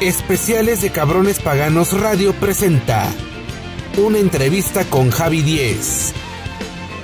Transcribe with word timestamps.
Especiales 0.00 0.80
de 0.80 0.90
Cabrones 0.90 1.40
Paganos 1.40 2.00
Radio 2.00 2.32
presenta 2.32 3.12
una 3.96 4.18
entrevista 4.18 4.84
con 4.84 5.10
Javi 5.10 5.42
Diez. 5.42 6.14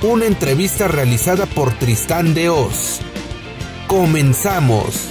Una 0.01 0.27
entrevista 0.27 0.87
realizada 0.87 1.47
por 1.47 1.77
Tristán 1.77 2.35
de 2.35 2.51
Oz. 2.51 3.01
Comenzamos. 3.89 5.09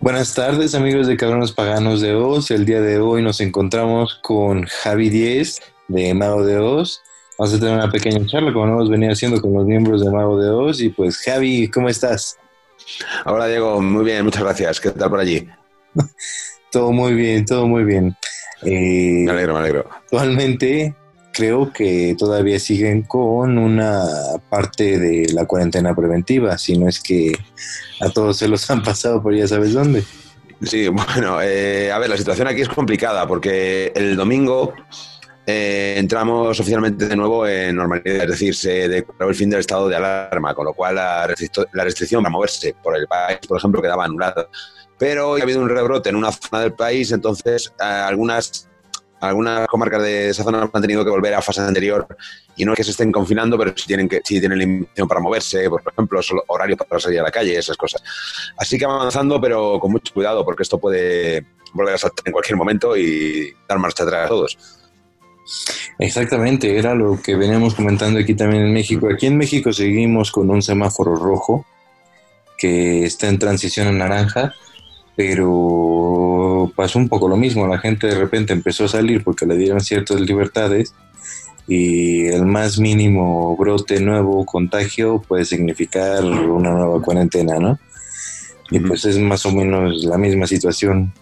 Buenas 0.00 0.34
tardes 0.34 0.74
amigos 0.74 1.08
de 1.08 1.18
Cabrones 1.18 1.52
Paganos 1.52 2.00
de 2.00 2.14
Oz. 2.14 2.50
El 2.50 2.64
día 2.64 2.80
de 2.80 2.98
hoy 2.98 3.22
nos 3.22 3.42
encontramos 3.42 4.18
con 4.22 4.62
Javi 4.62 5.10
Diez 5.10 5.60
de 5.88 6.14
Mago 6.14 6.42
de 6.42 6.56
Oz. 6.56 7.02
Vamos 7.36 7.52
a 7.52 7.58
tener 7.58 7.74
una 7.74 7.90
pequeña 7.90 8.24
charla 8.24 8.50
como 8.54 8.64
hemos 8.64 8.88
venido 8.88 9.12
haciendo 9.12 9.42
con 9.42 9.52
los 9.52 9.66
miembros 9.66 10.02
de 10.02 10.10
Mago 10.10 10.40
de 10.40 10.48
Oz. 10.48 10.80
Y 10.80 10.88
pues 10.88 11.18
Javi, 11.18 11.68
¿cómo 11.68 11.90
estás? 11.90 12.38
Hola 13.26 13.46
Diego, 13.46 13.82
muy 13.82 14.06
bien, 14.06 14.24
muchas 14.24 14.42
gracias. 14.42 14.80
¿Qué 14.80 14.90
tal 14.90 15.10
por 15.10 15.20
allí? 15.20 15.46
Todo 16.70 16.92
muy 16.92 17.14
bien, 17.14 17.44
todo 17.44 17.66
muy 17.66 17.84
bien. 17.84 18.16
Eh, 18.62 19.24
me 19.24 19.32
alegro, 19.32 19.54
me 19.54 19.60
alegro. 19.60 19.88
Actualmente 19.90 20.94
creo 21.32 21.72
que 21.72 22.14
todavía 22.18 22.58
siguen 22.60 23.02
con 23.02 23.58
una 23.58 24.04
parte 24.50 24.98
de 24.98 25.32
la 25.32 25.46
cuarentena 25.46 25.94
preventiva, 25.94 26.58
si 26.58 26.76
no 26.76 26.88
es 26.88 27.00
que 27.00 27.32
a 28.00 28.10
todos 28.10 28.36
se 28.36 28.48
los 28.48 28.70
han 28.70 28.82
pasado 28.82 29.22
por 29.22 29.34
ya 29.34 29.48
sabes 29.48 29.72
dónde. 29.72 30.04
Sí, 30.62 30.88
bueno, 30.88 31.40
eh, 31.42 31.90
a 31.90 31.98
ver, 31.98 32.10
la 32.10 32.16
situación 32.16 32.46
aquí 32.46 32.60
es 32.60 32.68
complicada 32.68 33.26
porque 33.26 33.92
el 33.94 34.16
domingo 34.16 34.74
eh, 35.44 35.94
entramos 35.96 36.60
oficialmente 36.60 37.08
de 37.08 37.16
nuevo 37.16 37.46
en 37.48 37.74
normalidad, 37.74 38.24
es 38.24 38.30
decir, 38.30 38.54
se 38.54 38.88
declaró 38.88 39.28
el 39.28 39.34
fin 39.34 39.50
del 39.50 39.60
estado 39.60 39.88
de 39.88 39.96
alarma, 39.96 40.54
con 40.54 40.66
lo 40.66 40.72
cual 40.72 40.94
la, 40.96 41.26
restricción 41.26 42.22
para 42.22 42.30
moverse 42.30 42.76
por 42.80 42.96
el 42.96 43.08
país, 43.08 43.38
por 43.48 43.58
ejemplo, 43.58 43.82
quedaba 43.82 44.04
anulada. 44.04 44.48
Pero 45.02 45.34
ha 45.34 45.42
habido 45.42 45.60
un 45.60 45.68
rebrote 45.68 46.10
en 46.10 46.14
una 46.14 46.30
zona 46.30 46.62
del 46.62 46.74
país, 46.74 47.10
entonces 47.10 47.72
algunas, 47.76 48.68
algunas 49.20 49.66
comarcas 49.66 50.00
de 50.00 50.28
esa 50.28 50.44
zona 50.44 50.70
han 50.72 50.80
tenido 50.80 51.02
que 51.02 51.10
volver 51.10 51.34
a 51.34 51.42
fase 51.42 51.60
anterior 51.60 52.06
y 52.54 52.64
no 52.64 52.72
es 52.72 52.76
que 52.76 52.84
se 52.84 52.92
estén 52.92 53.10
confinando, 53.10 53.58
pero 53.58 53.72
sí 53.74 53.88
tienen, 53.88 54.08
que, 54.08 54.20
sí 54.22 54.38
tienen 54.38 54.60
limitación 54.60 55.08
para 55.08 55.20
moverse, 55.20 55.68
por 55.68 55.82
ejemplo, 55.84 56.20
horario 56.46 56.76
para 56.76 57.00
salir 57.00 57.18
a 57.18 57.24
la 57.24 57.32
calle, 57.32 57.58
esas 57.58 57.76
cosas. 57.76 58.00
Así 58.56 58.78
que 58.78 58.84
avanzando, 58.84 59.40
pero 59.40 59.80
con 59.80 59.90
mucho 59.90 60.14
cuidado, 60.14 60.44
porque 60.44 60.62
esto 60.62 60.78
puede 60.78 61.46
volver 61.72 61.96
a 61.96 61.98
saltar 61.98 62.22
en 62.24 62.32
cualquier 62.32 62.56
momento 62.56 62.96
y 62.96 63.52
dar 63.68 63.80
marcha 63.80 64.04
atrás 64.04 64.26
a 64.26 64.28
todos. 64.28 64.56
Exactamente, 65.98 66.78
era 66.78 66.94
lo 66.94 67.20
que 67.20 67.34
veníamos 67.34 67.74
comentando 67.74 68.20
aquí 68.20 68.36
también 68.36 68.66
en 68.66 68.72
México. 68.72 69.08
Aquí 69.12 69.26
en 69.26 69.36
México 69.36 69.72
seguimos 69.72 70.30
con 70.30 70.48
un 70.48 70.62
semáforo 70.62 71.16
rojo 71.16 71.66
que 72.56 73.04
está 73.04 73.26
en 73.26 73.40
transición 73.40 73.88
a 73.88 73.90
naranja, 73.90 74.54
pero 75.16 76.72
pasó 76.74 76.98
un 76.98 77.08
poco 77.08 77.28
lo 77.28 77.36
mismo. 77.36 77.66
La 77.66 77.78
gente 77.78 78.06
de 78.06 78.18
repente 78.18 78.52
empezó 78.52 78.84
a 78.84 78.88
salir 78.88 79.22
porque 79.22 79.46
le 79.46 79.56
dieron 79.56 79.80
ciertas 79.80 80.20
libertades 80.20 80.94
y 81.68 82.26
el 82.26 82.44
más 82.44 82.78
mínimo 82.78 83.56
brote 83.56 84.00
nuevo, 84.00 84.44
contagio, 84.44 85.22
puede 85.26 85.44
significar 85.44 86.24
una 86.24 86.70
nueva 86.70 87.00
cuarentena, 87.00 87.58
¿no? 87.58 87.78
Y 88.70 88.80
pues 88.80 89.04
es 89.04 89.18
más 89.18 89.44
o 89.46 89.52
menos 89.52 90.02
la 90.04 90.16
misma 90.16 90.46
situación 90.46 91.12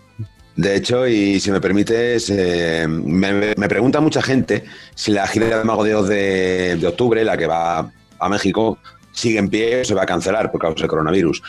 de 0.61 0.77
hecho, 0.77 1.07
y 1.07 1.41
si 1.41 1.51
me 1.51 1.59
permites, 1.59 2.29
eh, 2.29 2.87
me, 2.87 3.55
pregunta 3.69 4.01
mucha 4.01 4.21
gente 4.21 4.65
si 4.95 5.11
la 5.11 5.27
gira 5.27 5.59
de 5.59 5.65
Mago 5.65 5.85
de 5.85 5.95
Oz 5.95 6.09
de, 6.09 6.87
octubre, 6.87 7.25
la 7.25 7.39
que 7.39 7.47
va 7.47 7.91
a 8.19 8.29
México, 8.29 8.79
sigue 9.11 9.39
en 9.39 9.49
pie 9.49 9.81
o 9.81 9.85
se 9.87 9.95
va 9.95 10.03
a 10.03 10.07
cancelar 10.07 10.51
por 10.51 10.61
causa 10.61 10.81
del 10.81 10.89
coronavirus. 10.89 11.43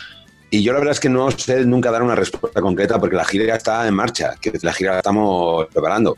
Y 0.52 0.62
yo 0.62 0.72
la 0.72 0.78
verdad 0.78 0.92
es 0.92 1.00
que 1.00 1.08
no 1.08 1.30
sé 1.30 1.64
nunca 1.64 1.90
dar 1.90 2.02
una 2.02 2.14
respuesta 2.14 2.60
concreta 2.60 3.00
porque 3.00 3.16
la 3.16 3.24
gira 3.24 3.56
está 3.56 3.88
en 3.88 3.94
marcha, 3.94 4.34
que 4.40 4.52
la 4.62 4.72
gira 4.72 4.92
la 4.92 4.98
estamos 4.98 5.66
preparando 5.72 6.14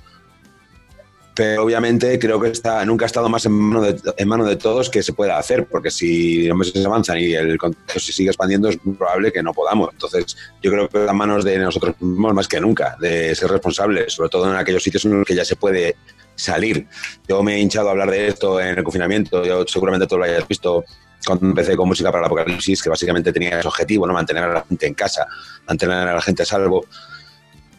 pero 1.34 1.64
obviamente 1.64 2.16
creo 2.18 2.40
que 2.40 2.48
está, 2.48 2.84
nunca 2.84 3.04
ha 3.04 3.06
estado 3.06 3.28
más 3.28 3.44
en 3.44 3.52
mano, 3.52 3.82
de, 3.82 4.00
en 4.16 4.28
mano 4.28 4.44
de 4.44 4.56
todos 4.56 4.88
que 4.88 5.02
se 5.02 5.12
pueda 5.12 5.36
hacer, 5.36 5.66
porque 5.66 5.90
si 5.90 6.46
los 6.46 6.56
meses 6.56 6.86
avanzan 6.86 7.18
y 7.18 7.34
el 7.34 7.58
contagio 7.58 8.00
se 8.00 8.12
sigue 8.12 8.30
expandiendo, 8.30 8.68
es 8.68 8.84
muy 8.84 8.94
probable 8.94 9.32
que 9.32 9.42
no 9.42 9.52
podamos. 9.52 9.90
Entonces, 9.92 10.36
yo 10.62 10.70
creo 10.70 10.88
que 10.88 10.98
está 10.98 11.10
en 11.10 11.16
manos 11.16 11.44
de 11.44 11.58
nosotros 11.58 11.96
mismos 12.00 12.34
más 12.34 12.46
que 12.46 12.60
nunca, 12.60 12.96
de 13.00 13.34
ser 13.34 13.50
responsables, 13.50 14.12
sobre 14.12 14.30
todo 14.30 14.48
en 14.48 14.56
aquellos 14.56 14.82
sitios 14.82 15.04
en 15.06 15.18
los 15.18 15.26
que 15.26 15.34
ya 15.34 15.44
se 15.44 15.56
puede 15.56 15.96
salir. 16.36 16.86
Yo 17.26 17.42
me 17.42 17.56
he 17.56 17.60
hinchado 17.60 17.88
a 17.88 17.92
hablar 17.92 18.12
de 18.12 18.28
esto 18.28 18.60
en 18.60 18.78
el 18.78 18.84
confinamiento, 18.84 19.44
yo 19.44 19.64
seguramente 19.66 20.06
tú 20.06 20.16
lo 20.16 20.24
hayas 20.24 20.46
visto 20.46 20.84
cuando 21.24 21.46
empecé 21.46 21.76
con 21.76 21.88
música 21.88 22.10
para 22.10 22.22
el 22.22 22.26
apocalipsis, 22.26 22.82
que 22.82 22.90
básicamente 22.90 23.32
tenía 23.32 23.58
ese 23.58 23.68
objetivo, 23.68 24.06
¿no? 24.06 24.12
mantener 24.12 24.44
a 24.44 24.52
la 24.52 24.64
gente 24.64 24.86
en 24.86 24.94
casa, 24.94 25.26
mantener 25.66 26.08
a 26.08 26.14
la 26.14 26.22
gente 26.22 26.42
a 26.42 26.46
salvo. 26.46 26.86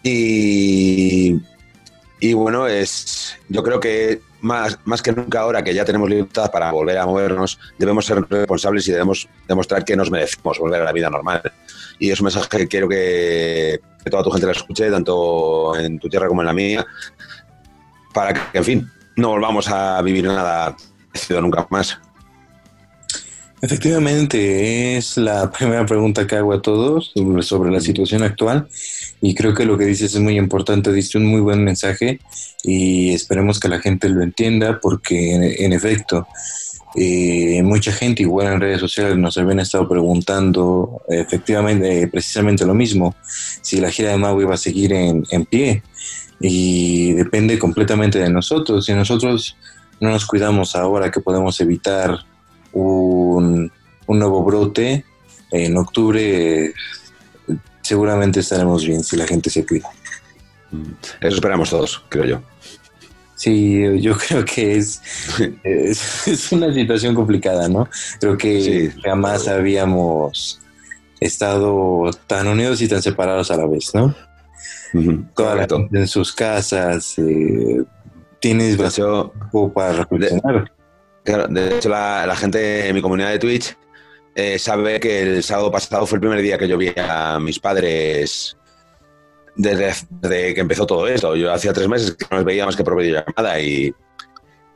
Y 0.04 1.40
y 2.20 2.34
bueno, 2.34 2.66
es, 2.66 3.38
yo 3.50 3.62
creo 3.62 3.80
que 3.80 4.22
más, 4.42 4.80
más 4.86 5.02
que 5.02 5.12
nunca 5.12 5.42
ahora 5.42 5.64
que 5.64 5.74
ya 5.74 5.84
tenemos 5.84 6.10
libertad 6.10 6.50
para 6.50 6.72
volver 6.72 6.98
a 6.98 7.06
movernos, 7.06 7.60
debemos 7.78 8.06
ser 8.06 8.26
responsables 8.28 8.88
y 8.88 8.94
debemos 8.94 9.28
demostrar 9.48 9.84
que 9.84 9.96
nos 9.96 10.10
merecemos 10.10 10.58
volver 10.58 10.82
a 10.82 10.86
la 10.86 10.92
vida 10.94 11.10
normal. 11.10 11.42
Y 12.00 12.12
es 12.12 12.20
un 12.20 12.26
mensaje 12.26 12.48
que 12.50 12.68
quiero 12.68 12.88
que, 12.88 13.80
toda 14.10 14.24
tu 14.24 14.32
gente 14.32 14.48
lo 14.48 14.54
escuche, 14.54 14.90
tanto 14.90 15.78
en 15.78 16.00
tu 16.00 16.10
tierra 16.10 16.28
como 16.28 16.42
en 16.42 16.48
la 16.48 16.54
mía, 16.54 16.86
para 18.14 18.34
que, 18.34 18.58
en 18.58 18.64
fin, 18.64 18.92
no 19.18 19.30
volvamos 19.30 19.68
a 19.70 20.02
vivir 20.02 20.26
nada 20.26 20.76
parecido 21.12 21.42
nunca 21.42 21.68
más. 21.70 22.00
Efectivamente, 23.66 24.96
es 24.96 25.18
la 25.18 25.50
primera 25.58 25.88
pregunta 25.88 26.28
que 26.28 26.36
hago 26.36 26.53
a 26.53 26.62
todos 26.62 27.12
sobre 27.42 27.72
la 27.72 27.80
situación 27.80 28.22
actual 28.22 28.68
y 29.22 29.34
creo 29.34 29.56
que 29.56 29.66
lo 29.66 29.76
que 29.76 29.86
dices 29.86 30.14
es 30.14 30.22
muy 30.22 30.38
importante, 30.38 30.94
diste 30.94 31.18
un 31.18 31.26
muy 31.26 31.42
buen 31.42 31.64
mensaje 31.64 32.20
y 32.64 33.09
esperemos 33.09 33.59
que 33.59 33.68
la 33.68 33.80
gente 33.80 34.08
lo 34.08 34.22
entienda 34.22 34.80
porque 34.80 35.56
en, 35.66 35.74
efecto 35.74 36.28
eh, 36.96 37.64
mucha 37.64 37.92
gente 37.92 38.22
igual 38.22 38.53
en 38.53 38.62
redes 38.62 38.81
sociales 38.81 39.18
nos 39.18 39.36
habían 39.36 39.59
estado 39.59 39.90
preguntando 39.90 41.02
efectivamente 41.09 42.08
precisamente 42.08 42.68
lo 42.68 42.76
mismo, 42.76 43.16
si 43.64 43.80
la 43.80 43.90
gira 43.90 44.12
de 44.12 44.18
Maui 44.18 44.44
iba 44.44 44.53
a 44.53 44.58
seguir 44.58 44.94
en, 44.94 45.24
en 45.32 45.44
pie 45.44 45.82
y 46.40 47.14
depende 47.14 47.58
completamente 47.58 48.20
de 48.20 48.30
nosotros, 48.30 48.86
si 48.86 48.94
nosotros 48.94 49.58
no 50.00 50.12
nos 50.12 50.28
cuidamos 50.28 50.76
ahora 50.76 51.09
que 51.09 51.20
podemos 51.20 51.59
evitar 51.62 52.20
un, 52.75 53.72
nuevo 54.08 54.44
brote. 54.44 55.06
En 55.52 55.78
octubre 55.78 56.74
seguramente 57.81 58.40
estaremos 58.40 58.86
bien 58.86 59.03
si 59.03 59.16
la 59.16 59.28
gente 59.28 59.50
se 59.50 59.66
cuida. 59.66 59.90
Eso 61.22 61.35
esperamos 61.35 61.69
todos, 61.69 62.03
creo 62.09 62.25
yo. 62.25 62.41
Sí, 63.35 63.81
yo 64.02 64.18
creo 64.18 64.46
que 64.46 64.78
es, 64.78 65.02
es, 65.64 66.52
una 66.52 66.74
situación 66.74 67.14
complicada, 67.14 67.68
¿no? 67.68 67.88
Creo 68.19 68.38
que 68.38 68.94
jamás 69.03 69.47
habíamos 69.47 70.59
estado 71.19 72.09
tan 72.28 72.47
unidos 72.47 72.81
y 72.81 72.88
tan 72.88 73.02
separados 73.02 73.52
a 73.52 73.58
la 73.58 73.68
vez, 73.68 73.94
¿no? 73.94 74.16
Toda 75.35 75.56
la 75.56 75.68
gente 75.68 76.00
en 76.00 76.08
sus 76.08 76.31
casas, 76.31 77.16
eh, 77.18 77.84
tienes 78.40 78.78
vacío 78.78 79.34
para 79.74 79.94
reflexionar. 79.94 80.72
Claro, 81.25 81.47
de 81.47 81.78
hecho, 81.78 81.90
la, 81.90 82.36
gente 82.36 82.88
en 82.88 82.94
mi 82.94 83.02
comunidad 83.02 83.31
de 83.31 83.40
Twitch 83.40 83.75
eh, 84.36 84.59
sabe 84.59 85.00
que 85.00 85.24
el 85.24 85.44
sábado 85.44 85.72
pasado 85.72 86.06
fue 86.06 86.18
el 86.18 86.22
primer 86.22 86.40
día 86.40 86.56
que 86.56 86.68
yo 86.68 86.78
vi 86.78 86.94
a 86.96 87.40
mis 87.40 87.59
padres 87.59 88.56
desde, 89.56 90.53
que 90.53 90.62
empezó 90.62 90.85
todo 90.85 91.08
esto. 91.08 91.35
Yo 91.35 91.52
hacía 91.52 91.74
tres 91.74 91.88
meses 91.88 92.12
que 92.12 92.28
no 92.30 92.38
les 92.38 92.46
veía 92.46 92.68
más 92.68 92.75
que 92.75 92.84
por 92.84 92.96
videollamada 92.96 93.59
y, 93.59 93.91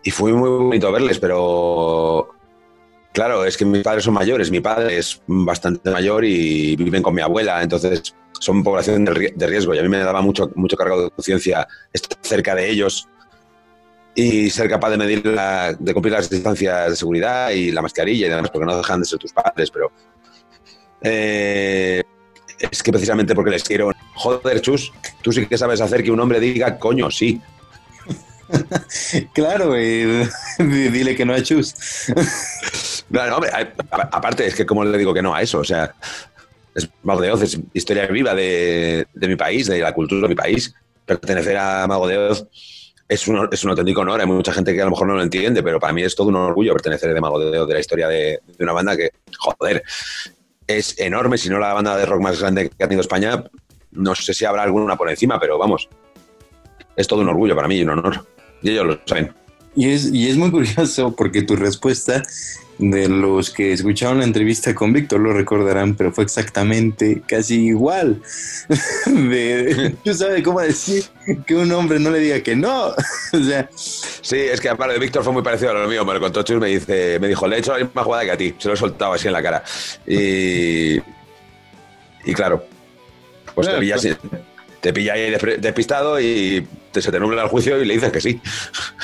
y 0.03 0.09
fue 0.09 0.33
muy 0.33 0.49
bonito 0.49 0.91
verles, 0.91 1.19
pero 1.19 2.29
claro, 3.13 3.45
es 3.45 3.55
que 3.55 3.65
mis 3.65 3.83
padres 3.83 4.03
son 4.03 4.15
mayores. 4.15 4.49
Mi 4.49 4.59
padre 4.59 4.97
es 4.97 5.21
bastante 5.27 5.87
mayor 5.91 6.25
y 6.25 6.75
viven 6.77 7.03
con 7.03 7.13
mi 7.13 7.21
abuela, 7.21 7.61
entonces 7.61 8.15
son 8.39 8.63
población 8.63 9.05
de 9.05 9.47
riesgo 9.47 9.75
y 9.75 9.77
a 9.77 9.83
mí 9.83 9.89
me 9.89 9.99
daba 9.99 10.21
mucho, 10.21 10.49
mucho 10.55 10.75
cargo 10.75 11.03
de 11.03 11.11
conciencia 11.11 11.67
estar 11.93 12.17
cerca 12.23 12.55
de 12.55 12.71
ellos 12.71 13.07
y 14.15 14.49
ser 14.49 14.69
capaz 14.69 14.89
de 14.91 14.97
medir, 14.97 15.23
de 15.23 15.93
cumplir 15.93 16.13
las 16.13 16.29
distancias 16.29 16.89
de 16.89 16.95
seguridad 16.95 17.51
y 17.51 17.71
la 17.71 17.81
mascarilla 17.81 18.27
y 18.27 18.29
demás, 18.29 18.49
porque 18.51 18.65
no 18.65 18.77
dejan 18.77 18.99
de 18.99 19.05
ser 19.05 19.19
tus 19.19 19.31
padres, 19.31 19.71
pero 19.71 19.91
eh, 21.01 22.03
es 22.59 22.83
que 22.83 22.91
precisamente 22.91 23.35
porque 23.35 23.51
les 23.51 23.63
quiero, 23.63 23.91
joder, 24.15 24.61
Chus, 24.61 24.91
tú 25.21 25.31
sí 25.31 25.45
que 25.45 25.57
sabes 25.57 25.79
hacer 25.81 26.03
que 26.03 26.11
un 26.11 26.19
hombre 26.19 26.39
diga, 26.39 26.77
coño, 26.77 27.09
sí. 27.09 27.41
claro, 29.33 29.73
dile 30.59 31.15
que 31.15 31.25
no 31.25 31.33
a 31.33 31.41
Chus. 31.41 31.75
aparte 34.11 34.47
es 34.47 34.55
que 34.55 34.65
como 34.65 34.83
le 34.83 34.97
digo 34.97 35.13
que 35.13 35.21
no 35.21 35.33
a 35.33 35.41
eso, 35.41 35.59
o 35.59 35.63
sea, 35.63 35.93
es 36.75 36.89
Mago 37.03 37.21
de 37.21 37.31
Oz, 37.31 37.41
es 37.43 37.59
historia 37.73 38.05
viva 38.07 38.35
de, 38.35 39.07
de 39.13 39.27
mi 39.27 39.35
país, 39.35 39.67
de 39.67 39.79
la 39.79 39.93
cultura 39.93 40.23
de 40.23 40.27
mi 40.27 40.35
país, 40.35 40.73
pertenecer 41.05 41.57
a 41.57 41.87
Mago 41.87 42.07
de 42.07 42.17
Oz 42.17 42.47
es 43.09 43.27
un, 43.27 43.49
es 43.51 43.63
un 43.63 43.71
auténtico 43.71 44.01
honor. 44.01 44.21
Hay 44.21 44.27
mucha 44.27 44.53
gente 44.53 44.73
que 44.73 44.81
a 44.81 44.85
lo 44.85 44.91
mejor 44.91 45.07
no 45.07 45.15
lo 45.15 45.23
entiende, 45.23 45.63
pero 45.63 45.79
para 45.79 45.91
mí 45.91 46.03
es 46.03 46.15
todo 46.15 46.27
un 46.27 46.35
orgullo 46.35 46.73
pertenecer 46.73 47.13
de 47.13 47.19
Mago 47.19 47.39
de 47.39 47.65
de 47.65 47.73
la 47.73 47.79
historia 47.79 48.07
de, 48.07 48.39
de, 48.45 48.63
una 48.63 48.71
banda 48.71 48.95
que, 48.95 49.09
joder, 49.37 49.83
es 50.67 50.99
enorme, 50.99 51.37
si 51.37 51.49
no 51.49 51.57
la 51.57 51.73
banda 51.73 51.97
de 51.97 52.05
rock 52.05 52.21
más 52.21 52.39
grande 52.39 52.69
que 52.69 52.83
ha 52.83 52.87
tenido 52.87 53.01
España, 53.01 53.43
No 53.91 54.13
sé 54.13 54.35
si 54.35 54.45
habrá 54.45 54.61
alguna 54.61 54.95
por 54.95 55.09
encima, 55.09 55.39
pero 55.39 55.57
vamos, 55.57 55.89
es 56.95 57.07
todo 57.07 57.21
un 57.21 57.29
orgullo 57.29 57.55
para 57.55 57.67
mí 57.67 57.77
y 57.77 57.81
un 57.81 57.89
honor. 57.89 58.27
Y 58.61 58.69
ellos 58.69 58.85
lo 58.85 58.99
saben. 59.05 59.33
Y 59.75 59.89
es, 59.89 60.11
y 60.13 60.29
es 60.29 60.37
muy 60.37 60.51
curioso 60.51 61.15
porque 61.15 61.41
tu 61.41 61.55
respuesta 61.55 62.23
de 62.79 63.09
los 63.09 63.49
que 63.49 63.73
escucharon 63.73 64.19
la 64.19 64.23
entrevista 64.23 64.73
con 64.73 64.93
Víctor 64.93 65.19
lo 65.19 65.33
recordarán, 65.33 65.95
pero 65.95 66.13
fue 66.13 66.23
exactamente 66.23 67.21
casi 67.27 67.67
igual. 67.67 68.21
de, 69.05 69.95
¿Tú 70.03 70.13
sabes 70.13 70.41
cómo 70.43 70.61
decir 70.61 71.03
que 71.45 71.55
un 71.55 71.71
hombre 71.73 71.99
no 71.99 72.09
le 72.09 72.19
diga 72.19 72.41
que 72.41 72.55
no? 72.55 72.87
o 72.87 73.43
sea, 73.43 73.69
sí, 73.73 74.37
es 74.37 74.61
que 74.61 74.69
aparte 74.69 74.93
de 74.93 74.99
Víctor 74.99 75.23
fue 75.23 75.33
muy 75.33 75.41
parecido 75.43 75.71
a 75.71 75.73
lo 75.73 75.87
mío. 75.89 76.05
Me 76.05 76.13
lo 76.13 76.21
contó 76.21 76.41
Chus, 76.41 76.59
me 76.59 76.67
dice, 76.67 77.19
me 77.19 77.27
dijo, 77.27 77.47
le 77.47 77.57
he 77.57 77.59
hecho 77.59 77.77
la 77.77 77.83
misma 77.83 78.03
jugada 78.03 78.23
que 78.23 78.31
a 78.31 78.37
ti. 78.37 78.55
Se 78.57 78.69
lo 78.69 78.73
he 78.73 78.77
soltado 78.77 79.13
así 79.13 79.27
en 79.27 79.33
la 79.33 79.43
cara. 79.43 79.63
Y, 80.07 80.97
y 82.25 82.33
claro, 82.33 82.63
pues 83.53 83.67
te, 83.67 83.77
pilla, 83.77 83.95
pues- 83.95 84.17
te 84.81 84.93
pilla 84.93 85.13
ahí 85.13 85.31
despistado 85.59 86.19
y 86.19 86.67
te, 86.91 87.01
se 87.01 87.11
te 87.11 87.19
nubla 87.19 87.43
el 87.43 87.49
juicio 87.49 87.81
y 87.81 87.85
le 87.85 87.95
dices 87.95 88.11
que 88.11 88.21
sí. 88.21 88.41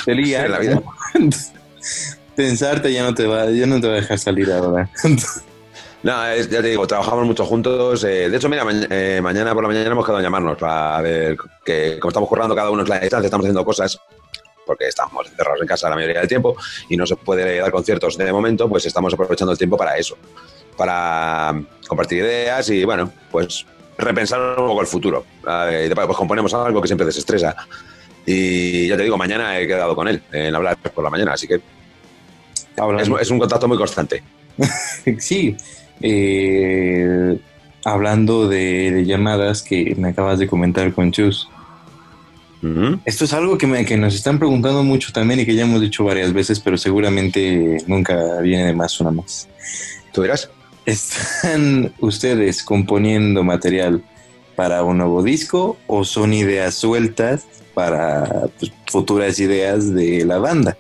Te 0.06 0.12
en 0.46 0.52
la 0.52 0.60
vida. 0.60 0.82
pensarte 2.36 2.92
ya 2.92 3.04
no 3.04 3.14
te 3.14 3.26
va, 3.26 3.50
ya 3.50 3.66
no 3.66 3.80
te 3.80 3.88
va 3.88 3.94
a 3.94 3.98
dejar 3.98 4.20
salir 4.20 4.52
ahora. 4.52 4.90
No, 6.04 6.14
ya 6.36 6.62
te 6.62 6.68
digo, 6.68 6.86
trabajamos 6.86 7.26
mucho 7.26 7.44
juntos. 7.48 8.04
Eh, 8.04 8.30
de 8.30 8.38
hecho, 8.38 8.48
mira, 8.48 8.64
eh, 8.92 9.20
mañana 9.24 9.56
por 9.56 9.64
la 9.64 9.70
mañana 9.70 9.88
hemos 9.88 10.06
quedado 10.06 10.20
a 10.20 10.22
llamarnos 10.22 10.56
para 10.56 11.02
ver 11.02 11.36
que, 11.66 11.98
como 12.00 12.10
estamos 12.10 12.30
currando 12.30 12.56
cada 12.56 12.70
uno 12.70 12.84
en 12.84 12.90
la 12.90 13.00
distancia, 13.00 13.26
estamos 13.26 13.46
haciendo 13.46 13.66
cosas 13.66 14.00
porque 14.68 14.86
estamos 14.86 15.28
encerrados 15.28 15.62
en 15.62 15.68
casa 15.68 15.90
la 15.90 15.96
mayoría 15.96 16.20
del 16.20 16.28
tiempo 16.28 16.56
y 16.90 16.96
no 16.96 17.08
se 17.08 17.16
puede 17.16 17.58
dar 17.58 17.72
conciertos 17.72 18.20
de 18.20 18.32
momento, 18.32 18.70
pues 18.70 18.86
estamos 18.86 19.16
aprovechando 19.16 19.52
el 19.54 19.58
tiempo 19.58 19.78
para 19.78 19.98
eso, 19.98 20.16
para 20.78 21.60
compartir 21.88 22.20
ideas 22.20 22.70
y, 22.70 22.86
bueno, 22.86 23.12
pues 23.32 23.66
repensar 23.98 24.60
un 24.60 24.68
poco 24.68 24.82
el 24.82 24.88
futuro. 24.88 25.26
después 25.44 26.06
pues 26.06 26.18
componemos 26.18 26.54
algo 26.54 26.82
que 26.82 26.88
siempre 26.88 27.06
desestresa. 27.06 27.56
Y 28.26 28.88
ya 28.88 28.98
te 28.98 29.04
digo, 29.04 29.18
mañana 29.18 29.60
he 29.60 29.68
quedado 29.68 29.96
con 29.96 30.08
él 30.08 30.22
en 30.32 30.56
hablar 30.56 30.78
por 30.78 31.04
la 31.04 31.10
mañana, 31.10 31.34
así 31.34 31.48
que 31.48 31.62
es, 33.20 33.30
un 33.30 33.40
contacto 33.40 33.68
muy 33.68 33.78
constante. 33.78 34.24
sí. 35.20 35.56
Eh, 36.02 37.38
hablando 37.86 38.48
de, 38.48 39.04
llamadas 39.06 39.62
que 39.62 39.96
me 39.98 40.10
acabas 40.10 40.40
de 40.40 40.48
comentar 40.48 40.92
con 40.94 41.12
Chus. 41.12 41.50
Esto 43.06 43.26
es 43.26 43.34
algo 43.34 43.60
que, 43.60 43.68
me, 43.68 43.86
que 43.86 43.96
nos 43.96 44.16
están 44.16 44.40
preguntando 44.40 44.84
mucho 44.84 45.14
también 45.14 45.40
y 45.40 45.46
que 45.46 45.54
ya 45.54 45.66
hemos 45.66 45.82
dicho 45.82 46.04
varias 46.04 46.34
veces, 46.34 46.60
pero 46.60 46.78
seguramente 46.78 47.78
nunca 47.86 48.40
viene 48.42 48.66
de 48.66 48.74
más 48.74 49.00
una 49.00 49.12
más. 49.12 49.48
¿Tú 50.12 50.24
dirás? 50.24 50.50
¿Están 50.86 51.94
ustedes 52.00 52.64
componiendo 52.64 53.44
material 53.44 54.04
para 54.56 54.84
un 54.84 55.00
nuevo 55.00 55.24
disco 55.24 55.78
o 55.88 56.06
son 56.06 56.34
ideas 56.34 56.76
sueltas 56.76 57.46
para 57.74 58.48
pues, 58.60 58.72
futuras 58.88 59.40
ideas 59.40 59.94
de 59.94 60.24
la 60.26 60.38
banda? 60.38 60.78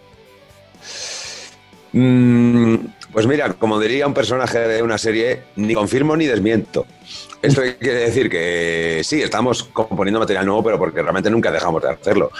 Mm, 1.92 2.75
pues 3.12 3.28
mira, 3.28 3.54
como 3.54 3.80
diría 3.80 4.06
un 4.07 4.13
personaje 4.13 4.60
de 4.60 4.84
una 4.84 4.98
serie, 4.98 5.44
ni 5.56 5.74
confirmo 5.74 6.16
ni 6.16 6.25
desmiento. 6.25 6.86
Esto 7.42 7.62
quiere 7.80 8.00
decir 8.00 8.30
que 8.30 9.02
sí, 9.04 9.22
estamos 9.22 9.63
componiendo 9.63 10.19
material 10.19 10.46
nuevo, 10.46 10.63
pero 10.63 10.78
porque 10.78 11.02
realmente 11.02 11.30
nunca 11.30 11.52
dejamos 11.52 11.81
de 11.81 11.90
hacerlo. 11.90 12.31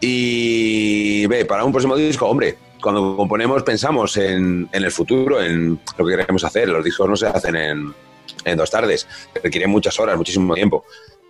Y 0.00 1.26
ve, 1.26 1.44
para 1.44 1.64
un 1.64 1.72
próximo 1.72 1.96
disco, 1.96 2.26
hombre, 2.26 2.56
cuando 2.82 3.16
componemos 3.16 3.62
pensamos 3.62 4.16
en, 4.16 4.68
el 4.72 4.90
futuro, 4.90 5.40
en 5.40 5.80
lo 5.96 6.04
que 6.04 6.16
queremos 6.16 6.44
hacer. 6.44 6.68
Los 6.68 6.84
discos 6.84 7.08
no 7.08 7.16
se 7.16 7.26
hacen 7.26 7.56
en, 7.56 8.56
dos 8.56 8.70
tardes, 8.70 9.06
requieren 9.42 9.70
muchas 9.70 9.98
horas, 9.98 10.16
muchísimo 10.16 10.54
tiempo. 10.54 10.84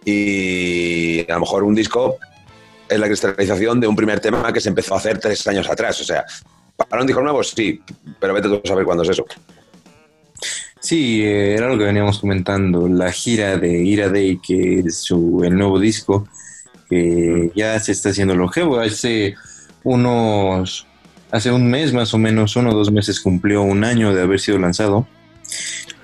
Y 0.04 1.20
a 1.31 1.34
lo 1.34 1.40
mejor 1.40 1.62
un 1.62 1.75
disco 1.75 2.16
es 2.88 2.99
la 2.99 3.06
cristalización 3.06 3.78
de 3.81 3.87
un 3.87 3.94
primer 3.94 4.19
tema 4.19 4.52
que 4.52 4.60
se 4.60 4.69
empezó 4.69 4.94
a 4.94 4.99
hacer 4.99 5.19
tres 5.19 5.46
años 5.46 5.70
atrás. 5.70 6.00
O 6.00 6.04
sea, 6.04 6.25
¿Para 6.88 7.02
un 7.02 7.06
disco 7.06 7.22
nuevo? 7.22 7.43
Sí, 7.43 7.81
pero 8.19 8.34
vete 8.34 8.48
tú 8.48 8.60
a 8.62 8.69
saber 8.69 8.84
cuándo 8.84 9.02
es 9.02 9.10
eso. 9.10 9.25
Sí, 10.81 11.22
eh, 11.22 11.55
era 11.55 11.69
lo 11.69 11.78
que 11.78 11.84
veníamos 11.84 12.19
comentando, 12.19 12.88
la 12.88 13.12
gira 13.12 13.56
de 13.56 13.82
Ira 13.82 14.08
Day, 14.08 14.38
que 14.38 14.81
es 14.81 14.96
su, 15.02 15.43
el 15.44 15.56
nuevo 15.56 15.78
disco, 15.78 16.26
que 16.88 17.52
ya 17.55 17.78
se 17.78 17.93
está 17.93 18.10
haciendo 18.10 18.34
longevo. 18.34 18.81
Hace 18.81 19.37
unos, 19.84 20.87
hace 21.32 21.50
un 21.50 21.69
mes 21.69 21.93
más 21.93 22.14
o 22.14 22.19
menos, 22.19 22.55
uno 22.56 22.70
o 22.70 22.75
dos 22.75 22.93
meses 22.93 23.20
cumplió 23.20 23.62
un 23.62 23.82
año 23.82 24.14
de 24.14 24.23
haber 24.23 24.38
sido 24.38 24.58
lanzado. 24.58 25.08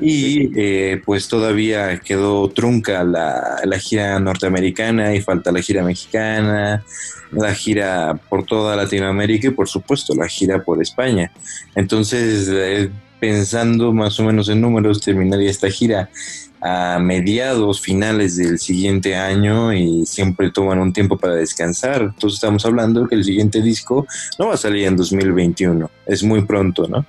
Y 0.01 0.51
eh, 0.57 1.03
pues 1.05 1.29
todavía 1.29 1.99
quedó 1.99 2.49
trunca 2.49 3.05
la, 3.05 3.61
la, 3.65 3.79
gira 3.79 4.19
norteamericana 4.21 5.15
y 5.15 5.21
falta 5.21 5.51
la 5.51 5.61
gira 5.61 5.83
mexicana, 5.83 6.85
la 7.33 7.55
gira 7.55 8.21
por 8.29 8.45
toda 8.45 8.77
Latinoamérica 8.77 9.49
y 9.49 9.51
por 9.51 9.69
supuesto 9.69 10.15
la 10.15 10.29
gira 10.29 10.63
por 10.63 10.81
España. 10.81 11.33
Entonces, 11.75 12.49
eh, 12.51 12.91
pensando 13.19 13.93
más 13.93 14.19
o 14.21 14.25
menos 14.25 14.49
en 14.49 14.61
números, 14.61 15.01
terminaría 15.01 15.51
esta 15.51 15.69
gira 15.69 16.11
a 16.61 16.99
mediados, 16.99 17.81
finales 17.81 18.37
del 18.37 18.59
siguiente 18.59 19.17
año 19.17 19.73
y 19.73 20.05
siempre 20.07 20.51
toman 20.51 20.81
un 20.81 20.93
tiempo 20.93 21.17
para 21.17 21.35
descansar. 21.35 22.03
Entonces 22.03 22.35
estamos 22.35 22.65
hablando 22.67 23.07
que 23.07 23.15
el 23.15 23.25
siguiente 23.25 23.63
disco 23.63 24.07
no 24.39 24.49
va 24.49 24.55
a 24.55 24.57
salir 24.57 24.87
en 24.87 24.97
2021, 24.97 25.91
es 26.07 26.23
muy 26.23 26.43
pronto, 26.43 26.89
¿no? 26.89 27.05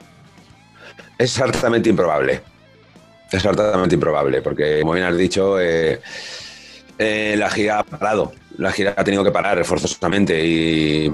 Es 1.18 1.40
altamente 1.40 1.90
improbable. 1.90 2.42
Es 3.32 3.46
altamente 3.46 3.96
improbable, 3.96 4.42
porque 4.42 4.80
como 4.82 4.94
bien 4.94 5.06
has 5.06 5.18
dicho, 5.18 5.60
eh, 5.60 6.00
eh, 6.98 7.36
la 7.38 7.50
gira 7.50 7.80
ha 7.80 7.84
parado. 7.84 8.32
La 8.58 8.72
gira 8.72 8.94
ha 8.96 9.04
tenido 9.04 9.24
que 9.24 9.32
parar 9.32 9.64
forzosamente 9.66 10.44
y, 10.46 11.12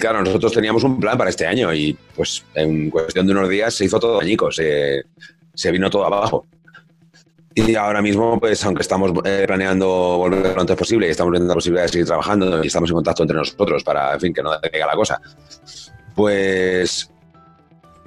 claro, 0.00 0.22
nosotros 0.22 0.52
teníamos 0.52 0.84
un 0.84 0.98
plan 0.98 1.18
para 1.18 1.30
este 1.30 1.46
año 1.46 1.72
y 1.72 1.96
pues 2.16 2.44
en 2.54 2.90
cuestión 2.90 3.26
de 3.26 3.32
unos 3.32 3.48
días 3.48 3.74
se 3.74 3.84
hizo 3.84 4.00
todo 4.00 4.20
añicos, 4.20 4.56
se 4.56 5.70
vino 5.70 5.90
todo 5.90 6.06
abajo. 6.06 6.46
Y 7.54 7.74
ahora 7.74 8.00
mismo, 8.00 8.38
pues 8.40 8.64
aunque 8.64 8.82
estamos 8.82 9.12
eh, 9.24 9.44
planeando 9.46 9.88
volver 10.18 10.54
lo 10.54 10.60
antes 10.60 10.76
posible 10.76 11.06
y 11.06 11.10
estamos 11.10 11.32
viendo 11.32 11.48
la 11.48 11.54
posibilidad 11.54 11.84
de 11.84 11.88
seguir 11.88 12.06
trabajando 12.06 12.62
y 12.62 12.66
estamos 12.66 12.90
en 12.90 12.94
contacto 12.94 13.22
entre 13.22 13.36
nosotros 13.36 13.84
para, 13.84 14.14
en 14.14 14.20
fin, 14.20 14.32
que 14.32 14.42
no 14.42 14.50
caiga 14.60 14.86
la 14.86 14.94
cosa, 14.94 15.20
pues 16.14 17.12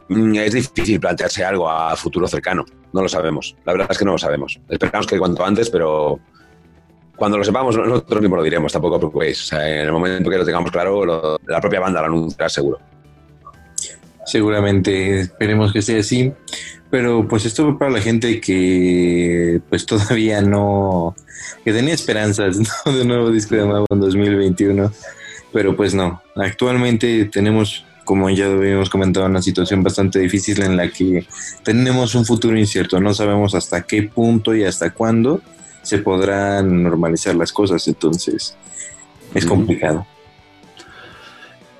Mm, 0.08 0.36
es 0.36 0.54
difícil 0.54 1.00
plantearse 1.00 1.44
algo 1.44 1.70
a 1.70 1.96
futuro 1.96 2.28
cercano. 2.28 2.66
No 2.94 3.02
lo 3.02 3.10
sabemos. 3.10 3.56
La 3.66 3.74
verdad 3.74 3.88
es 3.90 3.98
que 3.98 4.06
no 4.06 4.12
lo 4.12 4.18
sabemos. 4.18 4.60
Esperamos 4.70 5.08
que 5.08 5.18
cuanto 5.18 5.44
antes, 5.44 5.70
pero 5.70 6.20
cuando 7.16 7.38
lo 7.38 7.44
sepamos, 7.44 7.76
nosotros 7.78 8.22
mismos 8.22 8.38
lo 8.38 8.44
diremos, 8.44 8.72
tampoco 8.72 8.96
os 8.96 9.00
preocupéis. 9.00 9.52
en 9.54 9.86
el 9.86 9.92
momento 9.92 10.30
que 10.30 10.38
lo 10.38 10.46
tengamos 10.46 10.72
claro, 10.72 11.38
la 11.48 11.62
propia 11.62 11.80
banda 11.80 12.02
lo 12.02 12.08
anunciará 12.08 12.50
seguro. 12.50 12.80
Seguramente, 14.26 15.22
esperemos 15.22 15.72
que 15.72 15.82
sea 15.82 16.00
así. 16.00 16.34
Pero 16.96 17.28
pues 17.28 17.44
esto 17.44 17.78
para 17.78 17.92
la 17.92 18.00
gente 18.00 18.40
que 18.40 19.60
pues 19.68 19.86
todavía 19.86 20.42
no, 20.42 21.14
que 21.66 21.74
tenía 21.74 21.94
esperanzas 21.94 22.58
de 22.86 23.02
un 23.02 23.08
nuevo 23.10 23.32
disco 23.32 23.54
de 23.54 23.66
nuevo 23.66 23.86
en 23.90 24.00
2021. 24.00 24.94
Pero 25.52 25.76
pues 25.76 25.94
no, 25.94 26.22
actualmente 26.38 27.26
tenemos 27.26 27.84
como 28.06 28.30
ya 28.30 28.46
habíamos 28.46 28.90
comentado, 28.90 29.26
una 29.26 29.42
situación 29.42 29.84
bastante 29.84 30.20
difícil 30.20 30.62
en 30.62 30.78
la 30.78 30.90
que 30.90 31.28
tenemos 31.64 32.16
un 32.16 32.26
futuro 32.26 32.58
incierto, 32.58 33.02
no 33.02 33.14
sabemos 33.14 33.56
hasta 33.56 33.82
qué 33.82 34.04
punto 34.04 34.56
y 34.56 34.64
hasta 34.64 34.92
cuándo 34.92 35.42
se 35.82 35.98
podrán 35.98 36.82
normalizar 36.82 37.36
las 37.36 37.52
cosas, 37.52 37.86
entonces 37.90 38.56
es 39.34 39.46
complicado. 39.46 40.08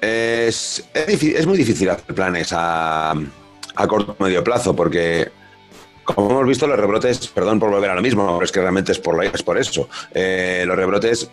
Es, 0.02 0.84
es, 0.94 1.48
muy 1.48 1.58
difícil 1.58 1.90
hacer 1.90 2.14
planes 2.14 2.50
a, 2.52 3.16
a 3.76 3.88
corto 3.88 4.16
o 4.18 4.24
medio 4.24 4.44
plazo 4.44 4.76
porque 4.76 5.32
como 6.06 6.30
hemos 6.30 6.48
visto, 6.48 6.68
los 6.68 6.80
rebrotes, 6.80 7.28
perdón 7.28 7.60
por 7.60 7.72
volver 7.72 7.90
a 7.90 7.96
lo 7.96 8.02
mismo, 8.02 8.40
es 8.42 8.52
que 8.52 8.62
realmente 8.62 8.92
es 8.92 9.00
por, 9.00 9.22
es 9.26 9.42
por 9.42 9.58
eso. 9.58 9.90
Eh, 10.14 10.64
los 10.66 10.78
rebrotes 10.78 11.30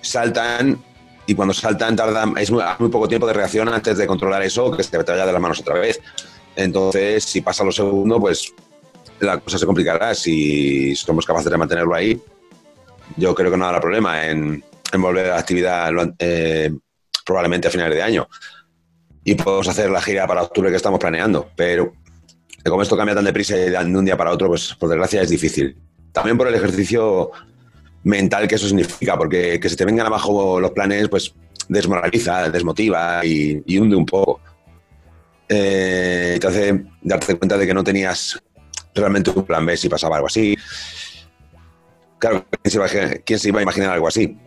saltan 0.00 0.82
y 1.26 1.34
cuando 1.34 1.52
saltan 1.52 1.94
tarda 1.94 2.24
es 2.38 2.50
muy, 2.50 2.62
poco 2.90 3.08
tiempo 3.08 3.26
de 3.26 3.34
reacción 3.34 3.68
antes 3.68 3.98
de 3.98 4.06
controlar 4.06 4.42
eso 4.42 4.70
que 4.70 4.82
se 4.82 4.90
te 4.90 5.12
vaya 5.12 5.26
de 5.26 5.32
las 5.32 5.40
manos 5.40 5.60
otra 5.60 5.74
vez. 5.74 6.00
Entonces, 6.54 7.24
si 7.24 7.42
pasa 7.42 7.62
lo 7.62 7.72
segundo, 7.72 8.18
pues 8.18 8.54
la 9.20 9.38
cosa 9.38 9.58
se 9.58 9.66
complicará. 9.66 10.14
Si 10.14 10.96
somos 10.96 11.26
capaces 11.26 11.50
de 11.50 11.58
mantenerlo 11.58 11.94
ahí, 11.94 12.18
yo 13.16 13.34
creo 13.34 13.50
que 13.50 13.56
no 13.56 13.66
habrá 13.66 13.80
problema 13.80 14.26
en, 14.26 14.64
volver 14.94 15.26
a 15.26 15.34
la 15.34 15.38
actividad 15.40 15.90
eh, 16.18 16.72
probablemente 17.24 17.68
a 17.68 17.70
finales 17.70 17.96
de 17.96 18.02
año. 18.02 18.28
Y 19.28 19.34
podemos 19.34 19.66
hacer 19.66 19.90
la 19.90 20.00
gira 20.00 20.24
para 20.24 20.44
octubre 20.44 20.70
que 20.70 20.76
estamos 20.76 21.00
planeando. 21.00 21.50
Pero 21.56 21.92
como 22.64 22.82
esto 22.82 22.96
cambia 22.96 23.16
tan 23.16 23.24
deprisa 23.24 23.56
y 23.56 23.70
de 23.70 23.78
un 23.84 24.04
día 24.04 24.16
para 24.16 24.30
otro, 24.30 24.46
pues 24.46 24.72
por 24.76 24.88
desgracia 24.88 25.20
es 25.20 25.28
difícil. 25.28 25.76
También 26.12 26.38
por 26.38 26.46
el 26.46 26.54
ejercicio 26.54 27.32
mental 28.04 28.46
que 28.46 28.54
eso 28.54 28.68
significa, 28.68 29.18
porque 29.18 29.58
que 29.58 29.68
se 29.68 29.74
te 29.74 29.84
vengan 29.84 30.06
abajo 30.06 30.60
los 30.60 30.70
planes, 30.70 31.08
pues 31.08 31.34
desmoraliza, 31.68 32.48
desmotiva 32.50 33.26
y, 33.26 33.78
hunde 33.78 33.96
un 33.96 34.06
poco. 34.06 34.40
Eh, 35.48 36.38
te 36.40 36.46
hace 36.46 36.84
darte 37.02 37.34
cuenta 37.34 37.58
de 37.58 37.66
que 37.66 37.74
no 37.74 37.82
tenías 37.82 38.40
realmente 38.94 39.30
un 39.30 39.44
plan 39.44 39.66
B 39.66 39.76
si 39.76 39.88
pasaba 39.88 40.16
algo 40.16 40.28
así. 40.28 40.56
Claro, 42.18 42.46
¿quién 42.62 43.38
se, 43.40 43.48
iba 43.48 43.58
a 43.58 43.62
imaginar 43.62 43.90
algo 43.90 44.06
así? 44.06 44.38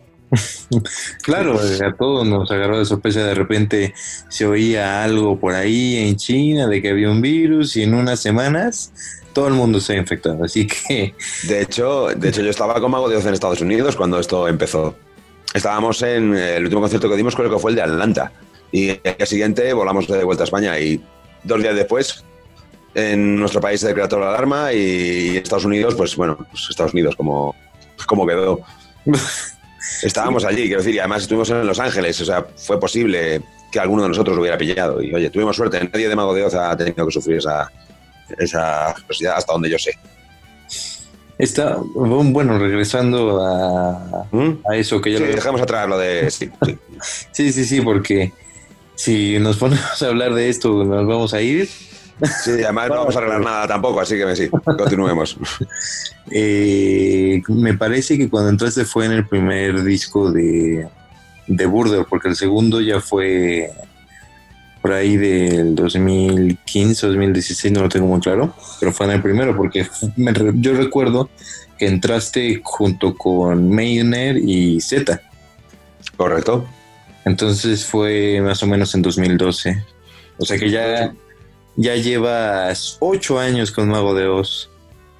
Claro, 1.22 1.58
a 1.58 1.92
todos 1.94 2.26
nos 2.26 2.50
agarró 2.50 2.78
de 2.78 2.84
sorpresa. 2.84 3.24
De 3.24 3.34
repente 3.34 3.94
se 4.28 4.46
oía 4.46 5.02
algo 5.02 5.38
por 5.38 5.54
ahí 5.54 5.96
en 5.96 6.16
China 6.16 6.66
de 6.66 6.80
que 6.80 6.90
había 6.90 7.10
un 7.10 7.20
virus 7.20 7.76
y 7.76 7.82
en 7.82 7.94
unas 7.94 8.20
semanas 8.20 8.92
todo 9.32 9.48
el 9.48 9.54
mundo 9.54 9.80
se 9.80 9.94
ha 9.94 9.96
infectado. 9.96 10.44
Así 10.44 10.66
que. 10.66 11.14
De 11.48 11.62
hecho, 11.62 12.08
de 12.08 12.28
hecho 12.28 12.42
yo 12.42 12.50
estaba 12.50 12.80
con 12.80 12.90
Mago 12.90 13.08
de 13.08 13.16
Dios 13.16 13.26
en 13.26 13.34
Estados 13.34 13.60
Unidos 13.60 13.96
cuando 13.96 14.18
esto 14.18 14.48
empezó. 14.48 14.96
Estábamos 15.52 16.00
en 16.02 16.34
el 16.34 16.64
último 16.64 16.80
concierto 16.80 17.08
que 17.08 17.16
dimos, 17.16 17.34
creo 17.34 17.50
que 17.50 17.58
fue 17.58 17.72
el 17.72 17.76
de 17.76 17.82
Atlanta. 17.82 18.32
Y 18.72 18.90
el 18.90 19.00
día 19.02 19.26
siguiente 19.26 19.72
volamos 19.72 20.06
de 20.06 20.22
vuelta 20.22 20.44
a 20.44 20.46
España. 20.46 20.78
Y 20.78 21.02
dos 21.42 21.60
días 21.60 21.74
después 21.74 22.24
en 22.94 23.36
nuestro 23.36 23.60
país 23.60 23.80
se 23.80 23.88
decretó 23.88 24.18
la 24.18 24.28
alarma 24.30 24.72
y 24.72 25.36
Estados 25.36 25.64
Unidos, 25.64 25.94
pues 25.94 26.16
bueno, 26.16 26.36
pues 26.50 26.66
Estados 26.70 26.92
Unidos 26.92 27.16
como, 27.16 27.54
como 28.06 28.26
quedó. 28.26 28.60
Estábamos 30.02 30.44
allí, 30.44 30.66
quiero 30.66 30.78
decir, 30.78 30.94
y 30.94 30.98
además 30.98 31.22
estuvimos 31.22 31.50
en 31.50 31.66
Los 31.66 31.78
Ángeles, 31.78 32.20
o 32.20 32.24
sea, 32.24 32.46
fue 32.56 32.78
posible 32.78 33.42
que 33.70 33.80
alguno 33.80 34.02
de 34.02 34.08
nosotros 34.08 34.34
lo 34.36 34.42
hubiera 34.42 34.58
pillado. 34.58 35.02
Y 35.02 35.14
oye, 35.14 35.30
tuvimos 35.30 35.56
suerte, 35.56 35.80
nadie 35.92 36.08
de 36.08 36.16
Mago 36.16 36.34
de 36.34 36.44
Oz 36.44 36.54
ha 36.54 36.76
tenido 36.76 37.06
que 37.06 37.12
sufrir 37.12 37.38
esa, 37.38 37.70
esa 38.38 38.88
hasta 38.88 39.52
donde 39.52 39.70
yo 39.70 39.78
sé. 39.78 39.92
Está, 41.38 41.78
bueno, 41.78 42.58
regresando 42.58 43.42
a, 43.42 44.26
¿Mm? 44.30 44.58
a 44.70 44.76
eso 44.76 45.00
que 45.00 45.12
ya 45.12 45.18
sí, 45.18 45.24
dejamos 45.24 45.62
atrás 45.62 45.88
lo 45.88 45.96
de... 45.96 46.30
Sí, 46.30 46.50
sí, 47.32 47.52
sí, 47.52 47.64
sí, 47.64 47.80
porque 47.80 48.32
si 48.94 49.38
nos 49.38 49.56
ponemos 49.56 50.02
a 50.02 50.06
hablar 50.06 50.34
de 50.34 50.50
esto, 50.50 50.84
nos 50.84 51.06
vamos 51.06 51.32
a 51.32 51.40
ir 51.40 51.68
Sí, 52.44 52.62
además 52.62 52.88
no 52.88 52.94
vamos 52.96 53.16
a 53.16 53.18
arreglar 53.18 53.40
nada 53.40 53.68
tampoco, 53.68 54.00
así 54.00 54.16
que 54.16 54.36
sí, 54.36 54.48
continuemos. 54.48 55.36
Eh, 56.32 57.42
me 57.48 57.74
parece 57.74 58.16
que 58.16 58.30
cuando 58.30 58.50
entraste 58.50 58.84
fue 58.84 59.06
en 59.06 59.10
el 59.10 59.26
primer 59.26 59.82
disco 59.82 60.30
de, 60.30 60.86
de 61.48 62.04
porque 62.08 62.28
el 62.28 62.36
segundo 62.36 62.80
ya 62.80 63.00
fue 63.00 63.68
por 64.80 64.92
ahí 64.92 65.16
del 65.16 65.74
2015, 65.74 67.06
2016, 67.08 67.72
no 67.72 67.82
lo 67.82 67.88
tengo 67.88 68.06
muy 68.06 68.20
claro, 68.20 68.54
pero 68.78 68.92
fue 68.92 69.06
en 69.06 69.12
el 69.12 69.22
primero, 69.22 69.56
porque 69.56 69.88
yo 70.54 70.74
recuerdo 70.74 71.28
que 71.76 71.86
entraste 71.86 72.60
junto 72.62 73.16
con 73.16 73.74
Mayner 73.74 74.36
y 74.36 74.80
Z. 74.80 75.20
Correcto. 76.16 76.66
Entonces 77.24 77.84
fue 77.84 78.40
más 78.40 78.62
o 78.62 78.66
menos 78.66 78.94
en 78.94 79.02
2012. 79.02 79.84
O 80.38 80.44
sea 80.44 80.58
que 80.58 80.70
ya 80.70 81.12
ya 81.76 81.96
llevas 81.96 82.96
ocho 83.00 83.38
años 83.38 83.70
con 83.72 83.88
Mago 83.88 84.14
de 84.14 84.26
Oz. 84.26 84.70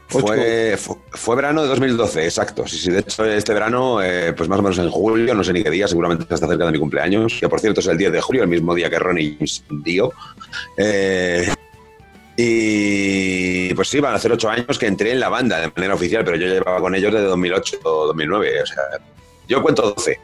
Fue, 0.09 0.76
fue, 0.76 1.37
verano 1.37 1.62
de 1.62 1.69
2012, 1.69 2.25
exacto. 2.25 2.66
Sí, 2.66 2.78
sí, 2.78 2.90
de 2.90 2.99
hecho, 2.99 3.25
este 3.25 3.54
verano, 3.54 4.02
eh, 4.02 4.33
pues 4.33 4.49
más 4.49 4.59
o 4.59 4.62
menos 4.62 4.78
en 4.78 4.90
julio, 4.90 5.35
no 5.37 5.45
sé 5.45 5.52
ni 5.52 5.62
qué 5.62 5.71
día, 5.71 5.87
seguramente 5.87 6.25
está 6.25 6.49
cerca 6.49 6.66
de 6.66 6.73
mi 6.73 6.80
cumpleaños, 6.80 7.38
que 7.38 7.49
por 7.49 7.61
cierto 7.61 7.78
es 7.78 7.87
el 7.87 7.97
10 7.97 8.11
de 8.12 8.21
julio, 8.21 8.42
el 8.42 8.49
mismo 8.49 8.75
día 8.75 8.90
que 8.90 8.99
Ronnie 8.99 9.38
Dio. 9.85 10.12
Eh, 10.76 11.47
y 12.37 13.73
pues 13.75 13.88
sí, 13.88 14.00
van 14.00 14.14
a 14.14 14.16
hacer 14.16 14.33
ocho 14.33 14.50
años 14.50 14.78
que 14.78 14.87
entré 14.87 15.12
en 15.12 15.21
la 15.21 15.28
banda 15.28 15.61
de 15.61 15.71
manera 15.76 15.95
oficial, 15.95 16.25
pero 16.25 16.37
yo 16.37 16.49
llevaba 16.49 16.80
con 16.80 16.95
ellos 16.95 17.12
desde 17.12 17.26
2008 17.26 17.78
o 17.85 18.07
2009. 18.07 18.62
O 18.62 18.66
sea, 18.66 18.83
yo 19.47 19.62
cuento 19.62 19.95
12. 19.95 20.19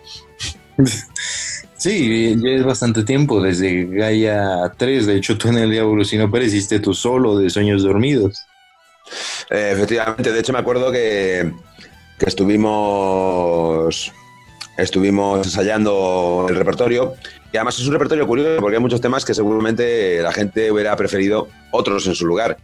Sí, 1.87 2.35
ya 2.43 2.51
es 2.51 2.65
bastante 2.65 3.05
tiempo, 3.05 3.41
desde 3.41 3.85
Gaia 3.85 4.73
3. 4.77 5.07
De 5.07 5.15
hecho, 5.15 5.39
tú 5.39 5.47
en 5.51 5.59
el 5.59 5.71
Diablo 5.71 6.03
si 6.03 6.19
no 6.19 6.29
pareciste 6.29 6.81
tú 6.81 6.93
solo 6.93 7.39
de 7.39 7.49
Sueños 7.49 7.85
Dormidos. 7.85 8.45
Eh, 9.51 9.71
efectivamente, 9.73 10.33
de 10.33 10.41
hecho 10.41 10.53
me 10.53 10.59
acuerdo 10.59 10.91
que, 10.91 11.53
que 12.19 12.27
estuvimos 12.27 14.13
estuvimos 14.77 15.47
ensayando 15.47 16.47
el 16.49 16.57
repertorio 16.57 17.15
y 17.53 17.57
además 17.57 17.79
es 17.79 17.87
un 17.87 17.93
repertorio 17.93 18.27
curioso 18.27 18.61
porque 18.61 18.79
hay 18.79 18.83
muchos 18.83 19.01
temas 19.01 19.25
que 19.25 19.33
seguramente 19.33 20.21
la 20.23 20.33
gente 20.33 20.73
hubiera 20.73 20.97
preferido 20.97 21.47
otros 21.71 22.05
en 22.09 22.17
su 22.17 22.27
lugar, 22.27 22.57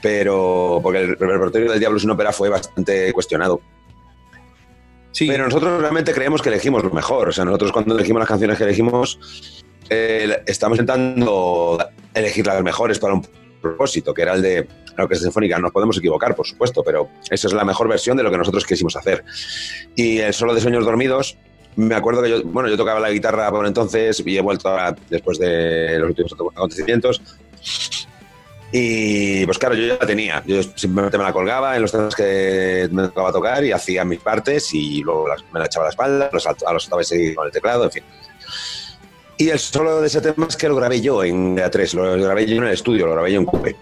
pero 0.00 0.78
porque 0.80 1.00
el 1.00 1.18
repertorio 1.18 1.72
del 1.72 1.80
Diablo 1.80 1.98
sin 1.98 2.10
ópera 2.10 2.32
fue 2.32 2.48
bastante 2.48 3.12
cuestionado. 3.12 3.60
Pero 5.28 5.44
nosotros 5.44 5.80
realmente 5.80 6.12
creemos 6.12 6.42
que 6.42 6.48
elegimos 6.48 6.82
lo 6.82 6.90
mejor. 6.90 7.28
O 7.28 7.32
sea, 7.32 7.44
nosotros 7.44 7.72
cuando 7.72 7.94
elegimos 7.94 8.20
las 8.20 8.28
canciones 8.28 8.58
que 8.58 8.64
elegimos, 8.64 9.18
estamos 9.88 10.78
intentando 10.78 11.78
elegir 12.14 12.46
las 12.46 12.62
mejores 12.62 12.98
para 12.98 13.14
un 13.14 13.26
propósito, 13.60 14.14
que 14.14 14.22
era 14.22 14.34
el 14.34 14.42
de 14.42 14.68
la 14.96 15.04
orquesta 15.04 15.24
sinfónica. 15.24 15.58
Nos 15.58 15.72
podemos 15.72 15.98
equivocar, 15.98 16.34
por 16.34 16.46
supuesto, 16.46 16.82
pero 16.82 17.08
esa 17.30 17.48
es 17.48 17.52
la 17.52 17.64
mejor 17.64 17.88
versión 17.88 18.16
de 18.16 18.22
lo 18.22 18.30
que 18.30 18.38
nosotros 18.38 18.64
quisimos 18.64 18.96
hacer. 18.96 19.24
Y 19.94 20.18
el 20.18 20.34
solo 20.34 20.54
de 20.54 20.60
Sueños 20.60 20.84
Dormidos, 20.84 21.36
me 21.76 21.94
acuerdo 21.94 22.22
que 22.22 22.30
yo, 22.30 22.42
bueno, 22.44 22.68
yo 22.68 22.76
tocaba 22.76 23.00
la 23.00 23.10
guitarra 23.10 23.50
por 23.50 23.66
entonces 23.66 24.22
y 24.24 24.36
he 24.36 24.40
vuelto 24.40 24.74
después 25.08 25.38
de 25.38 25.98
los 25.98 26.08
últimos 26.08 26.32
acontecimientos 26.32 27.22
y 28.72 29.44
pues 29.46 29.58
claro, 29.58 29.74
yo 29.74 29.86
ya 29.86 29.96
la 30.00 30.06
tenía. 30.06 30.42
Yo 30.46 30.62
simplemente 30.62 31.18
me 31.18 31.24
la 31.24 31.32
colgaba 31.32 31.74
en 31.74 31.82
los 31.82 31.90
temas 31.90 32.14
que 32.14 32.88
me 32.92 33.08
tocaba 33.08 33.32
tocar 33.32 33.64
y 33.64 33.72
hacía 33.72 34.04
mis 34.04 34.20
partes 34.20 34.72
y 34.72 35.02
luego 35.02 35.26
me 35.52 35.60
la 35.60 35.66
echaba 35.66 35.86
a 35.86 35.88
la 35.88 35.90
espalda, 35.90 36.30
los, 36.32 36.46
a 36.46 36.72
los 36.72 36.84
estaba 36.84 37.02
seguir 37.02 37.34
con 37.34 37.46
el 37.46 37.52
teclado, 37.52 37.84
en 37.84 37.90
fin. 37.90 38.04
Y 39.38 39.48
el 39.48 39.58
solo 39.58 40.00
de 40.00 40.06
ese 40.06 40.20
tema 40.20 40.46
es 40.48 40.56
que 40.56 40.68
lo 40.68 40.76
grabé 40.76 41.00
yo 41.00 41.24
en 41.24 41.56
A3, 41.56 41.94
lo 41.94 42.22
grabé 42.22 42.46
yo 42.46 42.56
en 42.56 42.64
el 42.64 42.72
estudio, 42.72 43.06
lo 43.06 43.12
grabé 43.14 43.32
yo 43.32 43.40
en 43.40 43.46
Cube. 43.46 43.76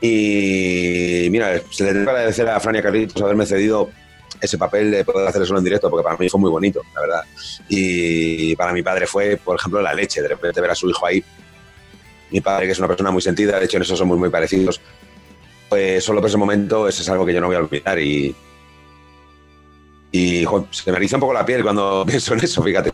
Y 0.00 1.28
mira, 1.30 1.60
se 1.70 1.84
le 1.84 1.92
que 1.92 2.10
agradecer 2.10 2.48
a 2.48 2.58
Frania 2.58 2.82
Carlitos 2.82 3.22
haberme 3.22 3.46
cedido 3.46 3.90
ese 4.40 4.58
papel 4.58 4.90
de 4.90 5.04
poder 5.04 5.28
hacer 5.28 5.42
eso 5.42 5.56
en 5.56 5.62
directo, 5.62 5.88
porque 5.88 6.02
para 6.02 6.16
mí 6.16 6.28
fue 6.28 6.40
muy 6.40 6.50
bonito, 6.50 6.82
la 6.94 7.00
verdad. 7.02 7.22
Y 7.68 8.56
para 8.56 8.72
mi 8.72 8.82
padre 8.82 9.06
fue, 9.06 9.36
por 9.36 9.56
ejemplo, 9.56 9.80
la 9.80 9.94
leche, 9.94 10.20
de 10.20 10.28
repente 10.28 10.60
ver 10.60 10.70
a 10.70 10.74
su 10.74 10.90
hijo 10.90 11.06
ahí 11.06 11.22
mi 12.32 12.40
padre, 12.40 12.66
que 12.66 12.72
es 12.72 12.78
una 12.78 12.88
persona 12.88 13.10
muy 13.10 13.22
sentida, 13.22 13.58
de 13.58 13.64
hecho 13.64 13.76
en 13.76 13.82
eso 13.82 13.96
somos 13.96 14.18
muy 14.18 14.30
parecidos, 14.30 14.80
pues 15.68 16.04
solo 16.04 16.20
por 16.20 16.28
ese 16.28 16.38
momento 16.38 16.88
eso 16.88 17.02
es 17.02 17.08
algo 17.08 17.24
que 17.24 17.34
yo 17.34 17.40
no 17.40 17.46
voy 17.46 17.56
a 17.56 17.60
olvidar 17.60 17.98
y, 17.98 18.34
y 20.12 20.44
se 20.70 20.90
me 20.90 20.98
eriza 20.98 21.16
un 21.16 21.20
poco 21.20 21.32
la 21.32 21.46
piel 21.46 21.62
cuando 21.62 22.04
pienso 22.08 22.34
en 22.34 22.44
eso, 22.44 22.62
fíjate. 22.62 22.92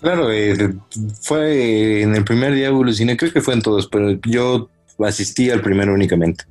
Claro, 0.00 0.32
eh, 0.32 0.74
fue 1.20 2.02
en 2.02 2.16
el 2.16 2.24
primer 2.24 2.54
día 2.54 2.68
evolucioné, 2.68 3.16
creo 3.16 3.32
que 3.32 3.42
fue 3.42 3.54
en 3.54 3.62
todos, 3.62 3.86
pero 3.88 4.18
yo 4.26 4.70
asistí 5.04 5.50
al 5.50 5.60
primero 5.60 5.92
únicamente. 5.92 6.44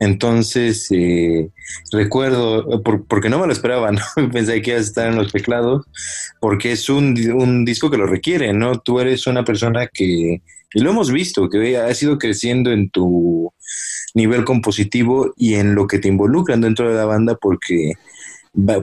Entonces, 0.00 0.88
eh, 0.90 1.50
recuerdo, 1.92 2.82
porque 3.08 3.28
no 3.28 3.38
me 3.38 3.46
lo 3.46 3.52
esperaba, 3.52 3.92
¿no? 3.92 4.00
Pensé 4.32 4.62
que 4.62 4.70
iba 4.70 4.78
a 4.78 4.82
estar 4.82 5.08
en 5.08 5.16
los 5.16 5.32
teclados, 5.32 5.86
porque 6.40 6.72
es 6.72 6.88
un, 6.88 7.14
un 7.32 7.64
disco 7.64 7.90
que 7.90 7.98
lo 7.98 8.06
requiere, 8.06 8.52
¿no? 8.52 8.78
Tú 8.80 9.00
eres 9.00 9.26
una 9.26 9.44
persona 9.44 9.86
que 9.86 10.40
y 10.76 10.80
lo 10.80 10.90
hemos 10.90 11.10
visto, 11.10 11.48
que 11.48 11.78
has 11.78 12.02
ido 12.02 12.18
creciendo 12.18 12.70
en 12.70 12.90
tu 12.90 13.50
nivel 14.12 14.44
compositivo 14.44 15.32
y 15.34 15.54
en 15.54 15.74
lo 15.74 15.86
que 15.86 15.98
te 15.98 16.08
involucran 16.08 16.60
dentro 16.60 16.90
de 16.90 16.96
la 16.96 17.06
banda, 17.06 17.34
porque, 17.34 17.94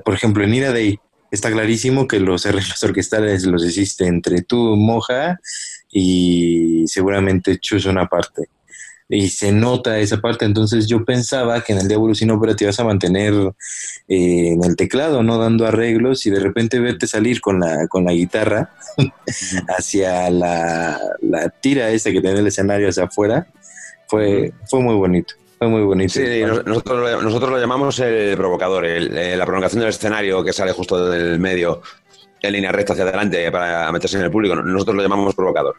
por 0.04 0.16
ejemplo, 0.16 0.44
en 0.44 0.56
Ira 0.56 0.72
Day 0.72 0.98
está 1.30 1.52
clarísimo 1.52 2.08
que 2.08 2.20
los 2.20 2.48
arreglos 2.48 2.82
orquestales 2.84 3.46
los 3.46 3.64
hiciste 3.64 4.08
entre 4.08 4.42
tú, 4.42 4.76
Moja, 4.76 5.40
y 5.92 6.84
seguramente 6.88 7.60
Chus 7.60 7.86
una 7.86 8.08
parte 8.08 8.48
y 9.10 9.30
se 9.30 9.52
nota 9.52 10.00
esa 10.00 10.18
parte. 10.18 10.46
Entonces 10.46 10.88
yo 10.88 11.04
pensaba 11.06 11.62
que 11.62 11.74
en 11.74 11.80
el 11.80 11.88
Diablo 11.88 12.16
sin 12.16 12.32
Ópera 12.32 12.56
te 12.56 12.66
ibas 12.66 12.80
a 12.80 12.84
mantener 12.84 13.34
eh, 14.08 14.54
en 14.54 14.64
el 14.64 14.76
teclado, 14.76 15.24
no 15.24 15.38
dando 15.38 15.66
arreglos 15.66 16.26
y 16.26 16.30
de 16.30 16.40
repente 16.40 16.80
verte 16.80 17.08
salir 17.08 17.42
con 17.42 17.60
la, 17.60 17.88
con 17.88 18.06
la 18.06 18.14
guitarra 18.14 18.72
hacia 19.78 20.30
la, 20.30 21.00
la, 21.22 21.50
tira 21.50 21.90
esa 21.90 22.12
que 22.12 22.22
tiene 22.22 22.40
el 22.40 22.48
escenario 22.48 22.90
hacia 22.90 23.06
afuera. 23.06 23.48
Fue, 24.08 24.54
fue 24.70 24.82
muy 24.82 24.96
bonito. 24.96 25.34
Fue 25.58 25.68
muy 25.68 25.82
bonito. 25.82 26.14
Sí, 26.14 26.44
nosotros, 26.66 27.24
nosotros 27.24 27.52
lo 27.52 27.60
llamamos 27.60 27.98
el 28.00 28.36
provocador, 28.36 28.86
eh, 28.86 29.36
la 29.38 29.46
prolongación 29.46 29.80
del 29.80 29.90
escenario 29.90 30.44
que 30.44 30.54
sale 30.54 30.74
justo 30.74 31.10
del 31.10 31.40
medio 31.40 31.82
en 32.42 32.52
línea 32.52 32.72
recta 32.72 32.94
hacia 32.94 33.06
adelante 33.06 33.50
para 33.52 33.92
meterse 33.92 34.18
en 34.18 34.24
el 34.24 34.32
público. 34.32 34.56
Nosotros 34.56 34.98
lo 34.98 35.02
llamamos 35.02 35.34
provocador. 35.34 35.76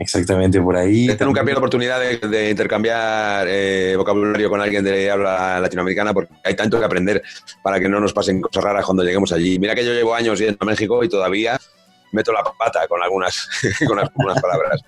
Exactamente, 0.00 0.58
por 0.62 0.76
ahí. 0.76 1.08
nunca 1.20 1.44
pierdo 1.44 1.58
oportunidad 1.58 2.00
de, 2.00 2.50
intercambiar 2.50 3.46
eh, 3.46 3.94
vocabulario 3.98 4.48
con 4.48 4.58
alguien 4.58 4.82
de 4.82 5.10
habla 5.10 5.60
latinoamericana 5.60 6.14
porque 6.14 6.32
hay 6.42 6.56
tanto 6.56 6.78
que 6.78 6.86
aprender 6.86 7.22
para 7.62 7.78
que 7.78 7.86
no 7.86 8.00
nos 8.00 8.14
pasen 8.14 8.40
cosas 8.40 8.64
raras 8.64 8.86
cuando 8.86 9.04
lleguemos 9.04 9.30
allí. 9.30 9.58
Mira 9.58 9.74
que 9.74 9.84
yo 9.84 9.92
llevo 9.92 10.14
años 10.14 10.38
yendo 10.38 10.56
a 10.58 10.64
México 10.64 11.04
y 11.04 11.08
todavía 11.10 11.60
meto 12.12 12.32
la 12.32 12.42
pata 12.58 12.88
con 12.88 13.02
algunas, 13.02 13.46
con 13.86 13.98
algunas 13.98 14.40
palabras. 14.40 14.82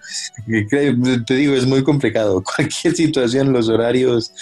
Te 1.27 1.35
digo, 1.35 1.55
es 1.55 1.67
muy 1.67 1.85
complicado. 1.85 2.43
Cualquier 2.57 2.97
situación, 2.97 3.53
los 3.53 3.69
horarios 3.69 4.33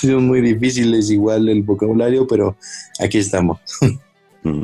son 0.00 0.28
muy 0.28 0.40
difíciles, 0.40 1.10
igual 1.10 1.48
el 1.48 1.62
vocabulario, 1.62 2.28
pero 2.28 2.56
aquí 3.00 3.18
estamos. 3.18 3.58
Mm. 4.44 4.62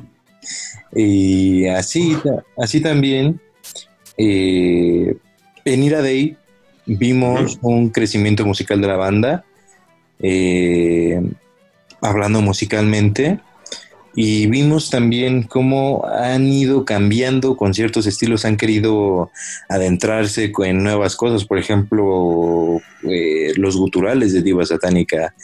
Y 0.94 1.66
así, 1.66 2.16
así 2.56 2.80
también 2.80 3.40
eh, 4.22 5.16
en 5.64 5.82
Ira 5.82 6.02
Day 6.02 6.36
vimos 6.84 7.58
un 7.62 7.88
crecimiento 7.88 8.44
musical 8.44 8.80
de 8.80 8.86
la 8.86 8.96
banda. 8.96 9.44
Eh, 10.18 11.22
hablando 12.02 12.42
musicalmente, 12.42 13.40
y 14.14 14.46
vimos 14.48 14.90
también 14.90 15.44
cómo 15.44 16.04
han 16.06 16.46
ido 16.48 16.84
cambiando 16.84 17.56
con 17.56 17.74
ciertos 17.74 18.06
estilos, 18.06 18.44
han 18.44 18.56
querido 18.56 19.30
adentrarse 19.68 20.52
en 20.64 20.82
nuevas 20.82 21.14
cosas, 21.14 21.44
por 21.44 21.58
ejemplo, 21.58 22.80
eh, 23.08 23.52
los 23.56 23.76
guturales 23.76 24.32
de 24.32 24.42
Diva 24.42 24.66
Satánica, 24.66 25.34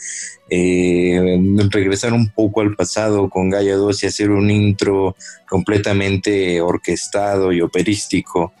eh, 0.49 1.39
regresar 1.69 2.13
un 2.13 2.29
poco 2.29 2.61
al 2.61 2.75
pasado 2.75 3.29
con 3.29 3.49
Gaia 3.49 3.75
2 3.75 4.03
y 4.03 4.07
hacer 4.07 4.31
un 4.31 4.51
intro 4.51 5.15
completamente 5.47 6.59
orquestado 6.59 7.53
y 7.53 7.61
operístico, 7.61 8.53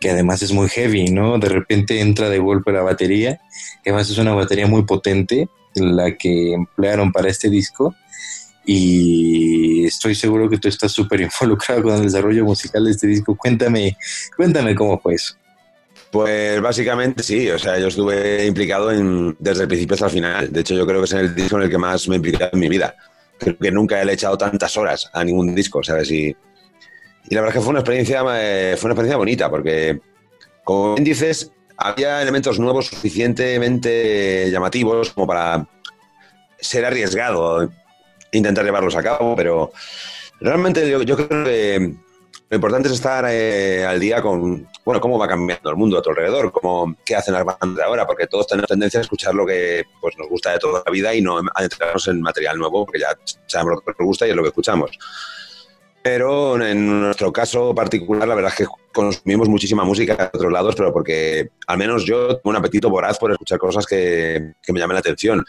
que 0.00 0.10
además 0.10 0.42
es 0.42 0.52
muy 0.52 0.68
heavy, 0.68 1.10
¿no? 1.10 1.38
De 1.38 1.48
repente 1.48 2.00
entra 2.00 2.28
de 2.28 2.38
golpe 2.38 2.72
la 2.72 2.82
batería, 2.82 3.40
que 3.84 3.90
además 3.90 4.10
es 4.10 4.18
una 4.18 4.34
batería 4.34 4.66
muy 4.66 4.82
potente, 4.84 5.48
la 5.74 6.16
que 6.16 6.52
emplearon 6.52 7.12
para 7.12 7.30
este 7.30 7.48
disco 7.48 7.94
y 8.64 9.84
estoy 9.86 10.14
seguro 10.14 10.48
que 10.48 10.58
tú 10.58 10.68
estás 10.68 10.92
súper 10.92 11.20
involucrado 11.20 11.82
con 11.82 11.94
el 11.94 12.02
desarrollo 12.02 12.44
musical 12.44 12.84
de 12.84 12.90
este 12.92 13.06
disco. 13.06 13.36
Cuéntame, 13.36 13.96
cuéntame 14.36 14.74
cómo 14.74 14.98
fue 15.00 15.14
eso. 15.14 15.34
Pues 16.10 16.60
básicamente 16.60 17.22
sí, 17.22 17.48
o 17.50 17.58
sea, 17.58 17.78
yo 17.78 17.88
estuve 17.88 18.44
implicado 18.46 18.92
en, 18.92 19.34
desde 19.38 19.62
el 19.62 19.68
principio 19.68 19.94
hasta 19.94 20.06
el 20.06 20.12
final. 20.12 20.52
De 20.52 20.60
hecho, 20.60 20.74
yo 20.74 20.86
creo 20.86 21.00
que 21.00 21.06
es 21.06 21.12
el 21.12 21.34
disco 21.34 21.56
en 21.56 21.62
el 21.62 21.70
que 21.70 21.78
más 21.78 22.06
me 22.06 22.16
he 22.16 22.18
implicado 22.18 22.50
en 22.52 22.60
mi 22.60 22.68
vida. 22.68 22.94
Creo 23.38 23.56
que 23.58 23.70
nunca 23.72 24.02
he 24.02 24.12
echado 24.12 24.36
tantas 24.36 24.76
horas 24.76 25.10
a 25.12 25.24
ningún 25.24 25.54
disco, 25.54 25.82
¿sabes? 25.82 26.10
Y, 26.10 26.26
y 26.26 27.34
la 27.34 27.40
verdad 27.40 27.48
es 27.48 27.54
que 27.54 27.64
fue 27.64 27.70
una 27.70 27.80
experiencia, 27.80 28.22
eh, 28.34 28.76
fue 28.76 28.88
una 28.88 28.94
experiencia 28.94 29.16
bonita, 29.16 29.50
porque, 29.50 30.00
como 30.64 30.94
bien 30.94 31.04
dices, 31.04 31.50
había 31.78 32.20
elementos 32.20 32.60
nuevos 32.60 32.88
suficientemente 32.88 34.50
llamativos 34.50 35.12
como 35.12 35.26
para 35.26 35.66
ser 36.60 36.84
arriesgado 36.84 37.70
intentar 38.32 38.64
llevarlos 38.64 38.96
a 38.96 39.02
cabo, 39.02 39.36
pero 39.36 39.72
realmente 40.40 40.90
yo, 40.90 41.16
creo 41.16 41.44
que 41.44 41.94
lo 42.52 42.56
importante 42.56 42.88
es 42.88 42.94
estar 42.94 43.24
eh, 43.28 43.84
al 43.86 44.00
día 44.00 44.20
con, 44.20 44.68
bueno, 44.84 45.00
cómo 45.00 45.18
va 45.18 45.28
cambiando 45.28 45.70
el 45.70 45.76
mundo 45.76 45.98
a 45.98 46.02
tu 46.02 46.10
alrededor, 46.10 46.52
cómo, 46.52 46.96
qué 47.04 47.14
hacen 47.14 47.34
las 47.34 47.44
bandas 47.44 47.86
ahora, 47.86 48.06
porque 48.06 48.26
todos 48.26 48.46
tenemos 48.46 48.68
tendencia 48.68 49.00
a 49.00 49.02
escuchar 49.02 49.34
lo 49.34 49.46
que 49.46 49.84
pues, 50.00 50.16
nos 50.18 50.28
gusta 50.28 50.52
de 50.52 50.58
toda 50.58 50.82
la 50.84 50.92
vida 50.92 51.14
y 51.14 51.22
no 51.22 51.40
adentrarnos 51.54 52.08
en 52.08 52.20
material 52.20 52.58
nuevo, 52.58 52.84
porque 52.84 53.00
ya 53.00 53.16
sabemos 53.46 53.74
lo 53.74 53.80
que 53.80 53.92
nos 53.98 54.06
gusta 54.06 54.26
y 54.26 54.30
es 54.30 54.36
lo 54.36 54.42
que 54.42 54.48
escuchamos. 54.48 54.98
Pero 56.02 56.60
en 56.60 57.00
nuestro 57.00 57.32
caso 57.32 57.74
particular, 57.74 58.26
la 58.26 58.34
verdad 58.34 58.52
es 58.52 58.66
que 58.66 58.72
consumimos 58.92 59.48
muchísima 59.48 59.84
música 59.84 60.16
de 60.16 60.30
otros 60.34 60.52
lados, 60.52 60.74
pero 60.74 60.92
porque 60.92 61.50
al 61.68 61.78
menos 61.78 62.04
yo 62.04 62.36
tengo 62.36 62.50
un 62.50 62.56
apetito 62.56 62.90
voraz 62.90 63.18
por 63.18 63.30
escuchar 63.30 63.58
cosas 63.58 63.86
que, 63.86 64.54
que 64.60 64.72
me 64.72 64.80
llamen 64.80 64.96
la 64.96 65.00
atención. 65.00 65.44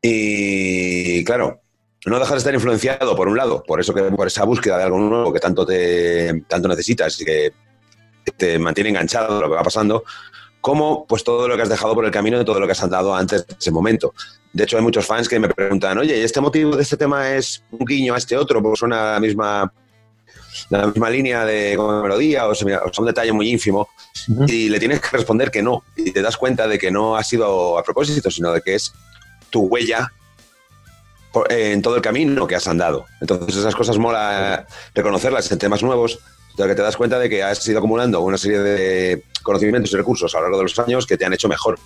Y 0.00 1.24
claro, 1.24 1.61
no 2.04 2.18
dejas 2.18 2.32
de 2.32 2.38
estar 2.38 2.54
influenciado, 2.54 3.14
por 3.14 3.28
un 3.28 3.36
lado, 3.36 3.62
por 3.62 3.80
eso 3.80 3.94
que 3.94 4.02
por 4.02 4.26
esa 4.26 4.44
búsqueda 4.44 4.78
de 4.78 4.84
algo 4.84 4.98
nuevo 4.98 5.32
que 5.32 5.38
tanto, 5.38 5.64
te, 5.64 6.42
tanto 6.48 6.68
necesitas 6.68 7.20
y 7.20 7.24
que 7.24 7.52
te 8.36 8.58
mantiene 8.58 8.90
enganchado 8.90 9.40
lo 9.40 9.48
que 9.48 9.54
va 9.54 9.62
pasando, 9.62 10.04
como 10.60 11.06
pues 11.06 11.22
todo 11.22 11.46
lo 11.46 11.56
que 11.56 11.62
has 11.62 11.68
dejado 11.68 11.94
por 11.94 12.04
el 12.04 12.10
camino 12.10 12.40
y 12.40 12.44
todo 12.44 12.58
lo 12.58 12.66
que 12.66 12.72
has 12.72 12.82
andado 12.82 13.14
antes 13.14 13.46
de 13.46 13.54
ese 13.58 13.70
momento. 13.70 14.14
De 14.52 14.64
hecho, 14.64 14.76
hay 14.76 14.82
muchos 14.82 15.06
fans 15.06 15.28
que 15.28 15.38
me 15.38 15.48
preguntan, 15.48 15.98
oye, 15.98 16.18
¿y 16.18 16.22
este 16.22 16.40
motivo 16.40 16.76
de 16.76 16.82
este 16.82 16.96
tema 16.96 17.34
es 17.34 17.62
un 17.70 17.86
guiño 17.86 18.14
a 18.14 18.18
este 18.18 18.36
otro? 18.36 18.62
Porque 18.62 18.78
suena 18.78 19.12
la 19.12 19.20
misma, 19.20 19.72
la 20.70 20.86
misma 20.86 21.08
línea 21.08 21.44
de 21.44 21.76
melodía 21.78 22.46
o, 22.46 22.54
sea, 22.54 22.82
un 22.98 23.06
detalle 23.06 23.32
muy 23.32 23.48
ínfimo. 23.48 23.88
Y 24.46 24.68
le 24.68 24.78
tienes 24.78 25.00
que 25.00 25.16
responder 25.16 25.50
que 25.50 25.62
no. 25.62 25.84
Y 25.96 26.10
te 26.10 26.20
das 26.20 26.36
cuenta 26.36 26.68
de 26.68 26.78
que 26.78 26.90
no 26.90 27.16
ha 27.16 27.24
sido 27.24 27.78
a 27.78 27.82
propósito, 27.82 28.30
sino 28.30 28.52
de 28.52 28.60
que 28.60 28.74
es 28.74 28.92
tu 29.50 29.62
huella 29.62 30.12
en 31.48 31.82
todo 31.82 31.96
el 31.96 32.02
camino 32.02 32.46
que 32.46 32.54
has 32.54 32.66
andado. 32.68 33.06
Entonces 33.20 33.56
esas 33.56 33.74
cosas 33.74 33.98
mola 33.98 34.66
reconocerlas 34.94 35.50
en 35.50 35.58
temas 35.58 35.82
nuevos, 35.82 36.18
ya 36.56 36.66
que 36.66 36.74
te 36.74 36.82
das 36.82 36.96
cuenta 36.96 37.18
de 37.18 37.28
que 37.28 37.42
has 37.42 37.66
ido 37.66 37.78
acumulando 37.78 38.20
una 38.20 38.38
serie 38.38 38.60
de 38.60 39.24
conocimientos 39.42 39.92
y 39.92 39.96
recursos 39.96 40.34
a 40.34 40.38
lo 40.38 40.44
largo 40.44 40.58
de 40.58 40.64
los 40.64 40.78
años 40.78 41.06
que 41.06 41.16
te 41.16 41.24
han 41.24 41.32
hecho 41.32 41.48
mejor. 41.48 41.78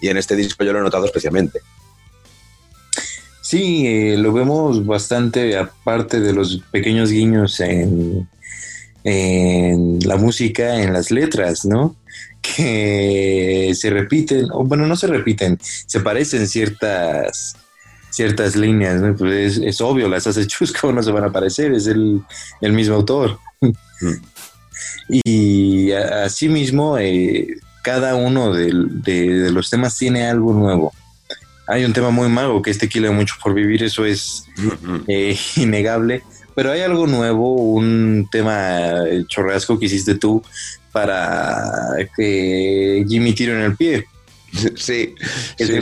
Y 0.00 0.08
en 0.08 0.16
este 0.16 0.36
disco 0.36 0.64
yo 0.64 0.72
lo 0.72 0.80
he 0.80 0.82
notado 0.82 1.04
especialmente. 1.04 1.60
Sí, 3.42 3.86
eh, 3.86 4.16
lo 4.16 4.32
vemos 4.32 4.84
bastante 4.84 5.56
aparte 5.56 6.18
de 6.20 6.32
los 6.32 6.60
pequeños 6.72 7.10
guiños 7.10 7.60
en, 7.60 8.28
en 9.04 10.00
la 10.00 10.16
música, 10.16 10.82
en 10.82 10.92
las 10.92 11.12
letras, 11.12 11.64
¿no? 11.64 11.94
Que 12.42 13.72
se 13.74 13.90
repiten, 13.90 14.48
o 14.52 14.64
bueno, 14.64 14.86
no 14.86 14.96
se 14.96 15.06
repiten, 15.06 15.58
se 15.60 16.00
parecen 16.00 16.48
ciertas 16.48 17.56
ciertas 18.16 18.56
líneas, 18.56 19.02
pues 19.18 19.58
es, 19.58 19.80
obvio, 19.82 20.08
las 20.08 20.26
hace 20.26 20.46
Chusco, 20.46 20.90
no 20.90 21.02
se 21.02 21.12
van 21.12 21.24
a 21.24 21.26
aparecer, 21.26 21.72
es 21.72 21.86
el, 21.86 22.22
mismo 22.62 22.96
autor. 22.96 23.38
Mm. 23.60 23.70
y 25.24 25.92
asimismo, 25.92 26.96
eh, 26.98 27.58
cada 27.82 28.14
uno 28.14 28.54
de, 28.54 28.72
los 29.50 29.68
temas 29.68 29.98
tiene 29.98 30.26
algo 30.26 30.54
nuevo. 30.54 30.92
Hay 31.68 31.84
un 31.84 31.92
tema 31.92 32.10
muy 32.10 32.28
mago 32.28 32.62
que 32.62 32.70
este 32.70 32.88
kilo 32.88 33.12
mucho 33.12 33.34
por 33.42 33.52
vivir, 33.52 33.82
eso 33.82 34.06
es 34.06 34.44
eh, 35.08 35.36
innegable, 35.56 36.22
pero 36.54 36.72
hay 36.72 36.80
algo 36.80 37.06
nuevo, 37.06 37.52
un 37.52 38.28
tema 38.32 39.04
chorrasco 39.28 39.78
que 39.78 39.86
hiciste 39.86 40.14
tú 40.14 40.42
para 40.90 41.70
que 42.16 43.04
Jimmy 43.06 43.34
tire 43.34 43.52
en 43.52 43.60
el 43.60 43.76
pie. 43.76 44.06
Sí, 44.76 45.14
que 45.56 45.66
sí, 45.66 45.80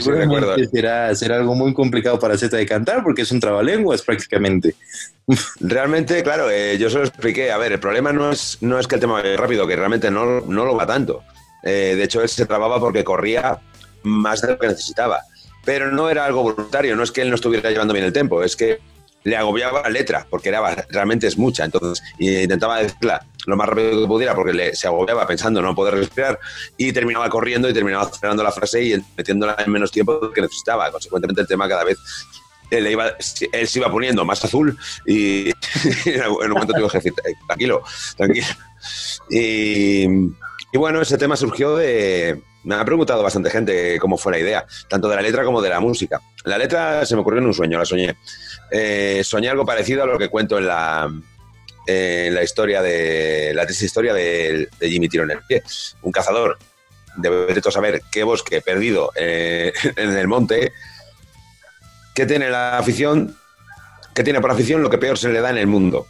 será, 0.71 1.15
será 1.15 1.37
algo 1.37 1.55
muy 1.55 1.73
complicado 1.73 2.19
para 2.19 2.37
Z 2.37 2.55
de 2.55 2.65
cantar 2.65 3.03
porque 3.03 3.23
es 3.23 3.31
un 3.31 3.39
trabalenguas 3.39 4.01
prácticamente. 4.01 4.75
Realmente, 5.59 6.21
claro, 6.23 6.49
eh, 6.49 6.77
yo 6.77 6.89
se 6.89 6.97
lo 6.97 7.05
expliqué. 7.05 7.51
A 7.51 7.57
ver, 7.57 7.73
el 7.73 7.79
problema 7.79 8.11
no 8.13 8.31
es, 8.31 8.57
no 8.61 8.79
es 8.79 8.87
que 8.87 8.95
el 8.95 9.01
tema 9.01 9.13
vaya 9.13 9.37
rápido, 9.37 9.67
que 9.67 9.75
realmente 9.75 10.11
no, 10.11 10.41
no 10.41 10.65
lo 10.65 10.75
va 10.75 10.85
tanto. 10.85 11.23
Eh, 11.63 11.95
de 11.95 12.03
hecho, 12.03 12.21
él 12.21 12.29
se 12.29 12.45
trababa 12.45 12.79
porque 12.79 13.03
corría 13.03 13.59
más 14.03 14.41
de 14.41 14.49
lo 14.49 14.59
que 14.59 14.67
necesitaba. 14.67 15.21
Pero 15.63 15.91
no 15.91 16.09
era 16.09 16.25
algo 16.25 16.43
voluntario, 16.43 16.95
no 16.95 17.03
es 17.03 17.11
que 17.11 17.21
él 17.21 17.29
no 17.29 17.35
estuviera 17.35 17.71
llevando 17.71 17.93
bien 17.93 18.05
el 18.05 18.13
tiempo, 18.13 18.43
es 18.43 18.55
que 18.55 18.79
le 19.23 19.35
agobiaba 19.35 19.81
la 19.81 19.89
letra, 19.89 20.27
porque 20.29 20.49
era, 20.49 20.85
realmente 20.89 21.25
es 21.25 21.39
mucha. 21.39 21.65
Entonces, 21.65 22.03
intentaba 22.19 22.83
decirla 22.83 23.25
lo 23.45 23.55
más 23.55 23.67
rápido 23.67 24.01
que 24.01 24.07
pudiera 24.07 24.35
porque 24.35 24.53
le, 24.53 24.75
se 24.75 24.87
agobiaba 24.87 25.25
pensando 25.27 25.61
no 25.61 25.75
poder 25.75 25.95
respirar 25.95 26.39
y 26.77 26.91
terminaba 26.91 27.29
corriendo 27.29 27.69
y 27.69 27.73
terminaba 27.73 28.09
cerrando 28.09 28.43
la 28.43 28.51
frase 28.51 28.83
y 28.83 29.03
metiéndola 29.17 29.55
en 29.59 29.71
menos 29.71 29.91
tiempo 29.91 30.31
que 30.31 30.41
necesitaba. 30.41 30.91
Consecuentemente, 30.91 31.41
el 31.41 31.47
tema 31.47 31.67
cada 31.67 31.83
vez 31.83 31.97
él, 32.71 32.87
iba, 32.87 33.13
él 33.51 33.67
se 33.67 33.79
iba 33.79 33.91
poniendo 33.91 34.25
más 34.25 34.43
azul 34.43 34.77
y 35.05 35.49
en 36.05 36.31
un 36.31 36.49
momento 36.49 36.73
tuve 36.73 36.89
que 36.89 36.97
decir, 36.97 37.13
tranquilo, 37.47 37.83
tranquilo. 38.17 38.47
Y, 39.29 40.05
y 40.05 40.77
bueno, 40.77 41.01
ese 41.01 41.17
tema 41.17 41.35
surgió 41.35 41.75
de, 41.75 42.41
me 42.65 42.75
ha 42.75 42.85
preguntado 42.85 43.23
bastante 43.23 43.49
gente 43.49 43.99
cómo 43.99 44.17
fue 44.17 44.33
la 44.33 44.39
idea, 44.39 44.65
tanto 44.89 45.07
de 45.07 45.15
la 45.15 45.21
letra 45.21 45.43
como 45.43 45.61
de 45.61 45.69
la 45.69 45.79
música. 45.79 46.19
La 46.43 46.57
letra 46.57 47.05
se 47.05 47.15
me 47.15 47.21
ocurrió 47.21 47.39
en 47.39 47.47
un 47.47 47.53
sueño, 47.53 47.77
la 47.77 47.85
soñé. 47.85 48.15
Eh, 48.71 49.21
soñé 49.23 49.49
algo 49.49 49.65
parecido 49.65 50.03
a 50.03 50.07
lo 50.07 50.17
que 50.17 50.29
cuento 50.29 50.57
en 50.57 50.67
la, 50.67 51.09
la 51.87 52.43
historia 52.43 52.81
de 52.81 53.51
la 53.53 53.65
triste 53.65 53.85
historia 53.85 54.13
de, 54.13 54.69
Jimmy 54.81 55.09
Tiro 55.09 55.23
en 55.23 55.31
el 55.31 55.41
pie. 55.41 55.63
Un 56.01 56.11
cazador 56.11 56.57
debe 57.17 57.61
saber 57.71 58.01
qué 58.11 58.23
bosque 58.23 58.61
perdido 58.61 59.11
eh, 59.15 59.73
en 59.95 60.15
el 60.15 60.27
monte, 60.27 60.71
que 62.13 62.25
tiene 62.25 62.49
la 62.49 62.77
afición, 62.77 63.35
que 64.13 64.23
tiene 64.23 64.41
por 64.41 64.51
afición 64.51 64.81
lo 64.81 64.89
que 64.89 64.97
peor 64.97 65.17
se 65.17 65.29
le 65.29 65.41
da 65.41 65.49
en 65.49 65.57
el 65.57 65.67
mundo, 65.67 66.07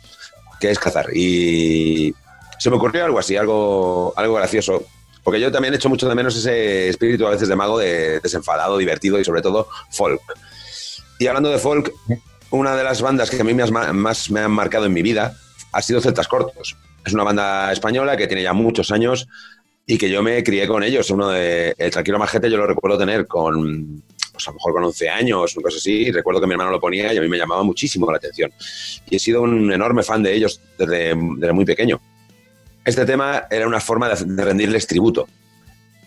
que 0.60 0.72
es 0.72 0.80
cazar. 0.80 1.08
Y 1.14 2.14
se 2.60 2.70
me 2.70 2.78
ocurrió 2.78 3.06
algo 3.06 3.20
así, 3.20 3.36
algo, 3.38 4.14
algo 4.16 4.36
gracioso. 4.36 4.84
Porque 5.24 5.40
yo 5.40 5.52
también 5.52 5.74
he 5.74 5.78
hecho 5.78 5.90
mucho 5.90 6.08
de 6.08 6.14
menos 6.14 6.36
ese 6.36 6.90
espíritu 6.90 7.26
a 7.26 7.32
veces 7.32 7.48
de 7.48 7.56
mago 7.56 7.80
de 7.80 8.20
desenfadado, 8.20 8.78
divertido 8.78 9.20
y 9.20 9.26
sobre 9.26 9.42
todo 9.42 9.68
folk. 9.90 10.22
Y 11.18 11.26
hablando 11.26 11.50
de 11.50 11.58
folk, 11.58 11.92
una 12.52 12.76
de 12.76 12.84
las 12.84 13.02
bandas 13.02 13.32
que 13.32 13.42
a 13.42 13.44
mí 13.44 13.56
más, 13.56 14.30
me 14.30 14.40
han 14.40 14.52
marcado 14.52 14.86
en 14.86 14.94
mi 14.94 15.02
vida 15.02 15.36
ha 15.76 15.82
sido 15.82 16.00
Celtas 16.00 16.30
Cortos. 16.30 16.78
Es 17.06 17.14
una 17.14 17.24
banda 17.24 17.72
española 17.72 18.16
que 18.16 18.28
tiene 18.28 18.44
ya 18.44 18.54
muchos 18.54 18.92
años 18.92 19.28
y 19.86 19.98
que 19.98 20.10
yo 20.10 20.24
me 20.24 20.42
crié 20.42 20.68
con 20.68 20.84
ellos. 20.84 21.10
Uno 21.10 21.28
de 21.28 21.76
El 21.78 21.92
Tranquilo 21.92 22.18
Majete 22.18 22.50
yo 22.50 22.56
lo 22.56 22.66
recuerdo 22.66 22.98
tener 22.98 23.28
con, 23.28 24.02
pues 24.32 24.48
a 24.48 24.52
lo 24.52 24.56
mejor 24.56 24.74
con 24.74 24.84
11 24.86 25.10
años, 25.10 25.54
una 25.58 25.64
cosa 25.64 25.78
así. 25.78 26.10
recuerdo 26.12 26.40
que 26.40 26.48
mi 26.48 26.54
hermano 26.54 26.72
lo 26.72 26.80
ponía 26.80 27.14
y 27.14 27.18
a 27.18 27.22
mí 27.22 27.28
me 27.28 27.38
llamaba 27.38 27.62
muchísimo 27.64 28.10
la 28.10 28.18
atención. 28.18 28.54
Y 29.10 29.18
he 29.18 29.20
sido 29.20 29.42
un 29.42 29.70
enorme 29.70 30.02
fan 30.02 30.24
de 30.24 30.34
ellos 30.34 30.62
desde, 30.78 31.14
desde 31.14 31.54
muy 31.54 31.66
pequeño. 31.66 32.00
Este 32.86 33.06
tema 33.06 33.44
era 33.52 33.68
una 33.68 33.82
forma 33.82 34.08
de 34.08 34.46
rendirles 34.46 34.88
tributo 34.88 35.28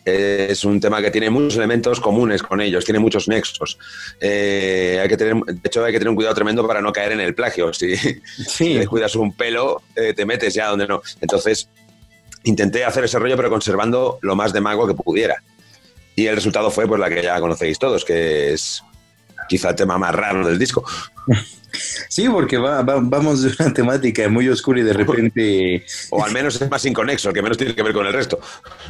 es 0.05 0.65
un 0.65 0.81
tema 0.81 1.01
que 1.03 1.11
tiene 1.11 1.31
muchos 1.31 1.57
elementos 1.57 2.01
comunes 2.01 2.43
con 2.43 2.61
ellos, 2.61 2.85
tiene 2.85 2.99
muchos 2.99 3.29
nexos. 3.29 3.79
Eh, 4.21 4.99
hay 5.03 5.09
que 5.09 5.17
tener, 5.17 5.37
de 5.37 5.61
hecho, 5.65 5.85
hay 5.85 5.93
que 5.93 5.99
tener 5.99 6.11
un 6.11 6.17
cuidado 6.17 6.35
tremendo 6.35 6.67
para 6.67 6.81
no 6.81 6.93
caer 6.93 7.13
en 7.13 7.21
el 7.21 7.35
plagio. 7.35 7.71
Si, 7.79 7.97
sí. 7.97 8.85
cuidas 8.87 9.15
un 9.15 9.33
pelo, 9.37 9.83
eh, 9.95 10.13
te 10.15 10.27
metes 10.27 10.55
ya 10.55 10.69
donde 10.69 10.87
no. 10.87 11.01
Entonces, 11.21 11.69
intenté 12.45 12.85
hacer 12.85 13.05
ese 13.05 13.19
rollo, 13.19 13.37
pero 13.37 13.51
conservando 13.51 14.19
lo 14.23 14.35
más 14.35 14.53
de 14.53 14.61
mago 14.61 14.87
que 14.87 14.95
pudiera. 14.95 15.43
Y 16.17 16.27
el 16.27 16.35
resultado 16.35 16.71
fue 16.71 16.89
pues 16.89 16.99
la 16.99 17.09
que 17.09 17.23
ya 17.23 17.39
conocéis 17.41 17.79
todos, 17.79 18.05
que 18.05 18.53
es 18.53 18.83
quizá 19.49 19.71
el 19.71 19.77
tema 19.77 19.99
más 19.99 20.15
raro 20.15 20.47
del 20.47 20.59
disco. 20.59 20.85
Sí, 22.09 22.29
porque 22.29 22.57
va, 22.57 22.83
vamos 22.83 23.43
de 23.43 23.53
una 23.59 23.73
temática 23.73 24.29
muy 24.29 24.49
oscura 24.49 24.81
y 24.81 24.83
de 24.83 24.93
repente... 24.93 25.85
o 26.11 26.25
al 26.25 26.33
menos 26.33 26.61
es 26.61 26.71
más 26.71 26.85
inconexo, 26.85 27.33
que 27.33 27.43
menos 27.43 27.59
tiene 27.59 27.75
que 27.75 27.83
ver 27.83 27.93
con 27.93 28.07
el 28.07 28.13
resto. 28.13 28.41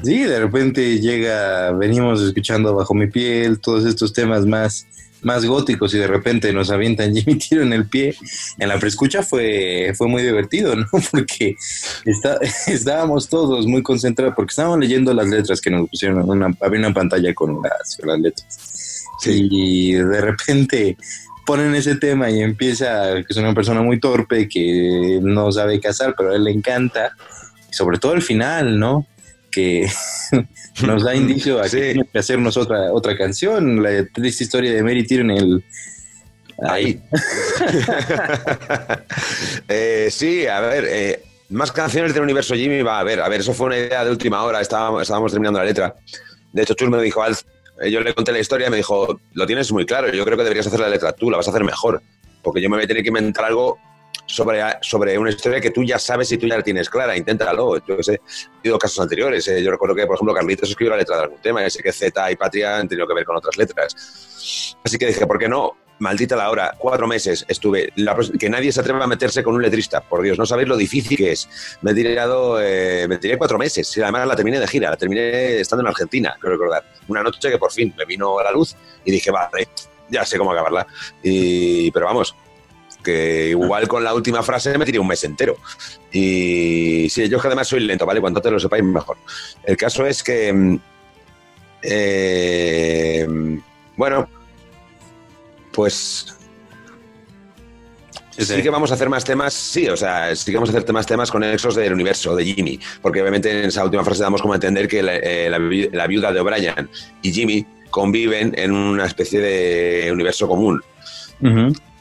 Sí, 0.03 0.21
de 0.21 0.39
repente 0.39 1.01
llega, 1.01 1.73
venimos 1.73 2.23
escuchando 2.23 2.75
Bajo 2.75 2.95
mi 2.95 3.09
piel, 3.09 3.61
todos 3.61 3.85
estos 3.85 4.13
temas 4.13 4.47
más 4.47 4.87
más 5.23 5.45
góticos 5.45 5.95
y 5.95 5.99
de 5.99 6.07
repente 6.07 6.53
nos 6.53 6.71
avientan 6.71 7.15
Jimmy 7.15 7.37
Tiro 7.39 7.63
en 7.63 7.73
el 7.73 7.87
pie, 7.87 8.15
en 8.59 8.69
la 8.69 8.79
preescucha 8.79 9.23
fue, 9.23 9.93
fue 9.97 10.09
muy 10.09 10.23
divertido, 10.23 10.77
¿no? 10.77 10.87
Porque 11.11 11.57
está, 12.05 12.39
estábamos 12.67 13.29
todos 13.29 13.67
muy 13.67 13.83
concentrados, 13.83 14.35
porque 14.35 14.51
estábamos 14.51 14.79
leyendo 14.79 15.13
las 15.15 15.29
letras 15.29 15.61
que 15.61 15.71
nos 15.71 15.89
pusieron, 15.89 16.29
una, 16.29 16.51
había 16.61 16.79
una 16.79 16.95
pantalla 16.95 17.35
con 17.35 17.61
las, 17.63 17.99
las 18.05 18.21
letras. 18.21 18.98
Y 19.27 19.93
de 19.93 20.21
repente 20.21 20.97
ponen 21.49 21.75
ese 21.75 21.97
tema 21.97 22.31
y 22.31 22.43
empieza, 22.43 23.15
que 23.15 23.27
es 23.29 23.37
una 23.39 23.55
persona 23.55 23.81
muy 23.81 23.99
torpe, 23.99 24.49
que 24.49 25.19
no 25.23 25.51
sabe 25.51 25.81
casar, 25.81 26.15
pero 26.17 26.31
a 26.31 26.37
él 26.37 26.45
le 26.45 26.51
encanta, 26.51 27.17
sobre 27.71 27.99
todo 27.99 28.13
el 28.13 28.21
final, 28.21 28.79
¿no? 28.79 29.07
Que 29.51 29.89
nos 30.87 31.05
da 31.05 31.15
indicio 31.15 31.59
a 31.59 31.65
que 31.65 31.93
tiene 31.93 32.09
que 32.13 32.19
hacernos 32.19 32.57
otra, 32.59 32.93
otra 32.93 33.17
canción, 33.17 33.83
la 33.83 34.05
triste 34.07 34.45
historia 34.45 34.75
de 34.75 34.83
Mary 34.83 35.07
en 35.09 35.31
el... 35.31 35.65
Ahí. 36.69 37.01
Eh, 39.71 40.09
sí, 40.11 40.47
a 40.47 40.61
ver, 40.61 40.87
eh, 40.89 41.23
más 41.51 41.73
canciones 41.73 42.15
del 42.15 42.23
universo 42.23 42.55
Jimmy 42.55 42.83
va 42.83 43.01
a 43.01 43.05
ver. 43.05 43.21
A 43.21 43.29
ver, 43.29 43.41
eso 43.41 43.53
fue 43.53 43.67
una 43.67 43.79
idea 43.79 44.05
de 44.05 44.11
última 44.11 44.43
hora, 44.43 44.61
estábamos, 44.61 45.03
estábamos 45.03 45.33
terminando 45.33 45.59
la 45.59 45.67
letra. 45.67 45.95
De 46.53 46.63
hecho, 46.63 46.75
Chus 46.75 46.89
me 46.89 47.03
dijo, 47.03 47.23
Alf, 47.23 47.43
yo 47.87 48.01
le 48.01 48.15
conté 48.15 48.33
la 48.33 48.41
historia 48.41 48.69
y 48.69 48.71
me 48.71 48.77
dijo, 48.79 49.21
lo 49.33 49.47
tienes 49.47 49.71
muy 49.73 49.87
claro, 49.87 50.13
yo 50.13 50.25
creo 50.25 50.37
que 50.37 50.43
deberías 50.43 50.67
hacer 50.67 50.81
la 50.81 50.89
letra 50.89 51.13
tú, 51.13 51.31
la 51.31 51.37
vas 51.37 51.47
a 51.47 51.51
hacer 51.51 51.65
mejor, 51.65 52.03
porque 52.43 52.61
yo 52.61 52.69
me 52.69 52.77
voy 52.77 52.85
a 52.85 52.89
tener 52.89 53.03
que 53.03 53.09
inventar 53.09 53.45
algo 53.45 53.79
sobre, 54.27 54.63
sobre 54.83 55.19
una 55.19 55.31
historia 55.31 55.61
que 55.61 55.71
tú 55.71 55.83
ya 55.83 55.99
sabes 55.99 56.31
y 56.33 56.39
tú 56.39 56.47
ya 56.47 56.57
la 56.57 56.63
tienes 56.63 56.89
clara, 56.89 57.17
inténtalo. 57.17 57.85
Yo 57.87 58.03
sé, 58.03 58.15
he 58.15 58.63
tenido 58.63 58.79
casos 58.79 59.01
anteriores. 59.01 59.47
Eh. 59.49 59.63
Yo 59.63 59.71
recuerdo 59.71 59.95
que, 59.95 60.07
por 60.07 60.17
ejemplo, 60.17 60.35
Carlitos 60.35 60.69
escribió 60.69 60.91
la 60.91 60.99
letra 60.99 61.17
de 61.17 61.23
algún 61.23 61.41
tema, 61.41 61.67
y 61.67 61.71
sé 61.71 61.83
que 61.83 61.93
Z 61.93 62.31
y 62.31 62.37
Patria 62.37 62.77
han 62.77 62.89
tenido 62.89 63.07
que 63.07 63.15
ver 63.15 63.25
con 63.25 63.37
otras 63.37 63.57
letras. 63.57 64.77
Así 64.85 64.99
que 64.99 65.07
dije, 65.07 65.27
¿por 65.27 65.39
qué 65.39 65.49
no? 65.49 65.77
Maldita 66.01 66.37
la 66.37 66.51
hora, 66.51 66.75
cuatro 66.79 67.07
meses 67.07 67.45
estuve, 67.49 67.93
que 68.39 68.49
nadie 68.49 68.71
se 68.71 68.81
atreva 68.81 69.03
a 69.03 69.07
meterse 69.09 69.43
con 69.43 69.55
un 69.55 69.63
letrista, 69.63 70.01
por 70.01 70.23
Dios, 70.23 70.39
no 70.39 70.47
sabéis 70.47 70.69
lo 70.69 70.77
difícil 70.77 71.17
que 71.17 71.33
es. 71.33 71.49
Me 71.83 71.91
he 71.91 71.95
tirado, 71.95 72.61
eh, 72.61 73.07
me 73.09 73.19
tiré 73.19 73.37
cuatro 73.37 73.59
meses, 73.59 73.97
y 73.97 74.03
además 74.03 74.27
la 74.27 74.37
terminé 74.37 74.61
de 74.61 74.69
gira, 74.69 74.91
la 74.91 74.97
terminé 74.97 75.59
estando 75.61 75.83
en 75.83 75.89
Argentina, 75.89 76.37
creo 76.39 76.53
recordar. 76.53 76.85
Una 77.09 77.23
noche 77.23 77.51
que 77.51 77.59
por 77.59 77.73
fin 77.73 77.93
me 77.99 78.05
vino 78.05 78.39
a 78.39 78.45
la 78.45 78.53
luz 78.53 78.77
y 79.05 79.11
dije, 79.11 79.31
vale, 79.31 79.69
ya 80.09 80.25
sé 80.25 80.39
cómo 80.39 80.53
acabarla. 80.53 80.87
Y, 81.23 81.91
pero 81.91 82.07
vamos, 82.07 82.35
que 83.03 83.49
igual 83.51 83.89
con 83.89 84.05
la 84.05 84.15
última 84.15 84.43
frase 84.43 84.77
me 84.79 84.85
tiré 84.85 84.99
un 84.99 85.09
mes 85.09 85.25
entero. 85.25 85.57
Y 86.13 87.09
sí, 87.11 87.29
yo 87.29 87.41
que 87.41 87.47
además 87.47 87.69
soy 87.69 87.81
lento, 87.81 88.07
¿vale? 88.07 88.21
Cuanto 88.21 88.41
te 88.41 88.51
lo 88.51 88.59
sepáis, 88.59 88.85
mejor. 88.85 89.17
El 89.65 89.77
caso 89.77 90.07
es 90.07 90.23
que, 90.23 90.53
mm, 90.53 90.81
eh, 91.83 93.27
bueno, 93.97 94.29
pues 95.79 96.35
Sí, 98.37 98.63
que 98.63 98.71
vamos 98.71 98.91
a 98.91 98.95
hacer 98.95 99.09
más 99.09 99.25
temas, 99.25 99.55
sí, 99.55 99.89
o 99.89 99.97
sea, 99.97 100.35
sí 100.35 100.51
que 100.51 100.57
vamos 100.57 100.75
a 100.75 100.77
hacer 100.77 100.93
más 100.93 101.07
temas 101.07 101.31
con 101.31 101.45
exos 101.45 101.77
del 101.77 101.93
universo, 101.93 102.35
de 102.35 102.45
Jimmy, 102.45 102.81
porque 103.01 103.21
obviamente 103.21 103.51
en 103.51 103.67
esa 103.67 103.85
última 103.85 104.05
frase 104.05 104.23
damos 104.23 104.43
como 104.43 104.55
a 104.55 104.57
entender 104.57 104.89
que 104.89 105.03
la, 105.05 105.17
eh, 105.17 105.89
la 105.93 106.07
viuda 106.09 106.33
de 106.33 106.41
O'Brien 106.41 106.91
y 107.23 107.33
Jimmy 107.33 107.65
conviven 107.91 108.55
en 108.57 108.73
una 108.73 109.07
especie 109.07 109.41
de 109.41 110.11
universo 110.13 110.49
común 110.49 110.83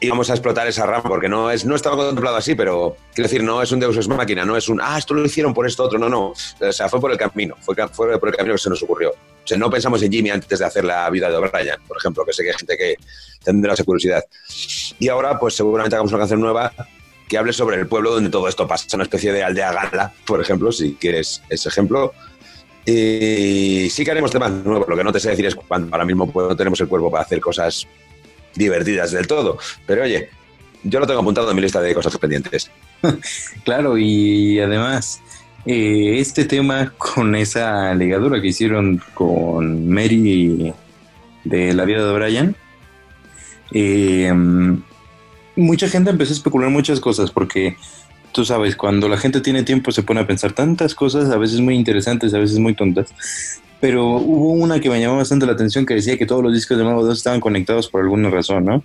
y 0.00 0.08
vamos 0.08 0.30
a 0.30 0.34
explotar 0.34 0.66
esa 0.66 0.86
rama, 0.86 1.08
porque 1.08 1.28
no, 1.28 1.50
es, 1.50 1.64
no 1.64 1.74
estaba 1.74 1.96
contemplado 1.96 2.36
así, 2.36 2.54
pero 2.54 2.96
quiero 3.14 3.28
decir, 3.28 3.42
no 3.42 3.62
es 3.62 3.70
un 3.72 3.80
Deus 3.80 3.96
Ex 3.96 4.08
Máquina, 4.08 4.44
no 4.44 4.56
es 4.56 4.68
un, 4.68 4.80
ah, 4.80 4.98
esto 4.98 5.14
lo 5.14 5.24
hicieron 5.24 5.54
por 5.54 5.66
esto 5.66 5.84
otro, 5.84 5.98
no, 5.98 6.08
no. 6.08 6.32
O 6.60 6.72
sea, 6.72 6.88
fue 6.88 7.00
por 7.00 7.10
el 7.10 7.18
camino, 7.18 7.56
fue, 7.60 7.74
fue 7.88 8.18
por 8.18 8.28
el 8.28 8.36
camino 8.36 8.54
que 8.54 8.60
se 8.60 8.70
nos 8.70 8.82
ocurrió. 8.82 9.12
No 9.56 9.70
pensamos 9.70 10.02
en 10.02 10.12
Jimmy 10.12 10.30
antes 10.30 10.58
de 10.58 10.64
hacer 10.64 10.84
la 10.84 11.08
vida 11.10 11.30
de 11.30 11.36
O'Brien, 11.36 11.76
por 11.86 11.96
ejemplo, 11.96 12.24
que 12.24 12.32
sé 12.32 12.42
que 12.42 12.50
hay 12.50 12.56
gente 12.56 12.76
que 12.76 12.96
tendrá 13.42 13.74
esa 13.74 13.84
curiosidad. 13.84 14.24
Y 14.98 15.08
ahora, 15.08 15.38
pues 15.38 15.54
seguramente 15.54 15.96
hagamos 15.96 16.12
una 16.12 16.20
canción 16.20 16.40
nueva 16.40 16.72
que 17.28 17.38
hable 17.38 17.52
sobre 17.52 17.76
el 17.76 17.86
pueblo 17.86 18.12
donde 18.12 18.30
todo 18.30 18.48
esto 18.48 18.66
pasa, 18.66 18.86
una 18.94 19.04
especie 19.04 19.32
de 19.32 19.44
aldea 19.44 19.72
gala, 19.72 20.12
por 20.26 20.40
ejemplo, 20.40 20.72
si 20.72 20.94
quieres 20.94 21.42
ese 21.48 21.68
ejemplo. 21.68 22.12
Y 22.86 23.88
sí 23.90 24.04
que 24.04 24.10
haremos 24.10 24.30
temas 24.30 24.50
nuevos, 24.50 24.88
lo 24.88 24.96
que 24.96 25.04
no 25.04 25.12
te 25.12 25.20
sé 25.20 25.30
decir 25.30 25.44
es 25.46 25.54
cuándo 25.54 25.88
ahora 25.92 26.06
mismo 26.06 26.30
pues, 26.30 26.48
no 26.48 26.56
tenemos 26.56 26.80
el 26.80 26.88
cuerpo 26.88 27.10
para 27.10 27.24
hacer 27.24 27.40
cosas 27.40 27.86
divertidas 28.54 29.12
del 29.12 29.26
todo. 29.26 29.58
Pero 29.86 30.02
oye, 30.02 30.30
yo 30.82 30.98
lo 30.98 31.06
tengo 31.06 31.20
apuntado 31.20 31.50
en 31.50 31.56
mi 31.56 31.62
lista 31.62 31.80
de 31.82 31.94
cosas 31.94 32.16
pendientes. 32.16 32.70
claro, 33.64 33.98
y 33.98 34.58
además, 34.58 35.20
eh, 35.68 36.18
este 36.18 36.44
tema 36.44 36.92
con 36.98 37.36
esa 37.36 37.94
ligadura 37.94 38.40
que 38.40 38.48
hicieron 38.48 39.00
con 39.14 39.88
Mary 39.88 40.72
de 41.44 41.74
la 41.74 41.84
vida 41.84 42.06
de 42.06 42.12
Brian, 42.12 42.56
eh, 43.72 44.32
mucha 45.56 45.88
gente 45.88 46.10
empezó 46.10 46.32
a 46.32 46.36
especular 46.36 46.70
muchas 46.70 47.00
cosas 47.00 47.30
porque 47.30 47.76
tú 48.32 48.44
sabes, 48.44 48.76
cuando 48.76 49.08
la 49.08 49.18
gente 49.18 49.40
tiene 49.40 49.62
tiempo 49.62 49.92
se 49.92 50.02
pone 50.02 50.20
a 50.20 50.26
pensar 50.26 50.52
tantas 50.52 50.94
cosas, 50.94 51.30
a 51.30 51.36
veces 51.36 51.60
muy 51.60 51.74
interesantes, 51.74 52.34
a 52.34 52.38
veces 52.38 52.58
muy 52.58 52.74
tontas 52.74 53.12
pero 53.80 54.16
hubo 54.16 54.52
una 54.52 54.80
que 54.80 54.90
me 54.90 55.00
llamó 55.00 55.18
bastante 55.18 55.46
la 55.46 55.52
atención 55.52 55.86
que 55.86 55.94
decía 55.94 56.18
que 56.18 56.26
todos 56.26 56.42
los 56.42 56.52
discos 56.52 56.78
de 56.78 56.84
Mago 56.84 57.04
2 57.04 57.16
estaban 57.16 57.40
conectados 57.40 57.88
por 57.88 58.02
alguna 58.02 58.30
razón, 58.30 58.64
¿no? 58.64 58.82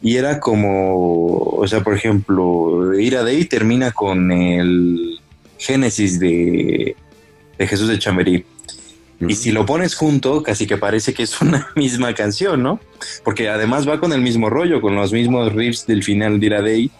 Y 0.00 0.16
era 0.16 0.40
como, 0.40 1.36
o 1.36 1.66
sea, 1.68 1.82
por 1.82 1.94
ejemplo, 1.94 2.98
Ira 2.98 3.22
Day 3.22 3.44
termina 3.44 3.92
con 3.92 4.32
el 4.32 5.20
Génesis 5.62 6.18
de, 6.18 6.96
de 7.58 7.66
Jesús 7.66 7.88
de 7.88 7.98
Chamberí. 7.98 8.44
Y 9.20 9.34
si 9.36 9.52
lo 9.52 9.64
pones 9.64 9.94
junto, 9.94 10.42
casi 10.42 10.66
que 10.66 10.76
parece 10.76 11.14
que 11.14 11.22
es 11.22 11.40
una 11.40 11.68
misma 11.76 12.14
canción, 12.14 12.62
¿no? 12.62 12.80
Porque 13.24 13.48
además 13.48 13.88
va 13.88 14.00
con 14.00 14.12
el 14.12 14.20
mismo 14.20 14.50
rollo, 14.50 14.80
con 14.80 14.96
los 14.96 15.12
mismos 15.12 15.52
riffs 15.52 15.86
del 15.86 16.02
final 16.02 16.40
de 16.40 16.48
Day. 16.48 16.90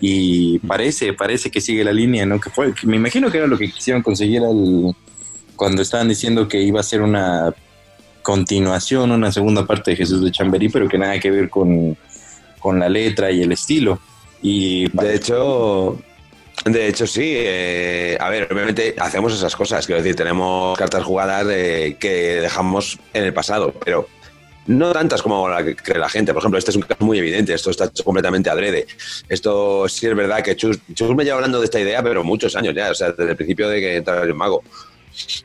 Y 0.00 0.58
parece, 0.60 1.12
parece 1.12 1.50
que 1.50 1.60
sigue 1.60 1.84
la 1.84 1.92
línea, 1.92 2.26
¿no? 2.26 2.40
Que 2.40 2.50
fue, 2.50 2.72
me 2.84 2.96
imagino 2.96 3.30
que 3.30 3.38
era 3.38 3.46
lo 3.46 3.58
que 3.58 3.70
quisieron 3.70 4.02
conseguir 4.02 4.42
al, 4.42 4.94
cuando 5.56 5.82
estaban 5.82 6.08
diciendo 6.08 6.46
que 6.48 6.60
iba 6.60 6.80
a 6.80 6.84
ser 6.84 7.02
una 7.02 7.54
continuación, 8.22 9.10
una 9.10 9.32
segunda 9.32 9.66
parte 9.66 9.92
de 9.92 9.96
Jesús 9.98 10.22
de 10.22 10.30
Chamberí, 10.30 10.68
pero 10.68 10.88
que 10.88 10.98
nada 10.98 11.18
que 11.18 11.30
ver 11.30 11.48
con, 11.48 11.96
la 12.64 12.88
letra 12.88 13.30
y 13.30 13.42
el 13.42 13.52
estilo. 13.52 14.00
Y 14.42 14.88
de 14.90 15.14
hecho, 15.14 15.98
de 16.72 16.88
hecho, 16.88 17.06
sí. 17.06 17.32
Eh, 17.36 18.16
a 18.20 18.28
ver, 18.28 18.48
obviamente 18.50 18.94
hacemos 18.98 19.32
esas 19.34 19.54
cosas. 19.54 19.86
Quiero 19.86 20.02
decir, 20.02 20.16
tenemos 20.16 20.76
cartas 20.78 21.04
jugadas 21.04 21.44
que 21.46 22.38
dejamos 22.42 22.98
en 23.14 23.24
el 23.24 23.32
pasado, 23.32 23.72
pero 23.84 24.08
no 24.66 24.92
tantas 24.92 25.22
como 25.22 25.48
la 25.48 25.64
que 25.64 25.76
cree 25.76 25.98
la 25.98 26.08
gente. 26.08 26.32
Por 26.32 26.42
ejemplo, 26.42 26.58
este 26.58 26.70
es 26.70 26.76
un 26.76 26.82
caso 26.82 27.04
muy 27.04 27.18
evidente. 27.18 27.54
Esto 27.54 27.70
está 27.70 27.84
hecho 27.84 28.04
completamente 28.04 28.50
adrede. 28.50 28.86
Esto 29.28 29.88
sí 29.88 30.06
es 30.06 30.14
verdad 30.16 30.42
que 30.42 30.56
Chus, 30.56 30.78
me 31.14 31.24
lleva 31.24 31.36
hablando 31.36 31.60
de 31.60 31.66
esta 31.66 31.80
idea, 31.80 32.02
pero 32.02 32.24
muchos 32.24 32.56
años 32.56 32.74
ya. 32.74 32.90
O 32.90 32.94
sea, 32.94 33.12
desde 33.12 33.30
el 33.30 33.36
principio 33.36 33.68
de 33.68 33.80
que 33.80 33.96
entra 33.96 34.22
el 34.22 34.34
mago. 34.34 34.62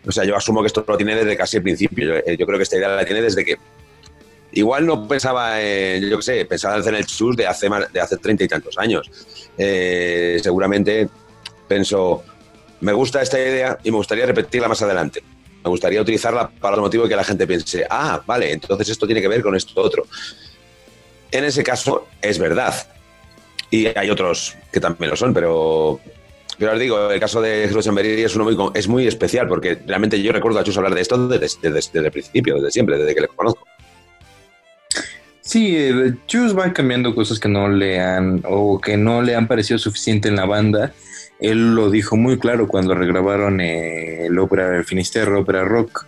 O 0.05 0.11
sea, 0.11 0.25
yo 0.25 0.35
asumo 0.35 0.61
que 0.61 0.67
esto 0.67 0.83
lo 0.85 0.97
tiene 0.97 1.15
desde 1.15 1.37
casi 1.37 1.57
el 1.57 1.63
principio. 1.63 2.07
Yo, 2.07 2.15
eh, 2.15 2.37
creo 2.37 2.57
que 2.57 2.63
esta 2.63 2.77
idea 2.77 2.89
la 2.89 3.05
tiene 3.05 3.21
desde 3.21 3.45
que. 3.45 3.57
Igual 4.53 4.85
no 4.85 5.07
pensaba 5.07 5.61
en, 5.61 6.09
yo 6.09 6.17
qué 6.17 6.23
sé, 6.23 6.45
pensaba 6.45 6.77
en 6.77 6.95
el 6.95 7.05
chus 7.05 7.35
de 7.37 7.47
hace 7.47 7.69
de 7.91 8.01
hace 8.01 8.17
treinta 8.17 8.43
y 8.43 8.47
tantos 8.47 8.77
años. 8.77 9.09
Eh, 9.57 10.39
seguramente 10.43 11.07
pensó, 11.67 12.23
me 12.81 12.93
gusta 12.93 13.21
esta 13.21 13.39
idea 13.39 13.77
y 13.83 13.91
me 13.91 13.97
gustaría 13.97 14.25
repetirla 14.25 14.67
más 14.67 14.81
adelante. 14.81 15.23
Me 15.63 15.69
gustaría 15.69 16.01
utilizarla 16.01 16.49
para 16.49 16.75
el 16.75 16.81
motivo 16.81 17.03
de 17.03 17.09
que 17.09 17.15
la 17.15 17.23
gente 17.23 17.45
piense, 17.45 17.85
ah, 17.89 18.21
vale, 18.25 18.51
entonces 18.51 18.89
esto 18.89 19.05
tiene 19.05 19.21
que 19.21 19.27
ver 19.27 19.41
con 19.41 19.55
esto 19.55 19.79
otro. 19.79 20.05
En 21.31 21.45
ese 21.45 21.63
caso 21.63 22.07
es 22.21 22.39
verdad. 22.39 22.73
Y 23.69 23.87
hay 23.97 24.09
otros 24.09 24.57
que 24.71 24.81
también 24.81 25.11
lo 25.11 25.15
son, 25.15 25.33
pero 25.33 26.01
pero 26.61 26.73
os 26.73 26.79
digo, 26.79 27.09
el 27.09 27.19
caso 27.19 27.41
de 27.41 27.67
Jesús 27.67 27.87
es, 27.87 28.35
uno 28.35 28.43
muy, 28.43 28.71
es 28.75 28.87
muy 28.87 29.07
especial 29.07 29.47
porque 29.47 29.79
realmente 29.87 30.21
yo 30.21 30.31
recuerdo 30.31 30.59
a 30.59 30.63
Chus 30.63 30.77
hablar 30.77 30.93
de 30.93 31.01
esto 31.01 31.27
desde, 31.27 31.57
el 31.93 32.11
principio, 32.11 32.57
desde 32.57 32.69
siempre, 32.69 32.99
desde 32.99 33.15
que 33.15 33.21
le 33.21 33.27
conozco. 33.29 33.65
Sí, 35.51 35.77
Chus 36.27 36.57
va 36.57 36.71
cambiando 36.71 37.13
cosas 37.13 37.37
que 37.37 37.49
no 37.49 37.67
le 37.67 37.99
han 37.99 38.41
o 38.47 38.79
que 38.79 38.95
no 38.95 39.21
le 39.21 39.35
han 39.35 39.49
parecido 39.49 39.77
suficiente 39.77 40.29
en 40.29 40.37
la 40.37 40.45
banda. 40.45 40.93
Él 41.41 41.75
lo 41.75 41.89
dijo 41.89 42.15
muy 42.15 42.39
claro 42.39 42.69
cuando 42.69 42.95
regrabaron 42.95 43.59
el 43.59 44.39
ópera 44.39 44.77
el 44.77 44.85
Finisterre, 44.85 45.35
ópera 45.35 45.65
rock, 45.65 46.05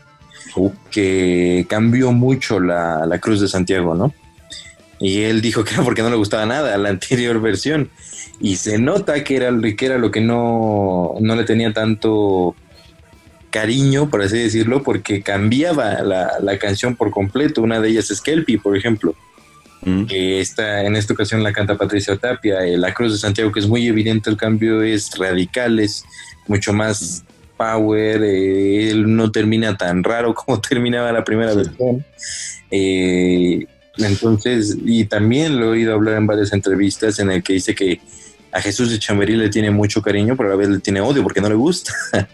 que 0.89 1.65
cambió 1.67 2.13
mucho 2.13 2.61
la, 2.61 3.05
la 3.05 3.19
Cruz 3.19 3.41
de 3.41 3.49
Santiago, 3.49 3.95
¿no? 3.95 4.13
Y 5.01 5.23
él 5.23 5.41
dijo 5.41 5.65
que 5.65 5.73
era 5.73 5.83
porque 5.83 6.03
no 6.03 6.09
le 6.09 6.15
gustaba 6.15 6.45
nada 6.45 6.77
la 6.77 6.87
anterior 6.87 7.41
versión 7.41 7.89
y 8.39 8.55
se 8.55 8.77
nota 8.77 9.25
que 9.25 9.35
era, 9.35 9.51
que 9.75 9.85
era 9.85 9.97
lo 9.97 10.09
que 10.09 10.21
no, 10.21 11.15
no 11.19 11.35
le 11.35 11.43
tenía 11.43 11.73
tanto 11.73 12.55
cariño, 13.49 14.09
por 14.09 14.21
así 14.21 14.37
decirlo, 14.37 14.83
porque 14.83 15.21
cambiaba 15.21 16.01
la, 16.01 16.57
canción 16.59 16.95
por 16.95 17.11
completo. 17.11 17.61
Una 17.61 17.81
de 17.81 17.89
ellas 17.89 18.09
es 18.09 18.21
Kelpie, 18.21 18.57
por 18.57 18.77
ejemplo. 18.77 19.15
En 19.85 20.95
esta 20.95 21.13
ocasión 21.13 21.43
la 21.43 21.53
canta 21.53 21.77
Patricia 21.77 22.15
Tapia, 22.15 22.65
eh, 22.65 22.77
la 22.77 22.93
Cruz 22.93 23.13
de 23.13 23.17
Santiago, 23.17 23.51
que 23.51 23.59
es 23.59 23.67
muy 23.67 23.87
evidente 23.87 24.29
el 24.29 24.37
cambio, 24.37 24.81
es 24.81 25.17
radical, 25.17 25.79
es 25.79 26.03
mucho 26.47 26.73
más 26.73 27.23
power, 27.57 28.23
eh, 28.23 28.89
él 28.89 29.15
no 29.15 29.31
termina 29.31 29.77
tan 29.77 30.03
raro 30.03 30.33
como 30.35 30.59
terminaba 30.59 31.11
la 31.11 31.23
primera 31.23 31.53
versión. 31.53 32.05
Eh, 32.71 33.65
entonces, 33.97 34.77
y 34.83 35.05
también 35.05 35.59
lo 35.59 35.67
he 35.67 35.69
oído 35.69 35.93
hablar 35.93 36.17
en 36.17 36.27
varias 36.27 36.51
entrevistas 36.53 37.19
en 37.19 37.31
el 37.31 37.43
que 37.43 37.53
dice 37.53 37.75
que 37.75 38.01
a 38.51 38.61
Jesús 38.61 38.89
de 38.89 38.99
Chamberí 38.99 39.35
le 39.35 39.49
tiene 39.49 39.71
mucho 39.71 40.01
cariño, 40.01 40.35
pero 40.35 40.49
a 40.49 40.51
la 40.53 40.57
vez 40.57 40.69
le 40.69 40.79
tiene 40.79 41.01
odio 41.01 41.23
porque 41.23 41.41
no 41.41 41.49
le 41.49 41.55
gusta. 41.55 41.93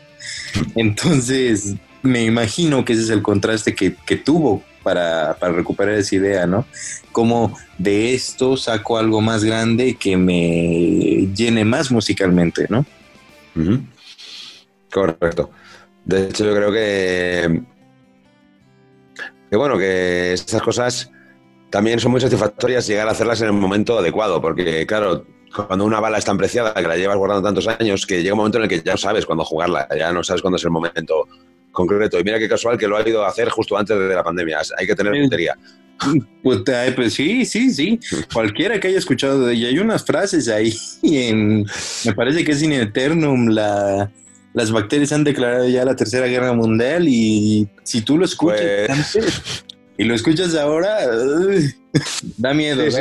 Entonces, 0.75 1.75
me 2.01 2.23
imagino 2.23 2.85
que 2.85 2.93
ese 2.93 3.03
es 3.03 3.09
el 3.09 3.21
contraste 3.21 3.75
que, 3.75 3.95
que 4.05 4.15
tuvo 4.15 4.63
para, 4.83 5.35
para, 5.39 5.53
recuperar 5.53 5.95
esa 5.95 6.15
idea, 6.15 6.47
¿no? 6.47 6.65
Como 7.11 7.57
de 7.77 8.13
esto 8.13 8.57
saco 8.57 8.97
algo 8.97 9.21
más 9.21 9.43
grande 9.43 9.95
que 9.95 10.17
me 10.17 11.27
llene 11.35 11.65
más 11.65 11.91
musicalmente, 11.91 12.67
¿no? 12.69 12.85
Correcto. 14.91 15.51
De 16.05 16.27
hecho, 16.27 16.45
yo 16.45 16.55
creo 16.55 16.71
que, 16.71 17.61
que 19.49 19.57
bueno, 19.57 19.77
que 19.77 20.33
estas 20.33 20.61
cosas 20.61 21.11
también 21.69 21.99
son 21.99 22.11
muy 22.11 22.21
satisfactorias 22.21 22.87
llegar 22.87 23.07
a 23.07 23.11
hacerlas 23.11 23.41
en 23.41 23.47
el 23.47 23.53
momento 23.53 23.99
adecuado, 23.99 24.41
porque 24.41 24.85
claro, 24.87 25.25
cuando 25.55 25.85
una 25.85 25.99
bala 25.99 26.17
es 26.17 26.25
tan 26.25 26.37
preciada, 26.37 26.73
que 26.73 26.87
la 26.87 26.97
llevas 26.97 27.17
guardando 27.17 27.47
tantos 27.47 27.67
años, 27.67 28.05
que 28.05 28.21
llega 28.21 28.33
un 28.33 28.39
momento 28.39 28.57
en 28.57 28.63
el 28.63 28.69
que 28.69 28.81
ya 28.81 28.93
no 28.93 28.97
sabes 28.97 29.25
cuándo 29.25 29.43
jugarla, 29.43 29.87
ya 29.97 30.11
no 30.11 30.23
sabes 30.23 30.41
cuándo 30.41 30.57
es 30.57 30.63
el 30.63 30.71
momento 30.71 31.27
concreto. 31.79 32.19
Y 32.19 32.23
mira 32.23 32.39
qué 32.39 32.49
casual 32.49 32.77
que 32.77 32.87
lo 32.87 32.97
ha 32.97 33.07
ido 33.07 33.23
a 33.23 33.29
hacer 33.29 33.49
justo 33.49 33.77
antes 33.77 33.97
de 33.97 34.15
la 34.15 34.23
pandemia. 34.23 34.59
Hay 34.77 34.85
que 34.85 34.95
tener 34.95 35.13
puntería. 35.13 35.57
Pues, 36.41 36.61
pues, 36.95 37.13
sí, 37.13 37.45
sí, 37.45 37.71
sí. 37.71 37.99
Cualquiera 38.33 38.79
que 38.79 38.87
haya 38.87 38.97
escuchado 38.97 39.45
de 39.45 39.53
ella. 39.53 39.67
Hay 39.67 39.79
unas 39.79 40.05
frases 40.05 40.47
ahí 40.47 40.73
en, 41.03 41.65
me 42.05 42.13
parece 42.13 42.45
que 42.45 42.53
es 42.53 42.63
in 42.63 42.71
eternum, 42.71 43.49
la, 43.49 44.09
las 44.53 44.71
bacterias 44.71 45.11
han 45.11 45.23
declarado 45.23 45.67
ya 45.67 45.85
la 45.85 45.95
tercera 45.95 46.27
guerra 46.27 46.53
mundial 46.53 47.07
y 47.07 47.67
si 47.83 48.01
tú 48.01 48.17
lo 48.17 48.25
escuchas 48.25 49.11
pues... 49.13 49.65
y 49.97 50.05
lo 50.05 50.15
escuchas 50.15 50.55
ahora, 50.55 50.99
da 52.37 52.53
miedo. 52.53 52.89
Sí, 52.89 52.97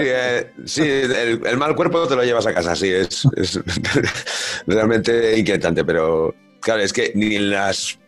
sí, 0.65 0.83
eh, 0.85 1.39
el, 1.45 1.57
mal 1.57 1.75
cuerpo 1.75 2.07
te 2.07 2.17
lo 2.17 2.25
llevas 2.25 2.47
a 2.47 2.55
casa, 2.55 2.75
sí, 2.75 2.89
es, 2.89 3.27
es 3.37 3.61
realmente 4.67 5.39
inquietante, 5.39 5.85
pero 5.85 6.35
claro, 6.61 6.83
es 6.83 6.93
que 6.93 7.13
ni 7.15 7.39
las 7.39 7.99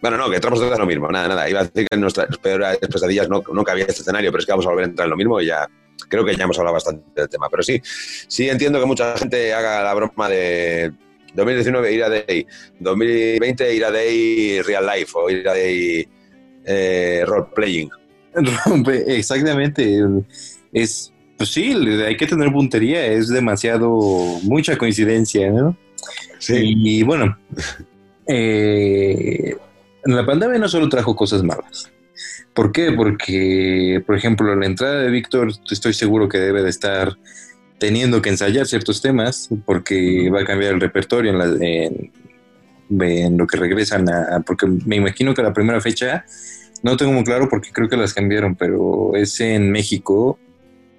bueno, 0.00 0.16
no, 0.16 0.30
que 0.30 0.36
entramos 0.36 0.60
en 0.62 0.78
lo 0.78 0.86
mismo, 0.86 1.10
nada, 1.10 1.28
nada. 1.28 1.48
Iba 1.48 1.60
a 1.60 1.64
decir 1.64 1.86
que 1.88 1.94
en 1.94 2.00
nuestras 2.00 2.36
peores 2.38 2.78
pesadillas 2.78 3.28
no, 3.28 3.42
no 3.52 3.64
cabía 3.64 3.86
este 3.86 4.02
escenario, 4.02 4.30
pero 4.30 4.40
es 4.40 4.46
que 4.46 4.52
vamos 4.52 4.66
a 4.66 4.70
volver 4.70 4.84
a 4.84 4.88
entrar 4.88 5.06
en 5.06 5.10
lo 5.10 5.16
mismo 5.16 5.40
y 5.40 5.46
ya 5.46 5.68
creo 6.08 6.24
que 6.24 6.36
ya 6.36 6.44
hemos 6.44 6.58
hablado 6.58 6.74
bastante 6.74 7.04
del 7.20 7.28
tema. 7.28 7.48
Pero 7.50 7.62
sí, 7.62 7.80
sí 7.82 8.48
entiendo 8.48 8.78
que 8.80 8.86
mucha 8.86 9.16
gente 9.16 9.52
haga 9.52 9.82
la 9.82 9.94
broma 9.94 10.28
de 10.28 10.92
2019 11.34 11.92
ir 11.92 12.04
a 12.04 12.08
Day, 12.08 12.46
2020 12.78 13.74
ir 13.74 13.84
a 13.84 13.90
Day 13.90 14.62
Real 14.62 14.86
Life 14.86 15.12
o 15.14 15.30
ir 15.30 15.48
a 15.48 15.52
Day 15.52 16.08
eh, 16.64 17.24
Role 17.26 17.46
Playing. 17.54 17.90
Exactamente. 19.06 20.00
Es, 20.72 21.12
pues 21.36 21.50
sí, 21.50 21.72
hay 22.04 22.16
que 22.16 22.26
tener 22.26 22.52
puntería, 22.52 23.06
es 23.06 23.28
demasiado, 23.28 23.90
mucha 24.42 24.76
coincidencia, 24.76 25.50
¿no? 25.50 25.76
Sí. 26.38 26.54
Y 26.58 27.02
bueno, 27.02 27.36
eh, 28.26 29.56
la 30.14 30.24
pandemia 30.24 30.58
no 30.58 30.68
solo 30.68 30.88
trajo 30.88 31.14
cosas 31.14 31.42
malas. 31.42 31.90
¿Por 32.54 32.72
qué? 32.72 32.92
Porque, 32.92 34.02
por 34.06 34.16
ejemplo, 34.16 34.54
la 34.54 34.66
entrada 34.66 35.00
de 35.00 35.10
Víctor, 35.10 35.52
estoy 35.70 35.92
seguro 35.92 36.28
que 36.28 36.38
debe 36.38 36.62
de 36.62 36.70
estar 36.70 37.16
teniendo 37.78 38.20
que 38.20 38.30
ensayar 38.30 38.66
ciertos 38.66 39.00
temas, 39.00 39.48
porque 39.64 40.30
va 40.30 40.40
a 40.40 40.44
cambiar 40.44 40.74
el 40.74 40.80
repertorio 40.80 41.30
en, 41.30 42.10
en, 42.90 43.38
lo 43.38 43.46
que 43.46 43.56
regresan 43.56 44.08
a, 44.08 44.40
porque 44.40 44.66
me 44.66 44.96
imagino 44.96 45.34
que 45.34 45.42
la 45.42 45.52
primera 45.52 45.80
fecha, 45.80 46.24
no 46.82 46.96
tengo 46.96 47.12
muy 47.12 47.22
claro 47.22 47.48
porque 47.48 47.70
creo 47.70 47.88
que 47.88 47.96
las 47.96 48.14
cambiaron, 48.14 48.56
pero 48.56 49.14
es 49.14 49.38
en 49.40 49.70
México, 49.70 50.38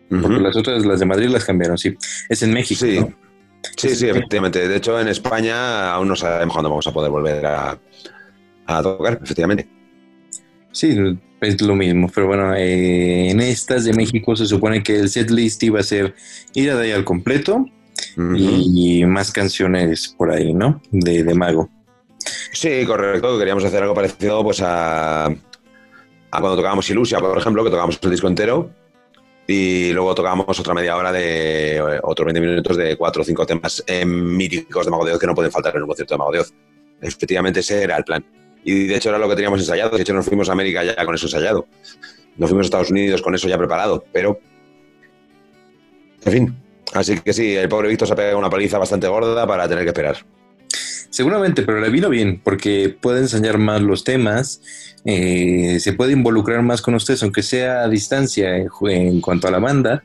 porque 0.10 0.39
las 0.39 0.56
otras, 0.56 0.86
las 0.86 1.00
de 1.00 1.06
Madrid 1.06 1.28
las 1.28 1.43
cambiaron, 1.43 1.78
sí, 1.78 1.98
es 2.30 2.41
en 2.41 2.54
México. 2.54 2.86
Sí, 2.86 3.06
sí, 3.76 3.95
sí, 3.95 4.08
efectivamente. 4.08 4.65
De 4.65 4.78
hecho, 4.78 5.00
en 5.00 5.10
España 5.10 5.91
aún 5.91 6.08
no 6.08 6.15
sabemos 6.15 6.54
cuándo 6.54 6.69
vamos 6.69 6.88
a 6.88 6.93
poder 6.93 7.12
volver 7.12 7.45
a, 7.45 7.78
a 8.78 8.84
tocar, 8.84 9.20
efectivamente. 9.24 9.68
Sí, 10.72 10.96
es 11.42 11.62
lo 11.62 11.76
mismo, 11.76 12.10
pero 12.14 12.28
bueno, 12.28 12.54
eh, 12.54 13.30
en 13.30 13.42
estas 13.42 13.86
de 13.86 13.94
México 13.94 14.36
se 14.36 14.46
supone 14.46 14.84
que 14.84 15.00
el 15.00 15.10
set 15.10 15.30
list 15.32 15.64
iba 15.64 15.80
a 15.80 15.84
ser 15.84 16.14
ir 16.54 16.72
a 16.72 16.80
al 16.80 17.04
completo 17.04 17.66
y 18.36 19.06
más 19.06 19.32
canciones 19.32 20.14
por 20.18 20.32
ahí, 20.32 20.54
¿no? 20.54 20.82
De, 20.92 21.24
de, 21.24 21.34
Mago. 21.34 21.70
Sí, 22.52 22.86
correcto, 22.86 23.38
queríamos 23.38 23.64
hacer 23.64 23.82
algo 23.82 23.96
parecido 23.96 24.44
pues 24.44 24.62
a, 24.62 25.26
a 25.26 25.32
cuando 26.32 26.56
tocábamos 26.56 26.90
Ilusia, 26.90 27.20
por 27.20 27.38
ejemplo, 27.38 27.64
que 27.64 27.70
tocábamos 27.70 28.00
el 28.02 28.12
disco 28.12 28.28
entero 28.28 28.72
y 29.48 29.92
luego 29.94 30.14
tocábamos 30.14 30.60
otra 30.60 30.76
media 30.76 30.96
hora 30.96 31.12
de 31.12 32.00
otros 32.04 32.26
20 32.26 32.40
minutos 32.40 32.78
de 32.78 32.96
cuatro 32.96 33.24
o 33.24 33.26
cinco 33.26 33.46
temas 33.46 33.84
eh, 33.88 34.06
míticos 34.06 34.86
de 34.86 34.92
Mago 34.92 35.06
de 35.06 35.14
Oz 35.14 35.20
que 35.20 35.28
no 35.28 35.34
pueden 35.34 35.52
faltar 35.52 35.76
en 35.76 35.82
un 35.82 35.88
concierto 35.88 36.14
de 36.14 36.18
Mago 36.20 36.32
de 36.32 36.40
Oz. 36.40 36.54
Efectivamente, 37.02 37.62
ese 37.62 37.84
era 37.84 37.98
el 37.98 38.04
plan. 38.04 38.24
Y 38.63 38.88
de 38.88 38.95
hecho 38.95 39.10
era 39.10 39.17
lo 39.17 39.30
que 39.30 39.36
teníamos 39.36 39.60
ensayado. 39.60 39.95
De 39.95 40.02
hecho 40.02 40.13
nos 40.13 40.26
fuimos 40.26 40.50
a 40.50 40.54
América 40.54 40.84
ya 40.84 41.06
con 41.06 41.15
eso 41.15 41.28
ensayado. 41.28 41.67
Nos 42.38 42.50
fuimos 42.50 42.65
a 42.65 42.67
Estados 42.67 42.91
Unidos 42.91 43.22
con 43.22 43.36
eso 43.36 43.48
ya 43.48 43.58
preparado. 43.58 44.06
Pero, 44.12 44.39
en 46.26 46.32
fin. 46.32 46.56
Así 46.93 47.19
que 47.19 47.34
sí, 47.34 47.56
el 47.56 47.69
pobre 47.69 47.89
Víctor 47.89 48.08
se 48.08 48.13
ha 48.13 48.17
pegado 48.17 48.38
una 48.38 48.50
paliza 48.50 48.78
bastante 48.78 49.08
gorda 49.08 49.45
para 49.45 49.67
tener 49.67 49.84
que 49.84 49.89
esperar. 49.89 50.17
Seguramente, 51.10 51.63
pero 51.63 51.80
le 51.82 51.89
vino 51.89 52.10
bien 52.10 52.39
porque 52.43 52.95
puede 53.00 53.22
enseñar 53.22 53.58
más 53.58 53.82
los 53.82 54.04
temas, 54.04 54.62
eh, 55.06 55.78
se 55.80 55.93
puede 55.93 56.13
involucrar 56.13 56.62
más 56.62 56.82
con 56.82 56.93
ustedes, 56.93 57.24
aunque 57.24 57.41
sea 57.41 57.84
a 57.84 57.89
distancia 57.89 58.56
en, 58.56 59.22
cuanto 59.22 59.48
a 59.48 59.52
la 59.52 59.60
banda. 59.60 60.04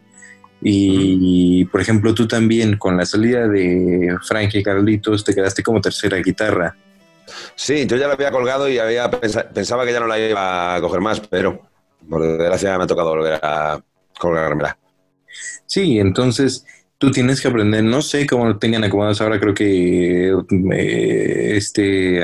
Y, 0.67 1.67
por 1.67 1.83
ejemplo, 1.83 2.15
tú 2.15 2.27
también 2.27 2.79
con 2.79 2.97
la 2.97 3.05
salida 3.05 3.47
de 3.47 4.17
Frank 4.27 4.55
y 4.55 4.63
Carlitos 4.63 5.23
te 5.23 5.35
quedaste 5.35 5.63
como 5.63 5.83
tercera 5.83 6.17
guitarra. 6.19 6.75
Sí, 7.55 7.87
yo 7.87 7.97
ya 7.97 8.09
la 8.09 8.15
había 8.15 8.31
colgado 8.31 8.69
y 8.69 8.79
había 8.79 9.11
pensaba 9.11 9.85
que 9.85 9.93
ya 9.93 10.01
no 10.01 10.07
la 10.07 10.19
iba 10.19 10.75
a 10.75 10.81
coger 10.81 11.01
más, 11.01 11.21
pero 11.21 11.61
por 12.09 12.23
desgracia 12.23 12.77
me 12.79 12.85
ha 12.85 12.87
tocado 12.87 13.11
volver 13.11 13.41
a 13.43 13.81
colgármela. 14.19 14.79
Sí, 15.67 15.99
entonces 15.99 16.65
tú 16.99 17.11
tienes 17.11 17.41
que 17.41 17.49
aprender, 17.49 17.83
no 17.85 18.03
sé 18.03 18.27
cómo 18.27 18.47
lo 18.47 18.59
tengan 18.59 18.85
acomodados 18.85 19.21
ahora, 19.21 19.41
creo 19.41 19.55
que 19.55 20.31
eh, 20.73 21.57
este 21.57 22.21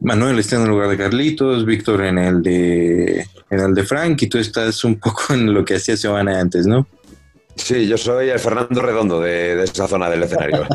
Manuel 0.00 0.38
está 0.38 0.56
en 0.56 0.62
el 0.62 0.68
lugar 0.68 0.88
de 0.88 0.96
Carlitos, 0.96 1.64
Víctor 1.64 2.04
en 2.04 2.18
el 2.18 2.42
de 2.42 3.26
en 3.50 3.60
el 3.60 3.74
de 3.74 3.84
Frank 3.84 4.20
y 4.22 4.28
tú 4.28 4.38
estás 4.38 4.84
un 4.84 4.98
poco 4.98 5.22
en 5.34 5.52
lo 5.52 5.64
que 5.64 5.76
hacía 5.76 5.94
Giovanna 5.94 6.40
antes, 6.40 6.66
¿no? 6.66 6.86
Sí, 7.56 7.86
yo 7.86 7.96
soy 7.96 8.30
el 8.30 8.40
Fernando 8.40 8.82
Redondo 8.82 9.20
de, 9.20 9.54
de 9.54 9.64
esa 9.64 9.86
zona 9.86 10.10
del 10.10 10.24
escenario. 10.24 10.66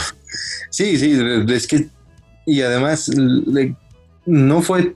sí, 0.70 0.96
sí, 0.96 1.18
es 1.48 1.66
que 1.66 1.88
y 2.46 2.62
además 2.62 3.10
no 4.26 4.62
fue 4.62 4.94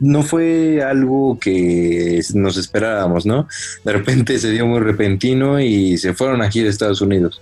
no 0.00 0.22
fue 0.22 0.82
algo 0.82 1.38
que 1.38 2.20
nos 2.34 2.56
esperábamos, 2.56 3.26
¿no? 3.26 3.46
De 3.84 3.92
repente 3.92 4.38
se 4.38 4.50
dio 4.50 4.66
muy 4.66 4.80
repentino 4.80 5.60
y 5.60 5.98
se 5.98 6.14
fueron 6.14 6.40
aquí 6.42 6.62
de 6.62 6.70
Estados 6.70 7.02
Unidos. 7.02 7.40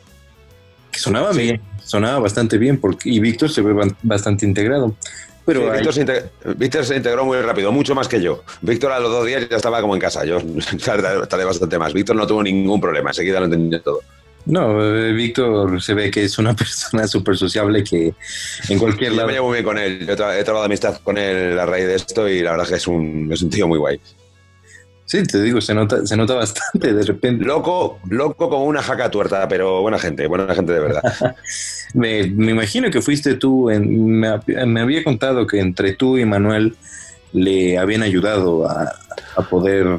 Que 0.91 0.99
sonaba 0.99 1.33
bien, 1.33 1.61
sonaba 1.85 2.19
bastante 2.19 2.59
bien 2.59 2.79
porque, 2.79 3.11
y 3.11 3.21
Víctor 3.21 3.51
se 3.51 3.63
ve 3.63 3.93
bastante 4.03 4.45
integrado. 4.45 4.95
Pero 5.45 5.73
Víctor, 6.57 6.85
se 6.85 6.97
integró 6.97 7.25
muy 7.25 7.39
rápido, 7.39 7.73
mucho 7.73 7.95
más 7.95 8.07
que 8.07 8.21
yo. 8.21 8.43
Víctor 8.61 8.93
a 8.93 9.01
los 9.01 9.11
dos 9.11 9.25
días 9.25 9.49
ya 9.49 9.57
estaba 9.57 9.81
como 9.81 9.95
en 9.95 10.01
casa, 10.01 10.25
yo 10.25 10.39
tardé 10.85 11.45
bastante 11.45 11.79
más. 11.79 11.95
Víctor 11.95 12.17
no 12.17 12.27
tuvo 12.27 12.43
ningún 12.43 12.81
problema, 12.81 13.11
enseguida 13.11 13.39
lo 13.39 13.47
entendió 13.47 13.81
todo. 13.81 14.01
No, 14.49 14.83
eh, 14.83 15.13
Víctor 15.13 15.81
se 15.83 15.93
ve 15.93 16.11
que 16.11 16.25
es 16.25 16.39
una 16.39 16.57
persona 16.57 17.07
súper 17.07 17.37
sociable 17.37 17.85
que 17.85 18.15
en 18.69 18.79
cualquier 18.79 19.13
lado. 19.13 19.23
Yo 19.23 19.27
me 19.27 19.33
llevo 19.35 19.47
muy 19.49 19.55
bien 19.57 19.65
con 19.65 19.79
él. 19.79 20.07
Yo 20.07 20.15
he, 20.15 20.17
trabajado 20.17 20.61
de 20.61 20.65
amistad 20.65 21.01
con 21.05 21.19
él 21.19 21.59
a 21.59 21.67
raíz 21.67 21.87
de 21.87 21.95
esto 21.95 22.29
y 22.29 22.43
la 22.43 22.53
verdad 22.53 22.65
es 22.65 22.71
que 22.71 22.77
es 22.77 22.87
un, 22.87 23.29
es 23.31 23.43
un 23.43 23.51
tío 23.51 23.69
muy 23.69 23.79
guay. 23.79 24.01
Sí, 25.05 25.23
te 25.23 25.41
digo, 25.41 25.61
se 25.61 25.75
nota, 25.75 26.05
se 26.07 26.17
nota 26.17 26.35
bastante 26.35 26.93
de 26.93 27.03
repente. 27.03 27.45
Loco, 27.45 27.99
loco 28.09 28.49
como 28.49 28.65
una 28.65 28.83
jaca 28.83 29.11
tuerta, 29.11 29.47
pero 29.49 29.83
buena 29.83 29.99
gente, 29.99 30.27
buena 30.27 30.55
gente 30.55 30.73
de 30.73 30.81
verdad. 30.81 31.03
me, 31.95 32.27
me, 32.27 32.53
imagino 32.53 32.91
que 32.91 33.03
fuiste 33.03 33.35
tú, 33.35 33.71
en, 33.71 34.19
me, 34.19 34.39
me, 34.67 34.81
había 34.81 35.05
contado 35.05 35.47
que 35.47 35.61
entre 35.61 35.95
tú 35.95 36.19
y 36.19 36.25
Manuel 36.25 36.77
le 37.33 37.79
habían 37.79 38.03
ayudado 38.03 38.69
a, 38.69 38.93
a 39.37 39.43
poder 39.43 39.99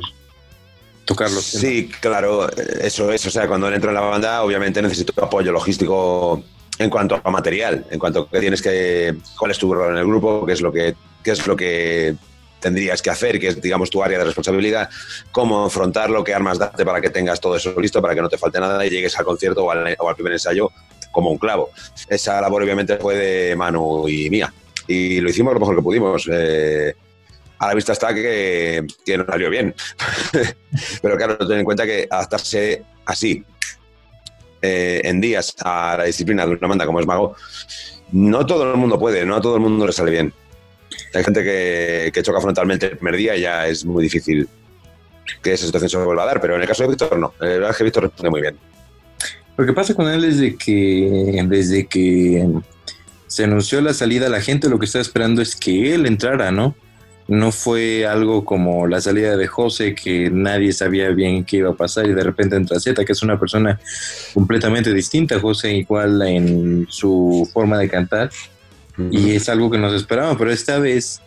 Sí, 1.42 1.90
claro, 2.00 2.50
eso 2.82 3.12
es. 3.12 3.26
O 3.26 3.32
sea, 3.32 3.48
cuando 3.48 3.72
entro 3.72 3.90
en 3.90 3.96
la 3.96 4.02
banda, 4.02 4.44
obviamente 4.44 4.82
necesito 4.82 5.14
apoyo 5.24 5.52
logístico 5.52 6.44
en 6.78 6.90
cuanto 6.90 7.20
a 7.24 7.32
material, 7.32 7.86
en 7.90 8.00
cuanto 8.00 8.22
a 8.22 8.30
que 8.30 8.40
tienes 8.40 8.62
que. 8.62 9.16
cuál 9.38 9.52
es 9.52 9.58
tu 9.58 9.74
rol 9.74 9.92
en 9.92 9.98
el 9.98 10.06
grupo, 10.06 10.46
qué 10.46 10.54
es 10.54 10.62
lo 10.62 10.72
que, 10.72 10.96
qué 11.24 11.32
es 11.32 11.46
lo 11.46 11.56
que 11.56 12.16
tendrías 12.60 13.02
que 13.02 13.10
hacer, 13.10 13.40
que 13.40 13.48
es, 13.48 13.62
digamos, 13.62 13.90
tu 13.90 14.04
área 14.04 14.20
de 14.20 14.26
responsabilidad, 14.26 14.90
cómo 15.32 15.66
afrontarlo, 15.66 16.24
qué 16.24 16.34
armas 16.34 16.60
darte 16.60 16.86
para 16.86 17.02
que 17.02 17.10
tengas 17.10 17.40
todo 17.40 17.56
eso 17.56 17.74
listo, 17.80 18.02
para 18.02 18.16
que 18.16 18.22
no 18.22 18.30
te 18.30 18.38
falte 18.38 18.60
nada 18.60 18.86
y 18.86 18.90
llegues 18.90 19.18
al 19.18 19.26
concierto 19.26 19.66
o 19.66 19.72
al, 19.72 19.96
primer 20.16 20.34
ensayo 20.34 20.72
como 21.12 21.32
un 21.32 21.38
clavo. 21.38 21.70
Esa 22.08 22.40
labor 22.42 22.64
obviamente 22.64 22.98
fue 22.98 23.16
de 23.16 23.56
Manu 23.56 24.08
y 24.08 24.30
mía. 24.30 24.54
Y 24.88 25.22
lo 25.22 25.30
hicimos 25.30 25.54
lo 25.54 25.60
mejor 25.60 25.76
que 25.76 25.82
pudimos. 25.82 26.30
Eh, 26.32 26.94
a 27.60 27.68
la 27.68 27.74
vista 27.74 27.92
está 27.94 28.14
que, 28.14 28.86
que 29.06 29.18
no 29.18 29.26
salió 29.26 29.50
bien. 29.50 29.76
Pero 31.02 31.18
claro, 31.18 31.38
ten 31.38 31.60
en 31.60 31.66
cuenta 31.66 31.86
que 31.86 32.08
adaptarse 32.10 32.84
así 33.06 33.44
eh, 34.62 35.02
en 35.04 35.22
días 35.22 35.56
a 35.64 35.96
la 35.98 36.04
disciplina 36.06 36.46
de 36.46 36.54
una 36.54 36.68
banda 36.68 36.86
como 36.86 37.00
es 37.00 37.06
Mago, 37.06 37.36
no 38.12 38.46
todo 38.46 38.72
el 38.72 38.78
mundo 38.78 38.98
puede, 38.98 39.26
no 39.26 39.36
a 39.36 39.42
todo 39.42 39.56
el 39.56 39.62
mundo 39.62 39.86
le 39.86 39.94
sale 39.94 40.12
bien. 40.12 40.34
Hay 41.14 41.24
gente 41.24 41.44
que, 41.44 42.12
que 42.14 42.24
choca 42.24 42.42
frontalmente 42.42 42.88
el 42.88 42.98
primer 42.98 43.16
día 43.16 43.36
y 43.36 43.42
ya 43.42 43.68
es 43.68 43.86
muy 43.86 44.04
difícil 44.04 44.48
que 45.42 45.54
esa 45.54 45.66
situación 45.66 45.90
se 45.90 45.98
vuelva 45.98 46.24
a 46.24 46.28
dar, 46.28 46.42
pero 46.42 46.56
en 46.56 46.62
el 46.62 46.68
caso 46.68 46.84
de 46.84 46.90
Víctor 46.90 47.18
no. 47.18 47.34
La 47.40 47.48
verdad 47.48 47.76
que 47.76 47.84
Víctor 47.84 48.04
responde 48.04 48.30
muy 48.30 48.42
bien. 48.42 48.58
Lo 49.58 49.66
que 49.66 49.74
pasa 49.74 49.94
con 49.94 50.08
él 50.08 50.24
es 50.24 50.40
de 50.40 50.56
que 50.56 51.44
desde 51.48 51.86
que 51.86 52.48
se 53.28 53.44
anunció 53.44 53.82
la 53.82 53.94
salida, 53.94 54.30
la 54.30 54.42
gente 54.42 54.70
lo 54.70 54.80
que 54.80 54.86
está 54.86 55.00
esperando 55.00 55.42
es 55.42 55.56
que 55.56 55.94
él 55.94 56.06
entrara, 56.06 56.52
¿no? 56.52 56.76
No 57.30 57.52
fue 57.52 58.08
algo 58.08 58.44
como 58.44 58.88
la 58.88 59.00
salida 59.02 59.38
de 59.38 59.46
José, 59.46 59.94
que 59.94 60.32
nadie 60.32 60.74
sabía 60.74 61.10
bien 61.10 61.46
qué 61.46 61.58
iba 61.58 61.70
a 61.70 61.76
pasar 61.76 62.08
y 62.08 62.14
de 62.14 62.24
repente 62.24 62.56
entra 62.56 62.80
Z, 62.80 63.06
que 63.06 63.12
es 63.12 63.22
una 63.22 63.40
persona 63.40 63.80
completamente 64.34 64.92
distinta, 64.92 65.40
José 65.40 65.74
igual 65.74 66.20
en 66.24 66.88
su 66.90 67.48
forma 67.54 67.78
de 67.78 67.88
cantar. 67.88 68.32
Y 69.12 69.36
es 69.36 69.48
algo 69.48 69.70
que 69.70 69.78
nos 69.78 69.94
esperaba, 69.94 70.36
pero 70.38 70.52
esta 70.52 70.80
vez 70.80 71.22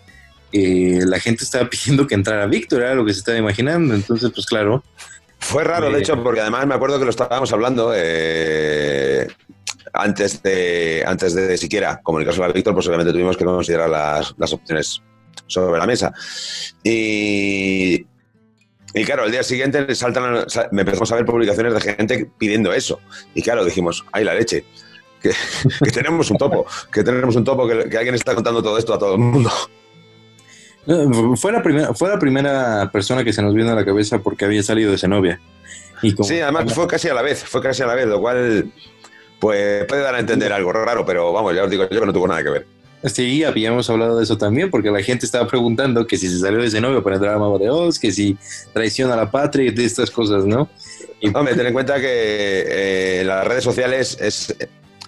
eh, 0.52 1.02
la 1.06 1.20
gente 1.20 1.44
estaba 1.44 1.68
pidiendo 1.70 2.06
que 2.08 2.16
entrara 2.16 2.46
Víctor, 2.46 2.82
era 2.82 2.96
lo 2.96 3.04
que 3.04 3.12
se 3.12 3.20
estaba 3.20 3.38
imaginando. 3.38 3.94
Entonces, 3.94 4.30
pues 4.34 4.44
claro. 4.44 4.82
Fue 5.38 5.62
raro, 5.62 5.88
de 5.90 5.98
eh, 5.98 6.00
hecho, 6.00 6.20
porque 6.20 6.40
además 6.40 6.66
me 6.66 6.74
acuerdo 6.74 6.98
que 6.98 7.04
lo 7.04 7.10
estábamos 7.10 7.52
hablando 7.52 7.92
eh, 7.94 9.28
antes, 9.92 10.42
de, 10.42 11.04
antes 11.06 11.34
de 11.34 11.56
siquiera 11.56 12.00
comunicarse 12.02 12.42
a 12.42 12.48
Víctor, 12.48 12.74
pues 12.74 12.88
obviamente 12.88 13.12
tuvimos 13.12 13.36
que 13.36 13.44
considerar 13.44 13.88
las, 13.88 14.34
las 14.36 14.52
opciones 14.52 15.00
sobre 15.52 15.78
la 15.78 15.86
mesa. 15.86 16.12
Y, 16.82 18.06
y 18.94 19.04
claro, 19.04 19.24
al 19.24 19.30
día 19.30 19.42
siguiente 19.42 19.94
saltan, 19.94 20.46
me 20.70 20.82
empezamos 20.82 21.12
a 21.12 21.16
ver 21.16 21.24
publicaciones 21.24 21.74
de 21.74 21.80
gente 21.80 22.30
pidiendo 22.38 22.72
eso. 22.72 23.00
Y 23.34 23.42
claro, 23.42 23.64
dijimos, 23.64 24.04
ay, 24.12 24.24
la 24.24 24.34
leche 24.34 24.64
que, 25.22 25.90
tenemos 25.90 26.30
un 26.30 26.36
topo, 26.36 26.66
que 26.92 27.02
tenemos 27.02 27.36
un 27.36 27.44
topo, 27.44 27.66
que, 27.66 27.96
alguien 27.96 28.14
está 28.14 28.34
contando 28.34 28.62
todo 28.62 28.76
esto 28.78 28.94
a 28.94 28.98
todo 28.98 29.14
el 29.14 29.20
mundo. 29.20 29.50
Fue 31.36 31.52
la, 31.52 31.62
primera, 31.62 31.94
fue 31.94 32.08
la 32.08 32.18
primera 32.18 32.90
persona 32.90 33.22
que 33.22 33.32
se 33.32 33.40
nos 33.40 33.54
vino 33.54 33.70
a 33.70 33.74
la 33.74 33.84
cabeza 33.84 34.18
porque 34.18 34.44
había 34.44 34.62
salido 34.62 34.90
de 34.90 34.98
Zenobia. 34.98 35.40
Y 36.02 36.10
sí, 36.24 36.40
además 36.40 36.74
fue 36.74 36.88
casi 36.88 37.08
a 37.08 37.14
la 37.14 37.22
vez, 37.22 37.44
fue 37.44 37.62
casi 37.62 37.82
a 37.82 37.86
la 37.86 37.94
vez, 37.94 38.06
lo 38.06 38.20
cual 38.20 38.72
pues 39.38 39.84
puede 39.86 40.02
dar 40.02 40.16
a 40.16 40.18
entender 40.18 40.52
algo 40.52 40.72
raro, 40.72 41.06
pero 41.06 41.32
vamos, 41.32 41.54
ya 41.54 41.62
os 41.62 41.70
digo 41.70 41.88
yo 41.88 42.00
que 42.00 42.06
no 42.06 42.12
tuvo 42.12 42.26
nada 42.26 42.42
que 42.42 42.50
ver. 42.50 42.66
Sí, 43.04 43.42
habíamos 43.42 43.90
hablado 43.90 44.18
de 44.18 44.24
eso 44.24 44.38
también, 44.38 44.70
porque 44.70 44.90
la 44.90 45.02
gente 45.02 45.26
estaba 45.26 45.46
preguntando 45.48 46.06
que 46.06 46.16
si 46.16 46.28
se 46.28 46.38
salió 46.38 46.62
de 46.62 46.70
Zenobia 46.70 47.02
para 47.02 47.16
entrar 47.16 47.34
a 47.34 47.38
Mago 47.38 47.58
de 47.58 47.68
Oz, 47.68 47.98
que 47.98 48.12
si 48.12 48.36
traiciona 48.72 49.14
a 49.14 49.16
la 49.16 49.30
patria 49.30 49.66
y 49.66 49.70
de 49.70 49.84
estas 49.84 50.10
cosas, 50.10 50.44
¿no? 50.44 50.68
Y... 51.20 51.28
Hombre, 51.36 51.54
ten 51.54 51.66
en 51.66 51.72
cuenta 51.72 52.00
que 52.00 52.64
eh, 52.68 53.24
las 53.24 53.46
redes 53.46 53.64
sociales 53.64 54.16
es, 54.20 54.54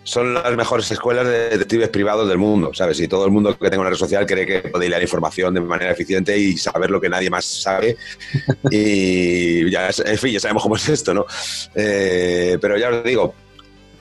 son 0.04 0.34
las 0.34 0.56
mejores 0.56 0.90
escuelas 0.90 1.26
de 1.26 1.50
detectives 1.50 1.88
privados 1.88 2.28
del 2.28 2.38
mundo, 2.38 2.72
¿sabes? 2.74 3.00
Y 3.00 3.08
todo 3.08 3.24
el 3.24 3.30
mundo 3.30 3.56
que 3.58 3.70
tenga 3.70 3.80
una 3.80 3.90
red 3.90 3.96
social 3.96 4.26
cree 4.26 4.46
que 4.46 4.68
puede 4.68 4.86
hilar 4.86 5.02
información 5.02 5.54
de 5.54 5.60
manera 5.60 5.92
eficiente 5.92 6.36
y 6.36 6.56
saber 6.56 6.90
lo 6.90 7.00
que 7.00 7.08
nadie 7.08 7.30
más 7.30 7.44
sabe. 7.44 7.96
y 8.70 9.70
ya, 9.70 9.88
en 10.04 10.18
fin, 10.18 10.32
ya 10.32 10.40
sabemos 10.40 10.62
cómo 10.62 10.76
es 10.76 10.88
esto, 10.88 11.14
¿no? 11.14 11.26
Eh, 11.74 12.58
pero 12.60 12.76
ya 12.76 12.90
os 12.90 13.04
digo, 13.04 13.34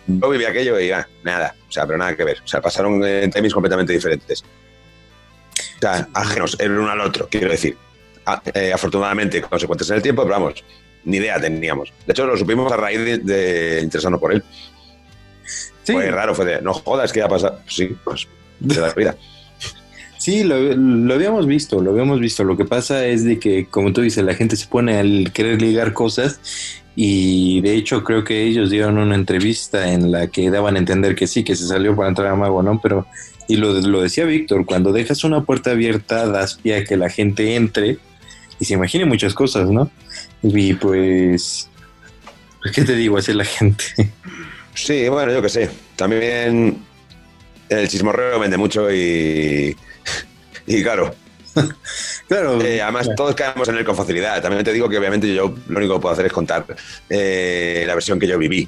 yo 0.08 0.30
viví 0.30 0.46
aquello 0.46 0.80
y 0.80 0.90
ya, 0.90 1.08
nada, 1.24 1.56
o 1.68 1.72
sea, 1.72 1.86
pero 1.86 1.98
nada 1.98 2.16
que 2.16 2.24
ver. 2.24 2.40
O 2.44 2.48
sea, 2.48 2.62
pasaron 2.62 3.04
en 3.04 3.32
timings 3.32 3.54
completamente 3.54 3.94
diferentes. 3.94 4.44
O 4.44 5.80
sea, 5.80 6.08
ajenos 6.14 6.58
el 6.60 6.72
uno 6.72 6.90
al 6.90 7.02
otro, 7.02 7.28
quiero 7.30 7.52
decir. 7.52 7.78
Eh, 8.54 8.72
afortunadamente, 8.74 9.42
consecuentes 9.42 9.90
en 9.90 9.98
el 9.98 10.02
tiempo, 10.02 10.24
pero 10.24 10.36
vamos, 10.36 10.64
ni 11.04 11.18
idea 11.18 11.40
teníamos. 11.40 11.92
De 12.06 12.14
hecho, 12.14 12.26
lo 12.26 12.38
supimos 12.38 12.72
a 12.72 12.78
raíz 12.78 13.00
de, 13.00 13.18
de 13.18 13.82
interesarnos 13.82 14.20
por 14.20 14.34
él. 14.34 14.44
Fue 15.86 16.10
raro, 16.10 16.34
fue 16.34 16.46
de, 16.46 16.62
no 16.62 16.74
jodas, 16.74 17.12
que 17.12 17.20
ya 17.20 17.28
pasa. 17.28 17.60
Sí, 17.68 17.96
pues, 18.04 18.28
de 18.60 18.82
la 18.82 18.94
vida. 18.94 19.16
Sí, 20.18 20.46
lo, 20.46 20.58
lo, 20.58 21.14
habíamos 21.16 21.46
visto, 21.46 21.82
lo 21.82 21.92
habíamos 21.92 22.22
visto. 22.22 22.46
Lo 22.46 22.56
que 22.56 22.64
pasa 22.64 23.06
es 23.08 23.26
de 23.26 23.40
que, 23.40 23.66
como 23.66 23.92
tú 23.92 24.00
dices, 24.00 24.24
la 24.24 24.34
gente 24.34 24.56
se 24.56 24.68
pone 24.68 24.98
al 24.98 25.34
querer 25.34 25.62
ligar 25.62 25.92
cosas 25.92 26.40
y 26.96 27.62
de 27.62 27.76
hecho 27.76 28.04
creo 28.04 28.24
que 28.24 28.44
ellos 28.44 28.70
dieron 28.70 28.98
una 28.98 29.16
entrevista 29.16 29.92
en 29.92 30.12
la 30.12 30.28
que 30.28 30.50
daban 30.50 30.76
a 30.76 30.80
entender 30.80 31.16
que 31.16 31.28
sí, 31.28 31.44
que 31.44 31.56
se 31.56 31.68
salió 31.68 31.96
para 31.96 32.10
entrar 32.10 32.28
a 32.28 32.36
Mago, 32.36 32.62
¿no? 32.62 32.80
Pero, 32.82 33.08
y 33.48 33.56
lo, 33.56 33.74
lo 33.74 34.02
decía 34.02 34.26
Víctor, 34.26 34.66
cuando 34.66 34.92
dejas 34.92 35.24
una 35.24 35.44
puerta 35.44 35.72
abierta 35.72 36.28
das 36.28 36.56
pie 36.56 36.78
a 36.78 36.84
que 36.84 36.98
la 36.98 37.10
gente 37.10 37.56
entre 37.56 37.98
y 38.60 38.66
se 38.66 38.76
imagine 38.76 39.06
muchas 39.06 39.34
cosas, 39.34 39.70
¿no? 39.70 39.90
Y 40.42 40.74
pues, 40.76 41.70
¿qué 42.74 42.84
te 42.84 42.96
digo? 42.96 43.18
Así 43.18 43.34
la 43.34 43.46
gente. 43.46 43.84
Sí, 44.76 45.08
bueno, 45.08 45.32
yo 45.32 45.42
qué 45.42 45.50
sé. 45.50 45.70
También 45.96 46.78
el 47.70 47.88
chismorreo 47.88 48.40
vende 48.40 48.58
mucho 48.58 48.92
y, 48.92 49.76
y 50.68 50.84
claro. 50.84 51.14
claro. 52.28 52.62
Eh, 52.62 52.82
además, 52.82 53.10
todos 53.16 53.36
caemos 53.36 53.68
en 53.68 53.78
él 53.78 53.86
con 53.86 53.96
facilidad. 53.96 54.42
También 54.42 54.64
te 54.64 54.74
digo 54.74 54.90
que 54.90 54.98
obviamente 54.98 55.34
yo 55.34 55.54
lo 55.68 55.78
único 55.78 55.96
que 55.96 56.02
puedo 56.02 56.14
hacer 56.14 56.26
es 56.26 56.34
contar 56.34 56.66
eh, 57.10 57.84
la 57.86 57.94
versión 57.94 58.20
que 58.20 58.28
yo 58.28 58.38
viví. 58.38 58.68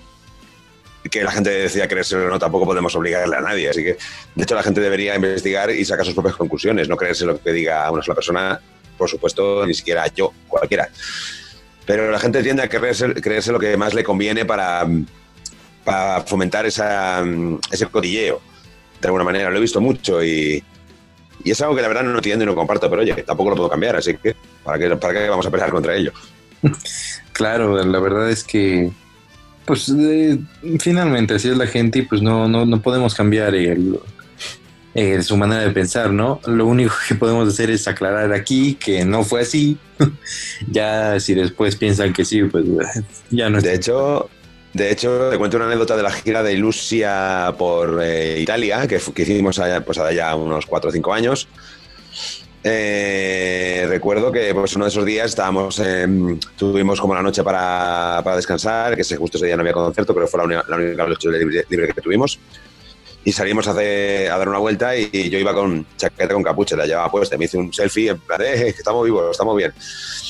Que 1.10 1.24
la 1.24 1.32
gente 1.32 1.52
decía 1.52 1.88
creérselo 1.88 2.26
o 2.26 2.30
no, 2.30 2.40
tampoco 2.40 2.66
podemos 2.66 2.96
obligarle 2.96 3.36
a 3.36 3.42
nadie. 3.42 3.70
Así 3.70 3.84
que, 3.84 3.98
de 4.36 4.44
hecho, 4.44 4.56
la 4.56 4.64
gente 4.64 4.82
debería 4.82 5.16
investigar 5.16 5.70
y 5.70 5.86
sacar 5.86 6.06
sus 6.06 6.16
propias 6.16 6.36
conclusiones, 6.36 6.90
no 6.90 6.98
creerse 6.98 7.26
lo 7.26 7.40
que 7.40 7.52
diga 7.52 7.90
una 7.92 8.02
sola 8.02 8.16
persona, 8.16 8.60
por 8.98 9.10
supuesto, 9.10 9.66
ni 9.68 9.74
siquiera 9.74 10.08
yo, 10.08 10.34
cualquiera. 10.48 10.90
Pero 11.86 12.10
la 12.10 12.20
gente 12.20 12.42
tiende 12.42 12.64
a 12.64 12.70
creerse, 12.70 13.14
creerse 13.14 13.52
lo 13.52 13.60
que 13.60 13.78
más 13.78 13.94
le 13.94 14.04
conviene 14.04 14.46
para 14.46 14.88
para 15.86 16.22
fomentar 16.24 16.66
esa, 16.66 17.24
mm, 17.24 17.60
ese 17.72 17.86
cotilleo. 17.86 18.42
De 19.00 19.08
alguna 19.08 19.24
manera, 19.24 19.50
lo 19.50 19.58
he 19.58 19.62
visto 19.62 19.80
mucho 19.80 20.22
y, 20.24 20.62
y 21.46 21.52
es 21.52 21.62
algo 21.62 21.76
que 21.76 21.82
la 21.84 21.88
verdad 21.88 22.04
no 22.04 22.16
entiendo 22.16 22.44
y 22.44 22.48
no 22.48 22.56
comparto, 22.56 22.90
pero 22.90 23.04
oye, 23.04 23.14
tampoco 23.24 23.52
lo 23.52 23.56
puedo 23.56 23.70
cambiar, 23.70 23.96
así 23.96 24.16
que 24.18 24.36
¿para 24.64 24.80
qué, 24.80 24.96
para 24.98 25.14
qué 25.14 25.30
vamos 25.30 25.46
a 25.46 25.52
pelear 25.52 25.70
contra 25.70 25.96
ello? 25.96 26.12
Claro, 27.34 27.84
la 27.86 28.00
verdad 28.00 28.32
es 28.32 28.44
que, 28.44 28.92
pues 29.66 29.94
finalmente 30.80 31.36
así 31.36 31.50
es 31.50 31.58
la 31.58 31.68
gente 31.68 32.00
y 32.00 32.02
pues 32.02 32.22
no, 32.22 32.48
no, 32.48 32.66
no 32.66 32.82
podemos 32.82 33.14
cambiar 33.14 33.54
el, 33.54 34.00
su 35.22 35.38
manera 35.38 35.62
de 35.62 35.72
pensar, 35.72 36.12
¿no? 36.12 36.40
Lo 36.48 36.66
único 36.66 36.96
que 37.08 37.14
podemos 37.14 37.48
hacer 37.48 37.70
es 37.70 37.88
aclarar 37.88 38.34
aquí 38.34 38.74
que 38.76 39.06
no 39.06 39.24
fue 39.24 39.42
así. 39.42 39.78
ya 40.72 41.20
si 41.20 41.36
después 41.36 41.76
piensan 41.76 42.12
que 42.12 42.26
sí, 42.26 42.44
pues 42.44 42.66
ya 43.30 43.50
no. 43.50 43.62
De 43.62 43.76
hecho, 43.76 44.30
de 44.76 44.92
hecho, 44.92 45.30
te 45.30 45.38
cuento 45.38 45.56
una 45.56 45.68
anécdota 45.68 45.96
de 45.96 46.04
la 46.04 46.12
gira 46.12 46.44
de 46.44 46.52
Ilusia 46.52 47.56
por 47.58 47.98
eh, 48.04 48.42
Italia, 48.42 48.86
que, 48.86 48.98
hicimos 48.98 49.58
allá, 49.58 49.80
pues, 49.80 49.98
allá 50.00 50.36
unos 50.36 50.66
4 50.66 50.90
o 50.90 50.92
5 50.92 51.14
años. 51.14 51.48
Eh, 52.62 53.86
recuerdo 53.88 54.34
que 54.34 54.54
pues, 54.54 54.76
uno 54.76 54.84
de 54.84 54.90
esos 54.90 55.06
días 55.06 55.28
estábamos, 55.28 55.82
tuvimos 56.58 57.00
como 57.00 57.16
la 57.16 57.22
noche 57.22 57.42
para, 57.42 58.22
descansar, 58.36 58.98
que 58.98 59.16
justo 59.16 59.38
ese 59.38 59.46
día 59.46 59.56
no 59.56 59.62
había 59.62 59.72
concierto, 59.72 60.14
pero 60.14 60.28
fue 60.28 60.40
la 60.40 60.44
única, 60.44 61.08
noche 61.08 61.30
libre, 61.70 61.94
que 61.94 62.02
tuvimos. 62.02 62.38
Y 63.24 63.32
salimos 63.32 63.70
a, 63.70 63.72
a, 63.72 64.38
dar 64.38 64.50
una 64.50 64.58
vuelta 64.58 64.94
y, 64.98 65.30
yo 65.30 65.40
iba 65.40 65.54
con 65.54 65.86
chaqueta 65.96 66.34
con 66.34 66.44
capucha, 66.44 66.76
la 66.76 66.86
llevaba 66.86 67.10
puesta. 67.10 67.38
Me 67.38 67.46
hice 67.46 67.58
un 67.58 67.72
selfie 67.72 68.10
en 68.10 68.20
plan, 68.20 68.42
eh, 68.42 68.76
estamos 68.78 69.06
vivos, 69.06 69.32
estamos 69.32 69.56
bien. 69.56 69.74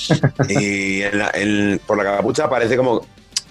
y 0.48 1.02
por 1.78 1.98
la 1.98 2.04
capucha 2.04 2.48
parece 2.48 2.76
como 2.76 3.04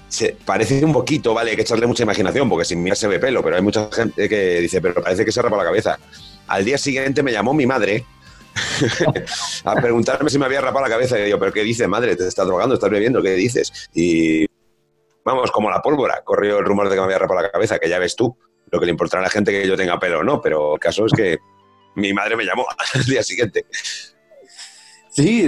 se 0.07 0.37
parece 0.45 0.83
un 0.83 0.93
poquito, 0.93 1.33
vale, 1.33 1.51
hay 1.51 1.55
que 1.55 1.63
echarle 1.63 1.87
mucha 1.87 2.03
imaginación, 2.03 2.49
porque 2.49 2.65
sin 2.65 2.81
mirar 2.81 2.97
se 2.97 3.07
ve 3.07 3.19
pelo, 3.19 3.43
pero 3.43 3.55
hay 3.55 3.61
mucha 3.61 3.89
gente 3.91 4.29
que 4.29 4.59
dice, 4.61 4.81
pero 4.81 5.01
parece 5.01 5.25
que 5.25 5.31
se 5.31 5.41
rapa 5.41 5.57
la 5.57 5.63
cabeza. 5.63 5.99
Al 6.47 6.63
día 6.63 6.77
siguiente 6.77 7.23
me 7.23 7.31
llamó 7.31 7.53
mi 7.53 7.65
madre 7.65 8.05
a 9.65 9.75
preguntarme 9.75 10.29
si 10.29 10.39
me 10.39 10.45
había 10.45 10.61
rapado 10.61 10.85
la 10.85 10.91
cabeza. 10.91 11.19
Y 11.19 11.29
yo, 11.29 11.39
¿pero 11.39 11.51
qué 11.51 11.63
dices, 11.63 11.87
madre? 11.87 12.15
¿Te 12.15 12.27
estás 12.27 12.45
drogando? 12.45 12.75
¿Estás 12.75 12.89
bebiendo? 12.89 13.21
¿Qué 13.21 13.31
dices? 13.31 13.89
Y 13.93 14.45
vamos, 15.23 15.51
como 15.51 15.69
la 15.69 15.81
pólvora, 15.81 16.21
corrió 16.23 16.59
el 16.59 16.65
rumor 16.65 16.87
de 16.87 16.95
que 16.95 17.01
me 17.01 17.05
había 17.05 17.19
rapado 17.19 17.41
la 17.41 17.51
cabeza, 17.51 17.79
que 17.79 17.89
ya 17.89 17.99
ves 17.99 18.15
tú, 18.15 18.37
lo 18.71 18.79
que 18.79 18.85
le 18.85 18.91
importará 18.91 19.21
a 19.21 19.23
la 19.23 19.29
gente 19.29 19.51
que 19.51 19.67
yo 19.67 19.75
tenga 19.75 19.99
pelo 19.99 20.19
o 20.19 20.23
no, 20.23 20.41
pero 20.41 20.75
el 20.75 20.79
caso 20.79 21.05
es 21.05 21.13
que 21.13 21.37
mi 21.95 22.13
madre 22.13 22.35
me 22.35 22.45
llamó 22.45 22.65
al 22.93 23.03
día 23.05 23.23
siguiente. 23.23 23.65
Sí, 25.15 25.45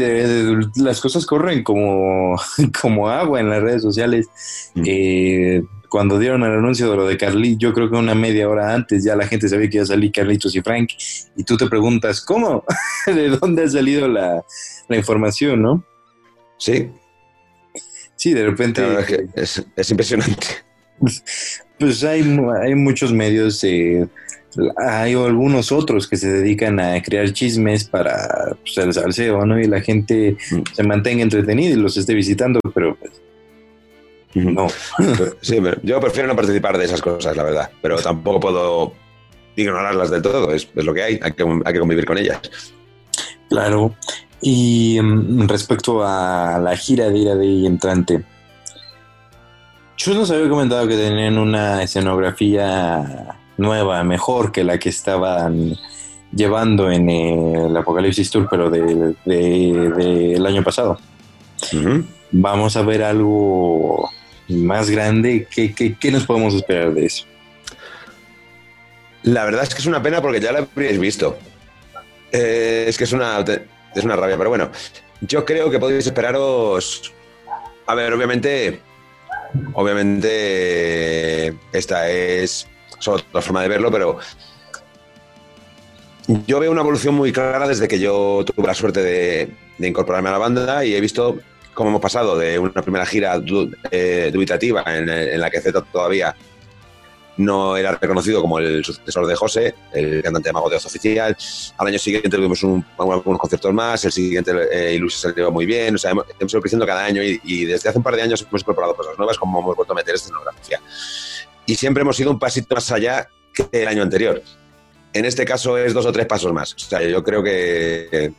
las 0.78 1.02
cosas 1.02 1.26
corren 1.26 1.62
como, 1.62 2.40
como 2.82 3.10
agua 3.10 3.42
en 3.42 3.50
las 3.50 3.62
redes 3.62 3.82
sociales. 3.82 4.30
Mm. 4.76 4.84
Eh, 4.86 5.64
cuando 5.90 6.18
dieron 6.18 6.44
el 6.44 6.52
anuncio 6.52 6.90
de 6.90 6.96
lo 6.96 7.06
de 7.06 7.18
Carlitos, 7.18 7.60
yo 7.60 7.74
creo 7.74 7.90
que 7.90 7.98
una 7.98 8.16
media 8.16 8.48
hora 8.48 8.74
antes 8.74 9.04
ya 9.04 9.16
la 9.16 9.28
gente 9.28 9.50
sabía 9.50 9.70
que 9.70 9.78
iba 9.78 9.84
a 9.84 9.88
salir 9.88 10.12
Carlitos 10.14 10.56
y 10.56 10.62
Frank, 10.62 10.92
y 11.36 11.44
tú 11.44 11.58
te 11.58 11.68
preguntas, 11.68 12.22
¿cómo? 12.22 12.64
¿De 13.06 13.28
dónde 13.30 13.64
ha 13.64 13.70
salido 13.70 14.08
la, 14.08 14.44
información, 14.90 15.62
no? 15.62 15.84
Sí. 16.58 16.90
Sí, 18.16 18.34
de 18.34 18.46
repente... 18.46 18.84
es, 19.36 19.66
impresionante. 19.90 20.48
Pues 21.80 22.04
hay, 22.04 22.22
hay 22.64 22.74
muchos 22.74 23.14
medios, 23.14 23.64
eh, 23.64 24.08
hay 24.78 25.14
algunos 25.14 25.72
otros 25.72 26.08
que 26.08 26.18
se 26.18 26.32
dedican 26.32 26.80
a 26.80 27.02
crear 27.02 27.32
chismes 27.32 27.86
para 27.86 28.56
pues, 28.62 28.78
el 28.78 28.94
salseo, 28.94 29.46
¿no? 29.46 29.60
Y 29.60 29.66
la 29.66 29.82
gente 29.82 30.38
mm. 30.52 30.62
se 30.74 30.84
mantenga 30.84 31.24
entretenida 31.24 31.72
y 31.72 31.76
los 31.76 31.98
esté 31.98 32.14
visitando, 32.14 32.60
pero 32.74 32.96
pues, 32.96 33.12
no. 34.36 34.68
Sí, 35.42 35.60
yo 35.84 36.00
prefiero 36.00 36.28
no 36.28 36.36
participar 36.36 36.78
de 36.78 36.86
esas 36.86 37.02
cosas, 37.02 37.36
la 37.36 37.44
verdad, 37.44 37.70
pero 37.82 37.98
tampoco 37.98 38.40
puedo 38.40 38.94
ignorarlas 39.56 40.12
del 40.12 40.22
todo, 40.22 40.54
es, 40.54 40.68
lo 40.76 40.94
que 40.94 41.04
hay, 41.04 41.20
hay 41.22 41.32
que, 41.32 41.44
hay 41.66 41.74
que 41.74 41.80
convivir 41.80 42.06
con 42.06 42.18
ellas. 42.18 42.40
Claro. 43.50 43.96
Y 44.42 45.00
mm, 45.02 45.48
respecto 45.48 46.04
a 46.04 46.60
la 46.60 46.78
gira 46.78 47.10
de 47.10 47.18
ira 47.18 47.36
de 47.36 47.66
entrante, 47.66 48.24
yo 49.98 50.14
nos 50.14 50.30
había 50.30 50.48
comentado 50.48 50.88
que 50.88 50.96
tenían 50.96 51.40
una 51.40 51.82
escenografía 51.82 53.36
nueva, 53.58 54.04
mejor 54.04 54.52
que 54.52 54.64
la 54.64 54.78
que 54.78 54.90
estaban 54.90 55.76
llevando 56.34 56.92
en 56.92 57.10
el 57.10 57.76
Apocalipsis 57.76 58.30
Tour, 58.30 58.48
pero 58.50 58.70
del 58.70 59.16
de, 59.26 60.44
año 60.48 60.64
pasado. 60.64 61.00
Vamos 62.32 62.76
a 62.76 62.82
ver 62.82 63.04
algo 63.04 64.10
más 64.50 64.90
grande. 64.90 65.48
¿Qué, 65.50 65.74
¿Qué, 65.74 66.12
nos 66.12 66.26
podemos 66.26 66.54
esperar 66.54 66.94
de 66.94 67.06
eso? 67.06 67.26
La 69.24 69.46
verdad 69.46 69.64
es 69.64 69.74
que 69.74 69.82
es 69.82 69.86
una 69.86 70.02
pena 70.02 70.22
porque 70.22 70.40
ya 70.40 70.52
la 70.52 70.60
habríais 70.60 71.00
visto. 71.00 71.38
Eh, 72.32 72.86
es 72.88 72.98
que 72.98 73.06
es 73.06 73.14
una, 73.14 73.44
es 73.96 74.04
una 74.04 74.16
rabia, 74.16 74.38
pero 74.38 74.50
bueno, 74.50 74.70
yo 75.22 75.46
creo 75.46 75.70
que 75.70 75.80
podéis 75.80 76.06
esperaros. 76.06 77.14
A 77.86 77.96
ver, 77.96 78.14
obviamente, 78.14 78.82
obviamente, 79.74 81.56
esta 81.72 82.10
es 82.10 82.68
solo 83.00 83.18
otra 83.18 83.42
forma 83.42 83.62
de 83.62 83.68
verlo, 83.68 83.92
pero 83.92 84.20
yo 86.46 86.60
veo 86.60 86.72
una 86.72 86.82
evolución 86.82 87.16
muy 87.16 87.32
clara 87.32 87.68
desde 87.68 87.88
que 87.88 88.00
yo 88.00 88.44
tuve 88.46 88.68
la 88.68 88.74
suerte 88.74 89.02
de, 89.02 89.50
incorporarme 89.80 90.30
a 90.30 90.34
la 90.34 90.38
banda 90.38 90.84
y 90.84 90.94
he 90.94 91.02
visto 91.02 91.38
cómo 91.74 91.90
hemos 91.90 92.02
pasado 92.02 92.38
de 92.38 92.60
una 92.60 92.82
primera 92.82 93.06
gira 93.06 93.42
eh, 93.92 94.30
dubitativa 94.34 94.84
en, 94.88 95.40
la 95.40 95.50
que 95.50 95.62
Z 95.62 95.82
todavía 95.92 96.36
no 97.38 97.78
era 97.78 97.92
reconocido 97.92 98.42
como 98.42 98.58
el 98.58 98.84
sucesor 98.84 99.28
de 99.28 99.36
José, 99.36 99.76
el 99.94 100.24
cantante 100.24 100.50
de 100.50 100.54
Mago 100.54 100.70
de 100.70 100.78
Oz 100.78 100.88
oficial. 100.88 101.38
Al 101.78 101.88
año 101.88 102.00
siguiente 102.00 102.30
tuvimos 102.30 102.64
un, 102.64 102.84
unos 102.98 103.40
conciertos 103.40 103.72
más, 103.74 104.04
el 104.06 104.12
siguiente 104.12 104.52
eh, 104.72 104.96
Ilusia 104.96 105.30
se 105.30 105.36
llevó 105.36 105.52
muy 105.52 105.68
bien, 105.68 105.96
o 105.96 105.98
sea, 106.00 106.12
hemos, 106.12 106.26
ido 106.40 106.62
creciendo 106.62 106.86
cada 106.86 107.06
año 107.06 107.22
y, 107.24 107.66
desde 107.66 107.90
hace 107.90 107.98
un 108.00 108.04
par 108.04 108.16
de 108.16 108.24
años 108.24 108.42
hemos 108.42 108.62
incorporado 108.62 108.96
cosas 108.96 109.18
nuevas 109.18 109.38
como 109.38 109.60
hemos 109.60 109.76
vuelto 109.76 109.94
a 109.94 109.96
meter 109.96 110.16
escenografía. 110.16 110.82
Y 111.68 111.76
siempre 111.76 112.02
hemos 112.02 112.20
ido 112.20 112.32
un 112.32 112.40
pasito 112.40 112.74
más 112.74 112.92
allá 112.92 113.30
que 113.54 113.68
el 113.72 113.88
año 113.88 114.02
anterior. 114.02 114.42
En 115.14 115.26
este 115.26 115.46
caso 115.46 115.78
es 115.78 115.94
dos 115.94 116.06
o 116.06 116.12
tres 116.12 116.26
pasos 116.26 116.52
más. 116.52 116.74
O 116.74 116.80
sea, 116.80 117.04
yo 117.04 117.24
creo 117.24 117.44
que 117.44 118.34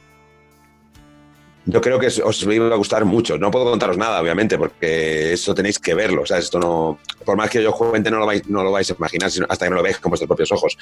yo 1.71 1.83
creo 1.83 1.99
que 1.99 2.07
os 2.07 2.43
iba 2.45 2.73
a 2.73 2.77
gustar 2.77 3.05
mucho. 3.05 3.37
No 3.37 3.51
puedo 3.51 3.67
contaros 3.67 3.99
nada, 3.99 4.23
obviamente, 4.23 4.57
porque 4.57 5.35
eso 5.35 5.55
tenéis 5.55 5.79
que 5.79 5.93
verlo. 5.93 6.23
O 6.23 6.27
sea, 6.27 6.39
esto 6.39 6.59
no. 6.59 6.99
Por 7.27 7.37
más 7.37 7.51
que 7.51 7.63
yo 7.63 7.73
cuente, 7.73 8.11
no 8.11 8.19
lo 8.19 8.25
vais, 8.25 8.49
no 8.49 8.65
lo 8.65 8.73
vais 8.73 8.91
a 8.91 8.95
imaginar 8.95 9.31
hasta 9.49 9.67
que 9.67 9.71
no 9.71 9.77
lo 9.77 9.83
veáis 9.83 9.99
con 9.99 10.09
vuestros 10.09 10.27
propios 10.27 10.51
ojos. 10.51 10.79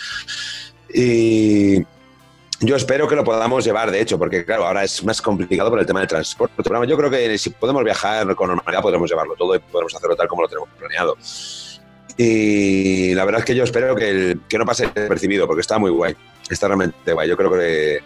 Y 0.94 1.82
yo 2.61 2.76
espero 2.76 3.09
que 3.09 3.16
lo 3.16 3.24
podamos 3.24 3.64
llevar, 3.64 3.90
de 3.90 4.01
hecho, 4.01 4.16
porque 4.16 4.44
claro, 4.44 4.64
ahora 4.64 4.84
es 4.84 5.03
más 5.03 5.20
complicado 5.20 5.70
por 5.70 5.80
el 5.80 5.86
tema 5.86 5.99
del 5.99 6.09
transporte. 6.09 6.55
Yo 6.86 6.97
creo 6.97 7.11
que 7.11 7.36
si 7.36 7.51
podemos 7.51 7.82
viajar 7.82 8.32
con 8.36 8.49
normalidad, 8.49 8.80
podremos 8.80 9.11
llevarlo 9.11 9.34
todo 9.34 9.57
y 9.57 9.59
podremos 9.59 9.92
hacerlo 9.92 10.14
tal 10.14 10.28
como 10.28 10.42
lo 10.42 10.49
tenemos 10.49 10.68
planeado. 10.78 11.16
Y 12.17 13.14
la 13.14 13.25
verdad 13.25 13.41
es 13.41 13.45
que 13.45 13.55
yo 13.55 13.64
espero 13.64 13.95
que, 13.95 14.39
que 14.49 14.59
no 14.59 14.64
pase 14.64 14.89
percibido, 14.89 15.47
porque 15.47 15.61
está 15.61 15.79
muy 15.79 15.91
guay. 15.91 16.14
Está 16.49 16.69
realmente 16.69 17.12
guay. 17.12 17.29
Yo 17.29 17.37
creo 17.37 17.53
que 17.53 18.01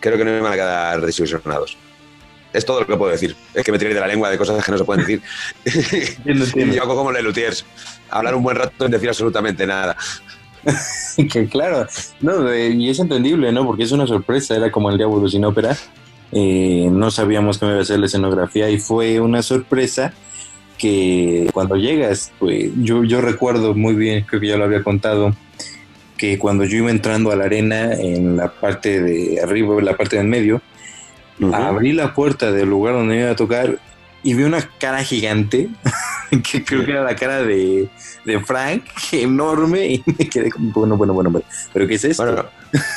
creo 0.00 0.18
que 0.18 0.24
no 0.24 0.30
me 0.32 0.40
van 0.40 0.52
a 0.52 0.56
quedar 0.56 1.00
desilusionados. 1.00 1.76
Es 2.52 2.66
todo 2.66 2.80
lo 2.80 2.86
que 2.86 2.96
puedo 2.96 3.10
decir. 3.10 3.34
Es 3.54 3.64
que 3.64 3.72
me 3.72 3.78
tiré 3.78 3.94
de 3.94 4.00
la 4.00 4.06
lengua 4.06 4.28
de 4.28 4.36
cosas 4.36 4.62
que 4.62 4.72
no 4.72 4.78
se 4.78 4.84
pueden 4.84 5.06
decir. 5.06 5.22
y 6.24 6.70
yo 6.74 6.82
hago 6.82 6.94
como 6.94 7.10
Lelutiers. 7.10 7.64
Hablar 8.10 8.34
un 8.34 8.42
buen 8.42 8.56
rato 8.56 8.84
sin 8.84 8.90
decir 8.90 9.08
absolutamente 9.08 9.66
nada. 9.66 9.96
que 11.32 11.48
claro, 11.48 11.88
no, 12.20 12.54
y 12.54 12.88
es 12.88 12.98
entendible, 13.00 13.50
¿no? 13.50 13.66
Porque 13.66 13.82
es 13.82 13.90
una 13.90 14.06
sorpresa, 14.06 14.54
era 14.54 14.70
como 14.70 14.90
el 14.90 14.98
diablo 14.98 15.28
sin 15.28 15.44
ópera. 15.44 15.76
Eh, 16.30 16.88
no 16.90 17.10
sabíamos 17.10 17.58
cómo 17.58 17.72
iba 17.72 17.80
a 17.80 17.84
ser 17.84 17.98
la 17.98 18.06
escenografía 18.06 18.70
y 18.70 18.78
fue 18.78 19.20
una 19.20 19.42
sorpresa 19.42 20.12
que 20.82 21.48
cuando 21.52 21.76
llegas, 21.76 22.32
pues 22.40 22.72
yo, 22.78 23.04
yo 23.04 23.20
recuerdo 23.20 23.72
muy 23.72 23.94
bien, 23.94 24.24
creo 24.24 24.40
que 24.40 24.48
ya 24.48 24.56
lo 24.56 24.64
había 24.64 24.82
contado, 24.82 25.32
que 26.16 26.38
cuando 26.38 26.64
yo 26.64 26.78
iba 26.78 26.90
entrando 26.90 27.30
a 27.30 27.36
la 27.36 27.44
arena 27.44 27.94
en 27.94 28.36
la 28.36 28.50
parte 28.50 29.00
de 29.00 29.40
arriba, 29.40 29.78
en 29.78 29.84
la 29.84 29.96
parte 29.96 30.16
del 30.16 30.26
medio, 30.26 30.60
Abrí 31.52 31.92
la 31.92 32.14
puerta 32.14 32.52
del 32.52 32.68
lugar 32.68 32.94
donde 32.94 33.18
iba 33.18 33.30
a 33.30 33.36
tocar 33.36 33.78
y 34.22 34.34
vi 34.34 34.44
una 34.44 34.60
cara 34.78 35.02
gigante, 35.02 35.68
que 36.50 36.64
creo 36.64 36.84
que 36.84 36.92
era 36.92 37.02
la 37.02 37.16
cara 37.16 37.42
de, 37.42 37.88
de, 38.24 38.40
Frank, 38.40 38.84
enorme, 39.12 39.86
y 39.86 40.04
me 40.06 40.28
quedé 40.28 40.50
como, 40.50 40.70
bueno, 40.72 40.96
bueno, 40.96 41.14
bueno, 41.14 41.30
bueno, 41.30 41.46
pero 41.72 41.88
¿qué 41.88 41.94
es 41.94 42.04
esto? 42.04 42.24
Bueno, 42.24 42.44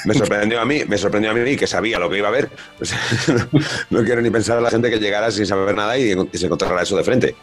me 0.05 0.13
sorprendió 0.13 0.61
a 0.61 0.65
mí, 0.65 0.81
me 0.87 0.97
sorprendió 0.97 1.31
a 1.31 1.33
mí 1.33 1.55
que 1.55 1.65
sabía 1.65 1.97
lo 1.97 2.09
que 2.09 2.19
iba 2.19 2.27
a 2.27 2.31
ver. 2.31 2.49
no, 3.89 4.03
quiero 4.03 4.21
ni 4.21 4.29
pensar 4.29 4.57
a 4.57 4.61
la 4.61 4.69
gente 4.69 4.89
que 4.89 4.99
llegara 4.99 5.31
sin 5.31 5.45
saber 5.45 5.75
nada 5.75 5.97
y, 5.97 6.13
se 6.33 6.45
encontrara 6.45 6.83
eso 6.83 6.95
de 6.95 7.03
frente. 7.03 7.35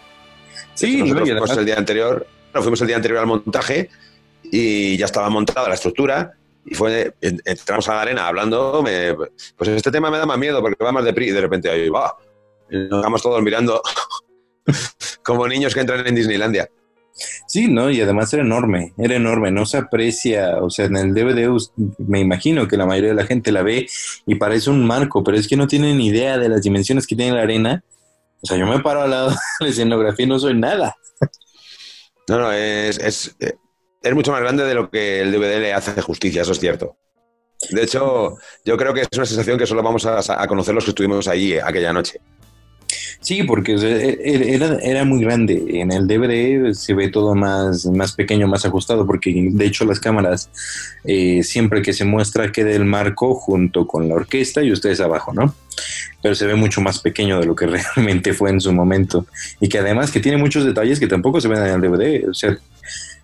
Sí, 0.75 1.03
nosotros 1.03 1.29
fuimos 1.29 1.57
el 1.59 1.67
día 1.67 1.77
anterior, 1.77 2.27
no, 2.55 2.63
fuimos 2.63 2.81
el 2.81 2.87
día 2.87 2.97
anterior 2.97 3.21
al 3.21 3.27
montaje 3.27 3.91
y 4.45 4.97
ya 4.97 5.07
estaba 5.07 5.29
montada 5.31 5.69
la 5.69 5.75
estructura 5.75 6.35
y 6.65 6.75
fue, 6.75 7.15
entramos 7.21 7.89
a 7.89 7.95
la 7.95 8.03
arena 8.03 8.29
hablando, 8.29 8.85
pues 9.57 9.71
este 9.71 9.91
tema 9.91 10.11
me 10.11 10.19
da 10.19 10.27
más 10.27 10.39
miedo 10.39 10.61
porque 10.61 10.83
va 10.83 10.93
más 10.93 11.05
de 11.05 11.13
pri 11.13 11.29
y 11.29 11.31
de 11.33 11.41
repente 11.41 11.71
ahí 11.71 11.89
va. 11.89 12.17
Nos 12.71 13.01
estamos 13.01 13.23
todos 13.23 13.43
mirando 13.43 13.83
como 15.25 15.47
niños 15.49 15.75
que 15.75 15.81
entran 15.81 16.07
en 16.07 16.15
Disneylandia. 16.15 16.69
Sí, 17.47 17.69
¿no? 17.69 17.91
Y 17.91 18.01
además 18.01 18.33
era 18.33 18.43
enorme, 18.43 18.95
era 18.97 19.17
enorme, 19.17 19.51
no 19.51 19.67
se 19.67 19.77
aprecia, 19.77 20.59
o 20.63 20.71
sea, 20.71 20.87
en 20.87 20.97
el 20.97 21.15
DVD 21.15 21.51
me 21.99 22.21
imagino 22.21 22.67
que 22.67 22.77
la 22.77 22.87
mayoría 22.87 23.11
de 23.11 23.17
la 23.17 23.27
gente 23.27 23.53
la 23.53 23.63
ve 23.63 23.87
y 24.27 24.35
parece 24.37 24.71
un 24.71 24.87
marco, 24.87 25.23
pero 25.23 25.37
es 25.37 25.47
que 25.47 25.57
no 25.57 25.67
tienen 25.67 26.01
idea 26.01 26.39
de 26.39 26.49
las 26.49 26.63
dimensiones 26.63 27.07
que 27.07 27.17
tiene 27.17 27.37
la 27.37 27.43
arena. 27.43 27.85
O 28.43 28.47
sea, 28.47 28.57
yo 28.57 28.67
me 28.67 28.81
paro 28.81 29.03
al 29.03 29.11
lado 29.11 29.31
de 29.31 29.37
la 29.61 29.69
escenografía 29.69 30.27
y 30.27 30.29
no 30.29 30.39
soy 30.39 30.55
nada. 30.55 30.97
No, 32.29 32.39
no, 32.39 32.53
es, 32.53 32.99
es, 32.99 33.37
es 34.03 34.15
mucho 34.15 34.33
más 34.33 34.41
grande 34.41 34.65
de 34.65 34.75
lo 34.75 34.91
que 34.91 35.21
el 35.21 35.33
DVD 35.33 35.61
le 35.61 35.73
hace 35.73 36.01
justicia, 36.03 36.43
eso 36.43 36.53
es 36.53 36.61
cierto. 36.61 36.97
De 37.71 37.83
hecho, 37.83 38.37
yo 38.65 38.77
creo 38.77 38.93
que 38.93 39.03
es 39.03 39.09
una 39.15 39.27
sensación 39.27 39.59
que 39.59 39.67
solo 39.67 39.83
vamos 39.83 40.05
a, 40.07 40.47
conocer 40.47 40.75
los 40.75 40.85
que 40.85 40.91
estuvimos 40.91 41.29
allí 41.29 41.59
aquella 41.59 41.93
noche. 41.93 42.21
Sí, 43.23 43.45
porque 43.45 43.75
e, 43.75 44.19
e, 44.21 44.55
era, 44.55 44.79
era, 44.83 45.05
muy 45.05 45.21
grande. 45.21 45.65
En 45.69 45.93
el 45.93 46.09
DVD 46.09 46.75
se 46.75 46.93
ve 46.93 47.09
todo 47.09 47.37
más, 47.37 47.87
más 47.87 48.13
pequeño, 48.15 48.49
más 48.49 48.67
ajustado, 48.67 49.07
porque 49.07 49.33
de 49.33 49.65
hecho 49.65 49.85
las 49.85 50.01
cámaras 50.01 50.51
eh, 51.05 51.45
siempre 51.45 51.83
que 51.83 51.93
se 51.93 52.05
muestra 52.05 52.51
queda 52.51 52.73
el 52.73 52.85
marco 52.85 53.35
junto 53.37 53.87
con 53.87 54.09
la 54.09 54.17
orquesta 54.17 54.63
y 54.63 54.73
ustedes 54.73 55.01
abajo, 55.01 55.33
¿no? 55.33 55.55
Pero 56.21 56.35
se 56.35 56.47
ve 56.47 56.57
mucho 56.57 56.81
más 56.81 56.99
pequeño 56.99 57.39
de 57.39 57.47
lo 57.47 57.55
que 57.55 57.67
realmente 57.97 58.35
fue 58.35 58.51
en 58.51 58.61
su 58.61 58.73
momento. 58.73 59.25
Y 59.61 59.69
que 59.69 59.79
además 59.79 60.11
que 60.11 60.19
tiene 60.19 60.37
muchos 60.37 60.65
detalles 60.65 60.99
que 60.99 61.07
tampoco 61.07 61.41
se 61.41 61.47
ven 61.47 61.65
en 61.65 61.75
el 61.75 61.81
DVD. 61.81 62.29
O 62.29 62.35
sea, 62.35 62.59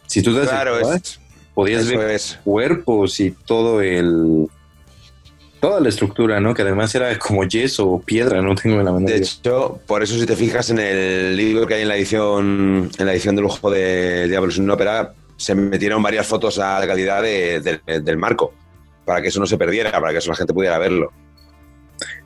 si 0.07 0.23
tú 0.23 0.33
das 0.33 0.49
claro, 0.49 0.79
podías 1.55 1.89
ver 1.89 2.21
cuerpos 2.45 3.19
y 3.19 3.33
todo 3.33 3.83
el 3.83 4.47
toda 5.61 5.81
la 5.81 5.89
estructura, 5.89 6.41
¿no? 6.41 6.55
Que 6.55 6.63
además 6.63 6.95
era 6.95 7.19
como 7.19 7.45
yeso 7.45 7.89
o 7.89 8.01
piedra, 8.01 8.41
no 8.43 8.55
tengo 8.55 8.83
la 8.83 8.93
menor 8.93 9.11
De 9.11 9.17
hecho, 9.17 9.81
por 9.87 10.03
eso 10.03 10.19
si 10.19 10.27
te 10.27 10.37
fijas 10.37 10.71
en 10.71 10.79
el 10.79 11.37
libro 11.37 11.67
que 11.67 11.75
hay 11.75 11.83
en 11.83 11.89
la 11.89 11.97
edición 11.97 12.91
en 12.99 13.07
la 13.07 13.13
edición 13.13 13.37
de 13.37 13.43
lujo 13.43 13.71
de 13.71 14.29
Diablos 14.29 14.59
en 14.59 14.71
ópera, 14.71 15.15
se 15.37 15.55
metieron 15.55 16.03
varias 16.03 16.27
fotos 16.27 16.59
a 16.59 16.79
la 16.79 16.87
calidad 16.87 17.23
del 17.23 18.17
marco 18.19 18.53
para 19.05 19.23
que 19.23 19.29
eso 19.29 19.41
no 19.41 19.47
se 19.47 19.57
perdiera, 19.57 19.93
para 19.93 20.13
que 20.13 20.19
eso 20.19 20.31
la 20.31 20.37
gente 20.37 20.53
pudiera 20.53 20.79
verlo. 20.79 21.13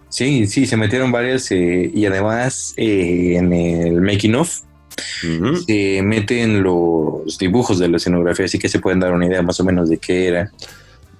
Sí, 0.09 0.47
sí, 0.47 0.67
se 0.67 0.77
metieron 0.77 1.11
varias 1.11 1.51
eh, 1.53 1.91
y 1.95 2.05
además 2.05 2.75
eh, 2.77 3.37
en 3.37 3.53
el 3.53 4.01
making 4.03 4.35
of 4.35 4.61
se 5.67 6.03
meten 6.03 6.63
los 6.63 7.39
dibujos 7.39 7.79
de 7.79 7.89
la 7.89 7.97
escenografía, 7.97 8.45
así 8.45 8.59
que 8.59 8.69
se 8.69 8.79
pueden 8.79 9.01
dar 9.01 9.13
una 9.13 9.27
idea 9.27 9.41
más 9.43 9.59
o 9.61 9.65
menos 9.65 9.89
de 9.89 9.99
qué 9.99 10.29
era. 10.29 10.53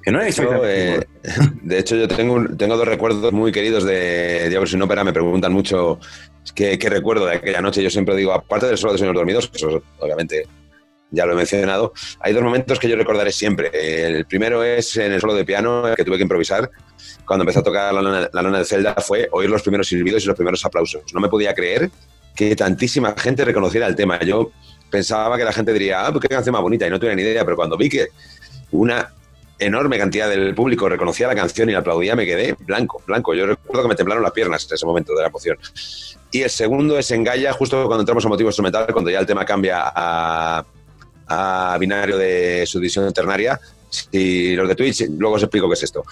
Que 0.03 0.11
no 0.11 0.21
eh, 0.21 1.01
de 1.63 1.79
hecho, 1.79 1.95
yo 1.95 2.09
tengo, 2.09 2.45
tengo 2.57 2.77
dos 2.77 2.89
recuerdos 2.89 3.33
muy 3.33 3.53
queridos 3.53 3.85
de 3.85 4.49
Diablo 4.49 4.67
sin 4.67 4.83
ópera. 4.83 5.05
Me 5.05 5.13
preguntan 5.13 5.53
mucho 5.53 6.01
qué, 6.55 6.77
recuerdo 6.89 7.27
de 7.27 7.37
aquella 7.37 7.61
noche. 7.61 7.83
Yo 7.83 7.91
siempre 7.91 8.17
digo, 8.17 8.33
aparte 8.33 8.67
del 8.67 8.79
solo 8.79 8.95
de 8.95 8.99
Señor 8.99 9.15
Dormidos, 9.15 9.51
eso 9.55 9.83
obviamente 10.01 10.47
ya 11.11 11.25
lo 11.25 11.35
he 11.35 11.37
mencionado. 11.37 11.93
Hay 12.19 12.33
dos 12.33 12.43
momentos 12.43 12.81
que 12.81 12.89
yo 12.89 12.97
recordaré 12.97 13.31
siempre. 13.31 13.71
El 13.73 14.25
primero 14.25 14.65
es 14.65 14.97
en 14.97 15.13
el 15.13 15.21
solo 15.21 15.35
de 15.35 15.45
piano 15.45 15.85
que 15.97 16.05
tuve 16.05 16.17
que 16.17 16.23
improvisar. 16.23 16.69
Cuando 17.25 17.45
empecé 17.45 17.61
a 17.61 17.63
tocar 17.63 17.95
la 17.95 18.03
lona, 18.43 18.59
de 18.59 18.65
Zelda 18.65 18.95
fue 18.95 19.29
oír 19.31 19.49
los 19.49 19.63
primeros 19.63 19.87
silbidos 19.87 20.25
y 20.25 20.27
los 20.27 20.37
primeros 20.37 20.65
aplausos. 20.65 21.03
No 21.15 21.21
me 21.21 21.29
podía 21.29 21.55
creer 21.55 21.91
que 22.35 22.57
tantísima 22.57 23.15
gente 23.17 23.45
reconociera 23.45 23.87
el 23.87 23.95
tema. 23.95 24.19
Yo 24.21 24.51
pensaba 24.91 25.37
que 25.37 25.45
la 25.45 25.53
gente 25.53 25.73
diría, 25.73 26.07
ah, 26.07 26.11
pues 26.11 26.23
qué 26.23 26.29
canción 26.29 26.55
más 26.55 26.63
bonita, 26.63 26.87
y 26.87 26.91
no 26.91 26.99
tuve 26.99 27.15
ni 27.15 27.23
idea, 27.23 27.45
pero 27.45 27.57
cuando 27.57 27.77
vi 27.77 27.89
que 27.89 28.09
una 28.73 29.13
enorme 29.65 29.99
cantidad 29.99 30.29
del 30.29 30.55
público 30.55 30.89
reconocía 30.89 31.27
la 31.27 31.35
canción 31.35 31.69
y 31.69 31.73
la 31.73 31.81
aplaudía, 31.81 32.15
me 32.17 32.27
quedé 32.27 32.55
blanco, 32.61 33.03
blanco. 33.07 33.35
Yo 33.35 33.47
recuerdo 33.47 33.83
que 33.83 33.89
me 33.89 33.95
temblaron 33.95 34.23
las 34.23 34.33
piernas 34.33 34.67
en 34.69 34.75
ese 34.75 34.87
momento 34.87 35.15
de 35.15 35.23
la 35.23 35.29
emoción. 35.29 35.59
Y 36.31 36.43
el 36.43 36.51
segundo 36.51 36.99
es 36.99 37.11
en 37.11 37.25
Gaia, 37.25 37.53
justo 37.53 37.87
cuando 37.87 38.01
entramos 38.01 38.25
a 38.25 38.29
motivo 38.29 38.49
instrumental, 38.49 38.87
cuando 38.93 39.11
ya 39.11 39.21
el 39.21 39.27
tema 39.27 39.45
cambia 39.45 39.93
a, 39.95 40.65
binario 41.79 42.19
de 42.19 42.65
subdivisión 42.67 43.13
ternaria. 43.13 43.61
Y 44.11 44.55
los 44.55 44.69
de 44.69 44.75
Twitch, 44.75 45.09
luego 45.19 45.37
os 45.37 45.43
explico 45.43 45.69
qué 45.69 45.75
es 45.75 45.83
esto. 45.83 46.03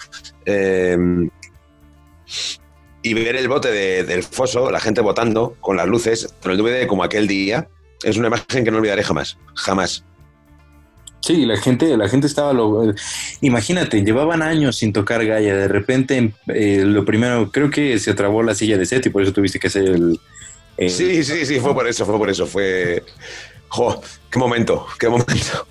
Em, 0.45 1.29
y 3.01 3.13
ver 3.13 3.35
el 3.35 3.47
bote 3.47 3.71
del 3.71 4.23
foso, 4.23 4.69
la 4.69 4.79
gente 4.79 5.01
votando 5.01 5.55
con 5.59 5.75
las 5.75 5.87
luces, 5.87 6.33
con 6.41 6.51
el 6.51 6.57
DVD 6.57 6.85
como 6.85 7.03
aquel 7.03 7.27
día, 7.27 7.67
es 8.03 8.17
una 8.17 8.27
imagen 8.27 8.63
que 8.63 8.71
no 8.71 8.77
olvidaré 8.77 9.03
jamás, 9.03 9.37
jamás. 9.55 10.03
Sí, 11.21 11.45
la 11.45 11.57
gente, 11.57 11.95
la 11.97 12.09
gente 12.09 12.27
estaba 12.27 12.51
lo, 12.51 12.93
imagínate, 13.41 14.03
llevaban 14.03 14.41
años 14.41 14.77
sin 14.77 14.91
tocar 14.91 15.23
Gaia, 15.25 15.55
de 15.55 15.67
repente 15.67 16.33
eh, 16.47 16.83
lo 16.83 17.05
primero, 17.05 17.51
creo 17.51 17.69
que 17.69 17.99
se 17.99 18.15
trabó 18.15 18.41
la 18.41 18.55
silla 18.55 18.77
de 18.77 18.85
set 18.87 19.05
y 19.05 19.09
por 19.09 19.21
eso 19.21 19.31
tuviste 19.31 19.59
que 19.59 19.67
hacer 19.67 19.83
el, 19.83 20.19
Sí, 20.89 21.23
sí, 21.23 21.45
sí, 21.45 21.59
fue 21.59 21.75
por 21.75 21.87
eso, 21.87 22.05
fue 22.05 22.17
por 22.17 22.29
eso, 22.29 22.47
fue 22.47 23.03
jo, 23.67 24.01
qué 24.31 24.39
momento, 24.39 24.87
qué 24.99 25.09
momento. 25.09 25.67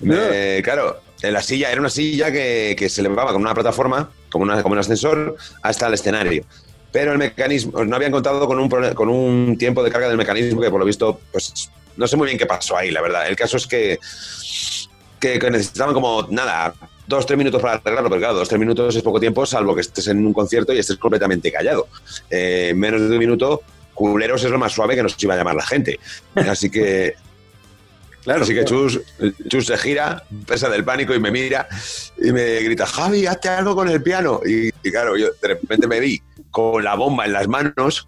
claro, 0.64 1.00
en 1.22 1.32
la 1.32 1.42
silla 1.42 1.70
era 1.70 1.80
una 1.80 1.90
silla 1.90 2.32
que, 2.32 2.74
que, 2.76 2.88
se 2.88 3.02
levantaba 3.02 3.32
con 3.32 3.42
una 3.42 3.54
plataforma, 3.54 4.10
como, 4.30 4.44
una, 4.44 4.62
como 4.62 4.72
un 4.72 4.80
ascensor, 4.80 5.36
hasta 5.62 5.86
el 5.86 5.94
escenario. 5.94 6.44
Pero 6.90 7.12
el 7.12 7.18
mecanismo, 7.18 7.84
no 7.84 7.94
habían 7.94 8.10
contado 8.10 8.46
con 8.48 8.58
un, 8.58 8.68
con 8.68 9.08
un 9.08 9.56
tiempo 9.56 9.84
de 9.84 9.90
carga 9.92 10.08
del 10.08 10.16
mecanismo 10.16 10.60
que 10.60 10.70
por 10.70 10.80
lo 10.80 10.86
visto, 10.86 11.20
pues 11.30 11.70
no 11.96 12.08
sé 12.08 12.16
muy 12.16 12.26
bien 12.26 12.38
qué 12.38 12.46
pasó 12.46 12.76
ahí, 12.76 12.90
la 12.90 13.00
verdad. 13.00 13.28
El 13.28 13.36
caso 13.36 13.56
es 13.56 13.66
que 13.66 13.98
que, 15.20 15.50
necesitaban 15.50 15.94
como, 15.94 16.26
nada, 16.30 16.74
dos, 17.06 17.26
tres 17.26 17.38
minutos 17.38 17.60
para 17.60 17.74
arreglarlo, 17.74 18.08
pero 18.08 18.20
claro, 18.20 18.34
dos, 18.34 18.48
tres 18.48 18.58
minutos 18.58 18.96
es 18.96 19.02
poco 19.02 19.20
tiempo, 19.20 19.44
salvo 19.46 19.74
que 19.74 19.82
estés 19.82 20.08
en 20.08 20.24
un 20.26 20.32
concierto 20.32 20.72
y 20.72 20.78
estés 20.78 20.96
completamente 20.96 21.52
callado. 21.52 21.88
Eh, 22.30 22.72
menos 22.74 23.02
de 23.02 23.08
un 23.08 23.18
minuto, 23.18 23.62
culeros 23.94 24.42
es 24.44 24.50
lo 24.50 24.58
más 24.58 24.72
suave 24.72 24.96
que 24.96 25.02
nos 25.02 25.22
iba 25.22 25.34
a 25.34 25.36
llamar 25.36 25.54
la 25.54 25.66
gente. 25.66 26.00
Así 26.34 26.70
que... 26.70 27.14
Claro, 28.22 28.42
así 28.42 28.54
que 28.54 28.66
Chus, 28.66 29.00
Chus 29.48 29.66
se 29.66 29.78
gira, 29.78 30.24
pesa 30.46 30.68
del 30.68 30.84
pánico 30.84 31.14
y 31.14 31.20
me 31.20 31.30
mira 31.30 31.66
y 32.22 32.32
me 32.32 32.60
grita, 32.60 32.84
Javi, 32.84 33.26
hazte 33.26 33.48
algo 33.48 33.74
con 33.74 33.88
el 33.88 34.02
piano. 34.02 34.42
Y, 34.44 34.70
claro, 34.90 35.16
yo 35.16 35.28
de 35.40 35.48
repente 35.48 35.86
me 35.86 36.00
vi 36.00 36.20
con 36.50 36.84
la 36.84 36.96
bomba 36.96 37.24
en 37.24 37.32
las 37.32 37.48
manos, 37.48 38.06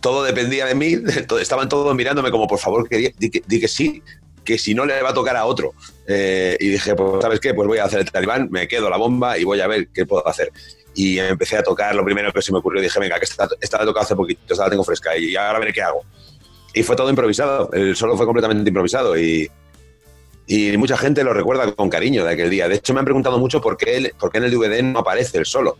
todo 0.00 0.24
dependía 0.24 0.66
de 0.66 0.74
mí, 0.74 0.96
estaban 1.40 1.68
todos 1.68 1.94
mirándome 1.94 2.32
como, 2.32 2.48
por 2.48 2.58
favor, 2.58 2.88
que, 2.88 3.14
di, 3.16 3.60
que 3.60 3.68
sí, 3.68 4.02
que 4.44 4.58
si 4.58 4.74
no 4.74 4.84
le 4.84 5.02
va 5.02 5.10
a 5.10 5.14
tocar 5.14 5.36
a 5.36 5.46
otro. 5.46 5.72
Eh, 6.06 6.56
y 6.60 6.68
dije, 6.68 6.94
pues, 6.94 7.22
¿sabes 7.22 7.40
qué? 7.40 7.54
Pues 7.54 7.66
voy 7.66 7.78
a 7.78 7.84
hacer 7.84 8.00
el 8.00 8.10
talibán, 8.10 8.48
me 8.50 8.68
quedo 8.68 8.90
la 8.90 8.96
bomba 8.96 9.38
y 9.38 9.44
voy 9.44 9.60
a 9.60 9.66
ver 9.66 9.88
qué 9.88 10.06
puedo 10.06 10.26
hacer. 10.26 10.52
Y 10.94 11.18
empecé 11.18 11.56
a 11.56 11.62
tocar, 11.62 11.94
lo 11.94 12.04
primero 12.04 12.32
que 12.32 12.42
se 12.42 12.52
me 12.52 12.58
ocurrió, 12.58 12.80
dije, 12.80 13.00
venga, 13.00 13.18
que 13.18 13.24
esta, 13.24 13.48
esta 13.60 13.78
la 13.78 13.84
he 13.84 13.86
tocado 13.86 14.04
hace 14.04 14.14
poquito, 14.14 14.40
esta 14.48 14.64
la 14.64 14.70
tengo 14.70 14.84
fresca 14.84 15.16
y 15.16 15.34
ahora 15.34 15.58
veré 15.58 15.72
qué 15.72 15.82
hago. 15.82 16.04
Y 16.72 16.82
fue 16.82 16.96
todo 16.96 17.10
improvisado, 17.10 17.70
el 17.72 17.96
solo 17.96 18.16
fue 18.16 18.26
completamente 18.26 18.68
improvisado 18.68 19.16
y, 19.18 19.50
y 20.46 20.76
mucha 20.76 20.96
gente 20.96 21.24
lo 21.24 21.32
recuerda 21.32 21.72
con 21.72 21.88
cariño 21.88 22.24
de 22.24 22.32
aquel 22.32 22.50
día. 22.50 22.68
De 22.68 22.76
hecho, 22.76 22.92
me 22.92 23.00
han 23.00 23.04
preguntado 23.04 23.38
mucho 23.38 23.60
por 23.60 23.76
qué, 23.76 24.12
por 24.18 24.30
qué 24.30 24.38
en 24.38 24.44
el 24.44 24.50
DVD 24.50 24.82
no 24.82 25.00
aparece 25.00 25.38
el 25.38 25.46
solo. 25.46 25.78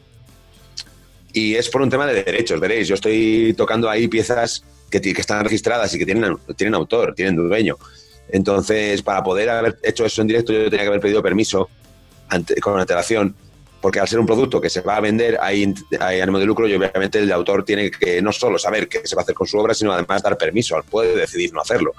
Y 1.32 1.56
es 1.56 1.68
por 1.68 1.82
un 1.82 1.90
tema 1.90 2.06
de 2.06 2.22
derechos, 2.22 2.60
veréis. 2.60 2.88
Yo 2.88 2.94
estoy 2.94 3.54
tocando 3.56 3.90
ahí 3.90 4.08
piezas 4.08 4.64
que, 4.88 5.00
que 5.00 5.20
están 5.20 5.42
registradas 5.42 5.92
y 5.94 5.98
que 5.98 6.06
tienen, 6.06 6.36
tienen 6.56 6.74
autor, 6.74 7.14
tienen 7.14 7.36
dueño. 7.36 7.76
Entonces, 8.28 9.02
para 9.02 9.22
poder 9.22 9.50
haber 9.50 9.78
hecho 9.82 10.04
eso 10.04 10.22
en 10.22 10.28
directo, 10.28 10.52
yo 10.52 10.70
tenía 10.70 10.80
que 10.80 10.88
haber 10.88 11.00
pedido 11.00 11.22
permiso 11.22 11.68
con 12.60 12.80
antelación, 12.80 13.34
porque 13.80 14.00
al 14.00 14.08
ser 14.08 14.18
un 14.18 14.26
producto 14.26 14.60
que 14.60 14.70
se 14.70 14.80
va 14.80 14.96
a 14.96 15.00
vender, 15.00 15.38
hay, 15.40 15.72
hay 16.00 16.20
ánimo 16.20 16.38
de 16.38 16.46
lucro 16.46 16.66
y 16.66 16.74
obviamente 16.74 17.18
el 17.18 17.30
autor 17.32 17.64
tiene 17.64 17.90
que 17.90 18.22
no 18.22 18.32
solo 18.32 18.58
saber 18.58 18.88
qué 18.88 19.06
se 19.06 19.14
va 19.14 19.22
a 19.22 19.24
hacer 19.24 19.34
con 19.34 19.46
su 19.46 19.58
obra, 19.58 19.74
sino 19.74 19.92
además 19.92 20.22
dar 20.22 20.38
permiso, 20.38 20.82
puede 20.90 21.14
decidir 21.14 21.52
no 21.52 21.60
hacerlo. 21.60 21.92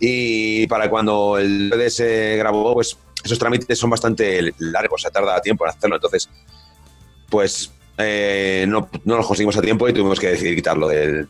Y 0.00 0.66
para 0.66 0.90
cuando 0.90 1.38
el 1.38 1.70
DVD 1.70 1.88
se 1.88 2.36
grabó, 2.36 2.74
pues 2.74 2.98
esos 3.24 3.38
trámites 3.38 3.78
son 3.78 3.90
bastante 3.90 4.52
largos, 4.58 5.02
se 5.02 5.10
tarda 5.10 5.40
tiempo 5.40 5.64
en 5.64 5.70
hacerlo. 5.70 5.96
Entonces, 5.96 6.28
pues 7.30 7.70
eh, 7.96 8.66
no, 8.68 8.90
no 9.04 9.16
los 9.16 9.26
conseguimos 9.26 9.56
a 9.56 9.62
tiempo 9.62 9.88
y 9.88 9.92
tuvimos 9.92 10.18
que 10.18 10.30
decidir 10.30 10.56
quitarlo 10.56 10.88
del, 10.88 11.28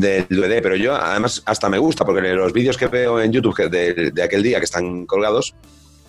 del 0.00 0.26
DVD, 0.28 0.60
pero 0.60 0.74
yo 0.74 0.96
además 0.96 1.40
hasta 1.46 1.68
me 1.68 1.78
gusta 1.78 2.04
porque 2.04 2.20
los 2.34 2.52
vídeos 2.52 2.76
que 2.76 2.88
veo 2.88 3.20
en 3.20 3.30
YouTube 3.30 3.70
de, 3.70 4.22
aquel 4.22 4.42
día 4.42 4.58
que 4.58 4.64
están 4.64 5.06
colgados 5.06 5.54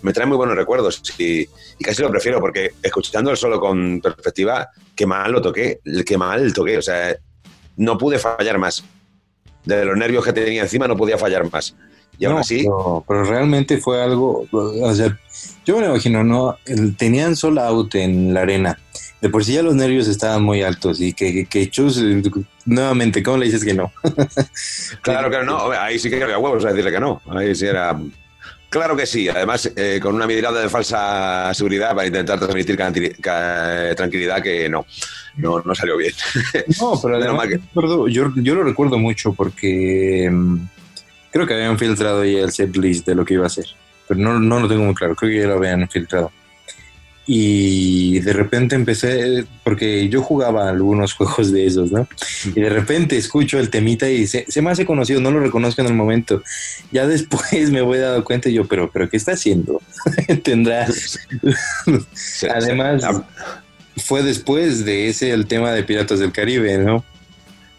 me 0.02 0.12
traen 0.12 0.28
muy 0.28 0.36
buenos 0.36 0.56
recuerdos 0.56 1.00
y, 1.18 1.46
casi 1.80 2.02
lo 2.02 2.10
prefiero 2.10 2.40
porque 2.40 2.72
escuchando 2.82 3.30
el 3.30 3.36
solo 3.36 3.60
con 3.60 4.00
perspectiva, 4.00 4.70
qué 4.96 5.06
mal 5.06 5.30
lo 5.30 5.40
toqué, 5.40 5.80
qué 6.04 6.18
mal 6.18 6.52
toqué, 6.52 6.78
o 6.78 6.82
sea, 6.82 7.16
no 7.76 7.96
pude 7.96 8.18
fallar 8.18 8.58
más. 8.58 8.84
De 9.64 9.84
los 9.84 9.96
nervios 9.96 10.24
que 10.24 10.32
tenía 10.32 10.62
encima 10.62 10.88
no 10.88 10.96
podía 10.96 11.16
fallar 11.16 11.50
más. 11.50 11.76
Y 12.18 12.24
aún 12.24 12.38
así... 12.38 12.66
Pero, 13.06 13.24
realmente 13.24 13.78
fue 13.78 14.02
algo, 14.02 14.46
o 14.50 14.94
sea, 14.94 15.18
yo 15.64 15.78
me 15.78 15.86
imagino, 15.86 16.24
¿no? 16.24 16.56
Tenían 16.96 17.36
solo 17.36 17.62
out 17.62 17.94
en 17.94 18.32
la 18.34 18.42
arena 18.42 18.78
de 19.20 19.30
por 19.30 19.44
sí 19.44 19.54
ya 19.54 19.62
los 19.62 19.74
nervios 19.74 20.08
estaban 20.08 20.42
muy 20.42 20.62
altos 20.62 21.00
y 21.00 21.12
que, 21.12 21.46
que 21.46 21.70
Chus, 21.70 22.02
nuevamente, 22.64 23.22
¿cómo 23.22 23.38
le 23.38 23.46
dices 23.46 23.64
que 23.64 23.74
no? 23.74 23.92
claro 25.02 25.30
que 25.30 25.42
no, 25.42 25.70
ahí 25.72 25.98
sí 25.98 26.10
que 26.10 26.22
había 26.22 26.38
huevos 26.38 26.64
a 26.64 26.68
decirle 26.68 26.92
que 26.92 27.00
no, 27.00 27.20
ahí 27.30 27.54
sí 27.54 27.66
era... 27.66 27.98
Claro 28.68 28.96
que 28.96 29.06
sí, 29.06 29.28
además 29.28 29.70
eh, 29.76 30.00
con 30.02 30.16
una 30.16 30.26
mirada 30.26 30.60
de 30.60 30.68
falsa 30.68 31.54
seguridad 31.54 31.94
para 31.94 32.08
intentar 32.08 32.38
transmitir 32.38 32.76
tranquilidad 32.76 34.42
que 34.42 34.68
no, 34.68 34.84
no, 35.36 35.60
no 35.60 35.74
salió 35.74 35.96
bien. 35.96 36.12
No, 36.80 37.00
pero 37.00 37.16
además, 37.22 37.48
yo, 38.08 38.32
yo 38.34 38.54
lo 38.54 38.64
recuerdo 38.64 38.98
mucho 38.98 39.32
porque 39.32 40.28
mm, 40.30 40.56
creo 41.36 41.46
que 41.46 41.54
habían 41.54 41.78
filtrado 41.78 42.24
ya 42.24 42.40
el 42.40 42.50
set 42.50 42.74
list 42.76 43.06
de 43.06 43.14
lo 43.14 43.24
que 43.24 43.34
iba 43.34 43.44
a 43.44 43.48
hacer, 43.48 43.66
pero 44.08 44.18
no, 44.18 44.40
no 44.40 44.58
lo 44.58 44.68
tengo 44.68 44.84
muy 44.84 44.94
claro, 44.94 45.14
creo 45.14 45.30
que 45.30 45.40
ya 45.40 45.46
lo 45.46 45.54
habían 45.54 45.86
filtrado. 45.88 46.32
Y 47.28 48.20
de 48.20 48.32
repente 48.32 48.74
empecé, 48.76 49.44
porque 49.64 50.08
yo 50.08 50.22
jugaba 50.22 50.70
algunos 50.70 51.12
juegos 51.14 51.52
de 51.52 51.66
esos, 51.66 51.92
¿no? 51.92 52.08
Y 52.46 52.60
de 52.60 52.70
repente 52.70 53.16
escucho 53.18 53.58
el 53.58 53.68
temita 53.68 54.08
y 54.08 54.26
se, 54.26 54.46
se 54.48 54.62
me 54.62 54.70
hace 54.70 54.86
conocido, 54.86 55.20
no 55.20 55.30
lo 55.30 55.40
reconozco 55.40 55.82
en 55.82 55.88
el 55.88 55.94
momento. 55.94 56.42
Ya 56.90 57.06
después 57.06 57.70
me 57.70 57.82
voy 57.82 57.98
dando 57.98 58.24
cuenta 58.24 58.48
y 58.48 58.54
yo, 58.54 58.64
pero, 58.66 58.90
pero 58.90 59.10
¿qué 59.10 59.18
está 59.18 59.32
haciendo? 59.32 59.82
Tendrá. 60.42 60.86
Además, 62.54 63.04
fue 63.98 64.22
después 64.22 64.86
de 64.86 65.08
ese 65.08 65.32
el 65.32 65.46
tema 65.46 65.72
de 65.72 65.82
Piratas 65.82 66.20
del 66.20 66.32
Caribe, 66.32 66.78
¿no? 66.78 67.04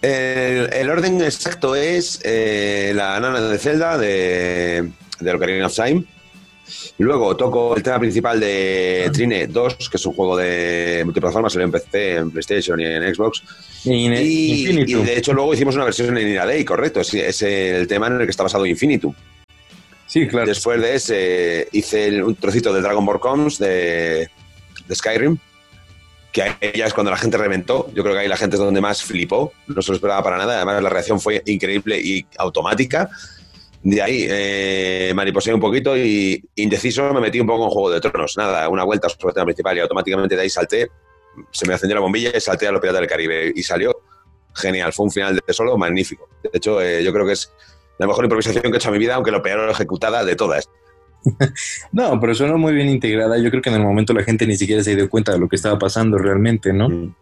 El, 0.01 0.89
orden 0.89 1.21
exacto 1.21 1.75
es 1.75 2.19
eh, 2.23 2.91
la 2.95 3.19
nana 3.19 3.41
de 3.41 3.57
Zelda 3.57 3.97
de, 3.97 4.91
de 5.19 5.33
Ocarina 5.33 5.65
of 5.65 5.75
Time 5.75 6.05
Luego 6.99 7.35
toco 7.37 7.75
el 7.75 7.83
tema 7.83 7.99
principal 7.99 8.39
de 8.39 9.09
Trine 9.13 9.47
2, 9.47 9.89
que 9.89 9.97
es 9.97 10.05
un 10.05 10.13
juego 10.13 10.35
de 10.35 11.01
multiplataforma, 11.05 11.49
salió 11.49 11.65
en 11.65 11.71
PC, 11.71 12.15
en 12.15 12.31
PlayStation 12.31 12.79
y 12.79 12.85
en 12.85 13.15
Xbox. 13.15 13.43
Y, 13.85 14.83
de 14.83 15.17
hecho 15.17 15.33
luego 15.33 15.53
hicimos 15.53 15.75
una 15.75 15.85
versión 15.85 16.17
en 16.17 16.35
Day, 16.35 16.65
correcto, 16.65 17.01
es, 17.01 17.41
el 17.41 17.87
tema 17.87 18.07
en 18.07 18.13
el 18.13 18.25
que 18.25 18.31
está 18.31 18.43
basado 18.43 18.65
Infinitum. 18.65 19.13
Sí, 20.07 20.27
claro. 20.27 20.47
Después 20.47 20.81
de 20.81 20.95
ese 20.95 21.67
hice 21.71 22.21
un 22.23 22.35
trocito 22.35 22.73
de 22.73 22.81
Dragon 22.81 23.05
Ball 23.05 23.19
Coms 23.19 23.59
de, 23.59 24.29
de 24.87 24.95
Skyrim, 24.95 25.37
que 26.31 26.43
ahí 26.43 26.55
ya 26.75 26.85
es 26.85 26.93
cuando 26.93 27.11
la 27.11 27.17
gente 27.17 27.37
reventó. 27.37 27.89
Yo 27.93 28.03
creo 28.03 28.15
que 28.15 28.21
ahí 28.21 28.27
la 28.27 28.37
gente 28.37 28.55
es 28.55 28.59
donde 28.59 28.81
más 28.81 29.03
flipó, 29.03 29.53
no 29.67 29.81
se 29.81 29.91
lo 29.91 29.95
esperaba 29.95 30.23
para 30.23 30.37
nada. 30.37 30.57
Además, 30.57 30.81
la 30.83 30.89
reacción 30.89 31.19
fue 31.19 31.41
increíble 31.45 31.99
y 31.99 32.25
automática. 32.37 33.09
De 33.83 34.01
ahí 34.01 34.25
eh, 34.29 35.13
un 35.53 35.59
poquito 35.59 35.95
y 35.95 36.43
indeciso 36.55 37.13
me 37.13 37.21
metí 37.21 37.39
un 37.39 37.47
poco 37.47 37.65
en 37.65 37.69
Juego 37.69 37.89
de 37.91 38.01
Tronos. 38.01 38.35
Nada, 38.37 38.67
una 38.69 38.83
vuelta 38.83 39.07
sobre 39.07 39.29
el 39.29 39.33
tema 39.33 39.45
principal 39.45 39.77
y 39.77 39.79
automáticamente 39.79 40.35
de 40.35 40.41
ahí 40.41 40.49
salté, 40.49 40.89
se 41.51 41.65
me 41.65 41.73
encendió 41.73 41.95
la 41.95 42.01
bombilla 42.01 42.31
y 42.35 42.41
salté 42.41 42.67
a 42.67 42.71
los 42.71 42.81
Piratas 42.81 43.01
del 43.01 43.09
Caribe 43.09 43.53
y 43.55 43.63
salió 43.63 44.01
genial. 44.55 44.91
Fue 44.93 45.05
un 45.05 45.11
final 45.11 45.39
de 45.45 45.53
solo 45.53 45.77
magnífico. 45.77 46.27
De 46.43 46.49
hecho, 46.53 46.81
eh, 46.81 47.03
yo 47.03 47.13
creo 47.13 47.25
que 47.25 47.33
es 47.33 47.51
la 47.99 48.07
mejor 48.07 48.25
improvisación 48.25 48.63
que 48.63 48.69
he 48.69 48.75
hecho 48.75 48.89
en 48.89 48.93
mi 48.93 48.99
vida, 48.99 49.15
aunque 49.15 49.31
lo 49.31 49.41
peor 49.41 49.69
ejecutada 49.69 50.25
de 50.25 50.35
todas. 50.35 50.69
no, 51.91 52.19
pero 52.19 52.35
suena 52.35 52.57
muy 52.57 52.73
bien 52.73 52.89
integrada. 52.89 53.37
Yo 53.37 53.49
creo 53.49 53.61
que 53.61 53.69
en 53.69 53.75
el 53.75 53.83
momento 53.83 54.13
la 54.13 54.23
gente 54.23 54.45
ni 54.47 54.55
siquiera 54.55 54.83
se 54.83 54.95
dio 54.95 55.09
cuenta 55.09 55.31
de 55.31 55.39
lo 55.39 55.47
que 55.47 55.55
estaba 55.55 55.77
pasando 55.77 56.17
realmente, 56.17 56.73
¿no? 56.73 56.89
Mm. 56.89 57.15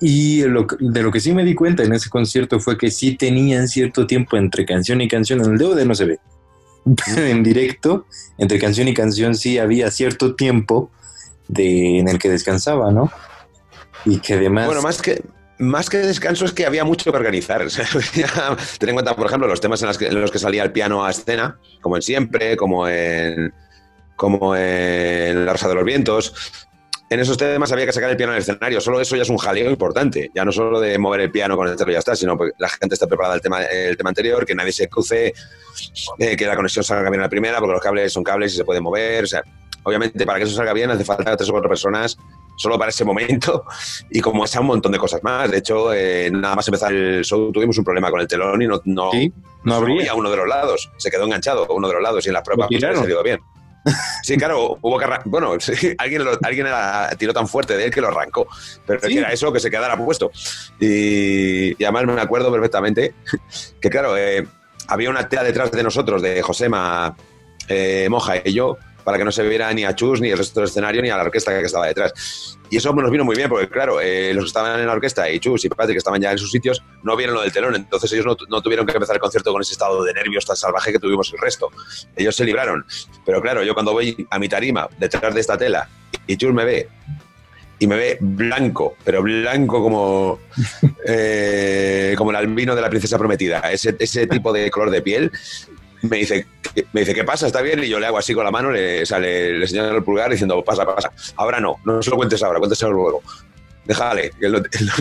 Y 0.00 0.40
de 0.40 1.02
lo 1.02 1.12
que 1.12 1.20
sí 1.20 1.32
me 1.32 1.44
di 1.44 1.54
cuenta 1.54 1.82
en 1.82 1.92
ese 1.92 2.08
concierto 2.08 2.58
fue 2.58 2.78
que 2.78 2.90
sí 2.90 3.16
tenían 3.16 3.68
cierto 3.68 4.06
tiempo 4.06 4.36
entre 4.36 4.64
canción 4.64 5.00
y 5.00 5.08
canción. 5.08 5.40
En 5.44 5.52
el 5.52 5.58
DVD 5.58 5.84
no 5.84 5.94
se 5.94 6.06
ve. 6.06 6.18
pero 6.84 7.26
en 7.26 7.42
directo, 7.42 8.06
entre 8.38 8.58
canción 8.58 8.88
y 8.88 8.94
canción, 8.94 9.34
sí 9.34 9.58
había 9.58 9.90
cierto 9.90 10.34
tiempo 10.34 10.90
de, 11.48 11.98
en 11.98 12.08
el 12.08 12.18
que 12.18 12.30
descansaba, 12.30 12.90
¿no? 12.90 13.10
Y 14.06 14.20
que 14.20 14.34
además... 14.34 14.66
Bueno, 14.66 14.80
más 14.80 15.02
que, 15.02 15.22
más 15.60 15.90
que 15.90 15.98
descanso 15.98 16.46
es 16.46 16.52
que 16.52 16.64
había 16.64 16.84
mucho 16.84 17.12
que 17.12 17.16
organizar. 17.16 17.64
ten 18.78 18.88
en 18.88 18.94
cuenta, 18.94 19.14
por 19.14 19.26
ejemplo, 19.26 19.46
los 19.46 19.60
temas 19.60 19.82
en, 19.82 20.20
los 20.20 20.30
que 20.30 20.38
salía 20.38 20.62
el 20.62 20.72
piano 20.72 21.04
a 21.04 21.10
escena, 21.10 21.58
como 21.82 21.96
en 21.96 22.02
Siempre, 22.02 22.56
como 22.56 22.88
en, 22.88 23.52
como 24.16 24.56
en 24.56 25.44
La 25.44 25.52
Rosa 25.52 25.68
de 25.68 25.74
los 25.74 25.84
Vientos. 25.84 26.34
En 27.10 27.20
esos 27.20 27.36
temas 27.36 27.70
había 27.72 27.84
que 27.84 27.92
sacar 27.92 28.08
el 28.08 28.16
piano 28.16 28.32
al 28.32 28.38
escenario. 28.38 28.80
Solo 28.80 29.00
eso 29.00 29.16
ya 29.16 29.22
es 29.22 29.28
un 29.28 29.36
jaleo 29.36 29.70
importante. 29.70 30.30
Ya 30.34 30.44
no 30.46 30.52
solo 30.52 30.80
de 30.80 30.96
mover 30.96 31.20
el 31.20 31.30
piano 31.30 31.56
con 31.56 31.68
el 31.68 31.74
y 31.74 31.92
ya 31.92 31.98
está, 31.98 32.16
sino 32.16 32.38
que 32.38 32.52
la 32.56 32.68
gente 32.68 32.94
está 32.94 33.06
preparada 33.06 33.34
el 33.34 33.42
tema, 33.42 33.62
el 33.62 33.96
tema 33.96 34.10
anterior, 34.10 34.46
que 34.46 34.54
nadie 34.54 34.72
se 34.72 34.88
cruce, 34.88 35.34
eh, 36.18 36.36
que 36.36 36.46
la 36.46 36.56
conexión 36.56 36.84
salga 36.84 37.10
bien 37.10 37.20
a 37.20 37.24
la 37.24 37.28
primera, 37.28 37.58
porque 37.58 37.72
los 37.72 37.82
cables 37.82 38.12
son 38.12 38.24
cables 38.24 38.54
y 38.54 38.56
se 38.56 38.64
pueden 38.64 38.82
mover. 38.82 39.24
O 39.24 39.26
sea, 39.26 39.42
obviamente, 39.82 40.24
para 40.26 40.38
que 40.38 40.44
eso 40.44 40.54
salga 40.54 40.72
bien 40.72 40.90
hace 40.90 41.04
falta 41.04 41.36
tres 41.36 41.48
o 41.48 41.52
cuatro 41.52 41.68
personas 41.68 42.16
solo 42.56 42.78
para 42.78 42.90
ese 42.90 43.04
momento 43.04 43.64
y 44.10 44.20
como 44.20 44.46
sea 44.46 44.60
un 44.60 44.66
montón 44.66 44.92
de 44.92 44.98
cosas 44.98 45.22
más. 45.22 45.50
De 45.50 45.58
hecho, 45.58 45.92
eh, 45.94 46.30
nada 46.30 46.56
más 46.56 46.68
empezar 46.68 46.92
el 46.92 47.24
show 47.24 47.50
tuvimos 47.50 47.78
un 47.78 47.84
problema 47.84 48.10
con 48.10 48.20
el 48.20 48.28
telón 48.28 48.60
y 48.60 48.66
no, 48.66 48.80
no, 48.84 49.10
no 49.64 49.74
abría 49.74 50.14
uno 50.14 50.30
de 50.30 50.36
los 50.36 50.46
lados. 50.46 50.90
Se 50.98 51.10
quedó 51.10 51.24
enganchado 51.24 51.66
uno 51.70 51.88
de 51.88 51.94
los 51.94 52.02
lados 52.02 52.26
y 52.26 52.28
en 52.28 52.34
las 52.34 52.42
pruebas 52.42 52.68
se 52.70 52.80
salió 52.80 53.22
bien. 53.22 53.40
Sí, 54.22 54.36
claro, 54.36 54.78
hubo 54.82 54.98
que 54.98 55.06
Bueno, 55.24 55.52
alguien, 55.98 56.22
alguien 56.42 56.66
tiró 57.18 57.32
tan 57.32 57.48
fuerte 57.48 57.76
de 57.76 57.86
él 57.86 57.90
que 57.90 58.00
lo 58.00 58.08
arrancó. 58.08 58.46
Pero 58.86 59.00
era 59.08 59.32
eso, 59.32 59.52
que 59.52 59.60
se 59.60 59.70
quedara 59.70 59.96
puesto. 59.96 60.30
Y, 60.78 61.82
además 61.82 62.04
me 62.04 62.20
acuerdo 62.20 62.52
perfectamente 62.52 63.14
que, 63.80 63.90
claro, 63.90 64.16
eh, 64.16 64.46
había 64.88 65.10
una 65.10 65.28
tela 65.28 65.42
detrás 65.42 65.70
de 65.70 65.82
nosotros, 65.82 66.20
de 66.20 66.42
Josema, 66.42 67.16
eh, 67.68 68.08
Moja 68.10 68.42
y 68.44 68.52
yo, 68.52 68.76
para 69.10 69.18
que 69.18 69.24
no 69.24 69.32
se 69.32 69.42
viera 69.42 69.72
ni 69.72 69.84
a 69.84 69.92
Chus, 69.92 70.20
ni 70.20 70.28
el 70.28 70.38
resto 70.38 70.60
del 70.60 70.68
escenario, 70.68 71.02
ni 71.02 71.10
a 71.10 71.16
la 71.16 71.24
orquesta 71.24 71.50
que 71.58 71.66
estaba 71.66 71.88
detrás. 71.88 72.56
Y 72.70 72.76
eso 72.76 72.92
nos 72.92 73.10
vino 73.10 73.24
muy 73.24 73.34
bien, 73.34 73.48
porque 73.48 73.68
claro, 73.68 74.00
eh, 74.00 74.32
los 74.32 74.44
que 74.44 74.46
estaban 74.46 74.78
en 74.78 74.86
la 74.86 74.92
orquesta 74.92 75.28
y 75.28 75.40
Chus 75.40 75.64
y 75.64 75.68
Patrick, 75.68 75.94
que 75.94 75.98
estaban 75.98 76.20
ya 76.20 76.30
en 76.30 76.38
sus 76.38 76.48
sitios, 76.48 76.80
no 77.02 77.16
vieron 77.16 77.34
lo 77.34 77.42
del 77.42 77.50
telón, 77.50 77.74
entonces 77.74 78.12
ellos 78.12 78.36
no, 78.48 78.62
tuvieron 78.62 78.86
que 78.86 78.92
empezar 78.92 79.16
el 79.16 79.20
concierto 79.20 79.52
con 79.52 79.62
ese 79.62 79.72
estado 79.72 80.04
de 80.04 80.14
nervios 80.14 80.46
tan 80.46 80.54
salvaje 80.54 80.92
que 80.92 81.00
tuvimos 81.00 81.32
el 81.32 81.40
resto. 81.40 81.72
Ellos 82.14 82.36
se 82.36 82.44
libraron. 82.44 82.86
Pero 83.26 83.42
claro, 83.42 83.64
yo 83.64 83.74
cuando 83.74 83.90
voy 83.90 84.28
a 84.30 84.38
mi 84.38 84.48
tarima, 84.48 84.88
detrás 84.96 85.34
de 85.34 85.40
esta 85.40 85.58
tela, 85.58 85.88
y 86.28 86.36
Chus 86.36 86.54
me 86.54 86.64
ve 86.64 86.88
y 87.80 87.86
me 87.88 87.96
ve 87.96 88.18
blanco, 88.20 88.94
pero 89.02 89.22
blanco 89.22 89.82
como, 89.82 90.38
eh, 91.04 92.14
como 92.16 92.30
el 92.30 92.36
albino 92.36 92.76
de 92.76 92.82
la 92.82 92.90
princesa 92.90 93.18
prometida, 93.18 93.58
ese, 93.72 93.96
ese 93.98 94.28
tipo 94.28 94.52
de 94.52 94.70
color 94.70 94.90
de 94.90 95.02
piel, 95.02 95.32
me 96.02 96.18
dice, 96.18 96.46
me 96.92 97.00
dice, 97.00 97.14
¿qué 97.14 97.24
pasa? 97.24 97.46
¿Está 97.46 97.60
bien? 97.60 97.82
Y 97.82 97.88
yo 97.88 98.00
le 98.00 98.06
hago 98.06 98.18
así 98.18 98.34
con 98.34 98.44
la 98.44 98.50
mano, 98.50 98.70
le, 98.70 99.04
sale, 99.04 99.58
le 99.58 99.66
señalo 99.66 99.96
el 99.96 100.04
pulgar 100.04 100.30
diciendo, 100.30 100.62
pasa, 100.64 100.86
pasa. 100.86 101.12
Ahora 101.36 101.60
no, 101.60 101.76
no 101.84 102.02
se 102.02 102.10
lo 102.10 102.16
cuentes 102.16 102.42
ahora, 102.42 102.58
cuénteselo 102.58 102.92
luego. 102.92 103.22
Déjale, 103.84 104.30
que 104.38 104.46
él 104.46 104.52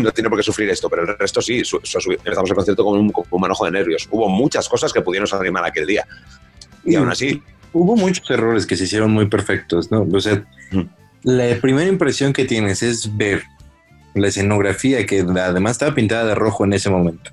no, 0.01 0.11
tiene 0.11 0.29
por 0.29 0.39
qué 0.39 0.43
sufrir 0.43 0.69
esto, 0.69 0.89
pero 0.89 1.03
el 1.03 1.17
resto 1.17 1.41
sí. 1.41 1.61
empezamos 1.61 2.49
el 2.49 2.55
concierto 2.55 2.83
con 2.83 2.99
un, 2.99 3.13
manojo 3.39 3.65
de 3.65 3.71
nervios. 3.71 4.07
Hubo 4.11 4.27
muchas 4.29 4.67
cosas 4.67 4.91
que 4.91 5.01
pudieron 5.01 5.27
salir 5.27 5.51
mal 5.51 5.65
aquel 5.65 5.85
día. 5.85 6.05
Y, 6.83 6.95
aún 6.95 7.09
así. 7.09 7.41
Hubo 7.71 7.95
muchos 7.95 8.27
errores 8.31 8.65
que 8.65 8.75
se 8.75 8.85
hicieron 8.85 9.11
muy 9.11 9.27
perfectos, 9.27 9.91
¿no? 9.91 10.07
O 10.11 10.19
sea, 10.19 10.43
la 11.21 11.55
primera 11.61 11.87
impresión 11.87 12.33
que 12.33 12.45
tienes 12.45 12.81
es 12.81 13.15
ver 13.15 13.43
la 14.15 14.29
escenografía 14.29 15.05
que 15.05 15.19
además 15.19 15.73
estaba 15.73 15.93
pintada 15.93 16.25
de 16.25 16.35
rojo 16.35 16.65
en 16.65 16.73
ese 16.73 16.89
momento. 16.89 17.31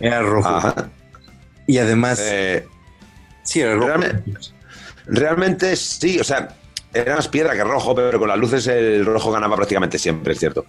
Era 0.00 0.22
rojo. 0.22 0.48
Ajá 0.48 0.90
y 1.66 1.78
además, 1.78 2.20
eh, 2.22 2.66
sí, 3.42 3.62
realmente, 5.06 5.76
sí, 5.76 6.18
o 6.18 6.24
sea, 6.24 6.56
era 6.92 7.16
más 7.16 7.28
piedra 7.28 7.54
que 7.54 7.64
rojo, 7.64 7.94
pero 7.94 8.18
con 8.18 8.28
las 8.28 8.38
luces 8.38 8.66
el 8.66 9.04
rojo 9.04 9.32
ganaba 9.32 9.56
prácticamente 9.56 9.98
siempre, 9.98 10.34
es 10.34 10.38
cierto. 10.38 10.64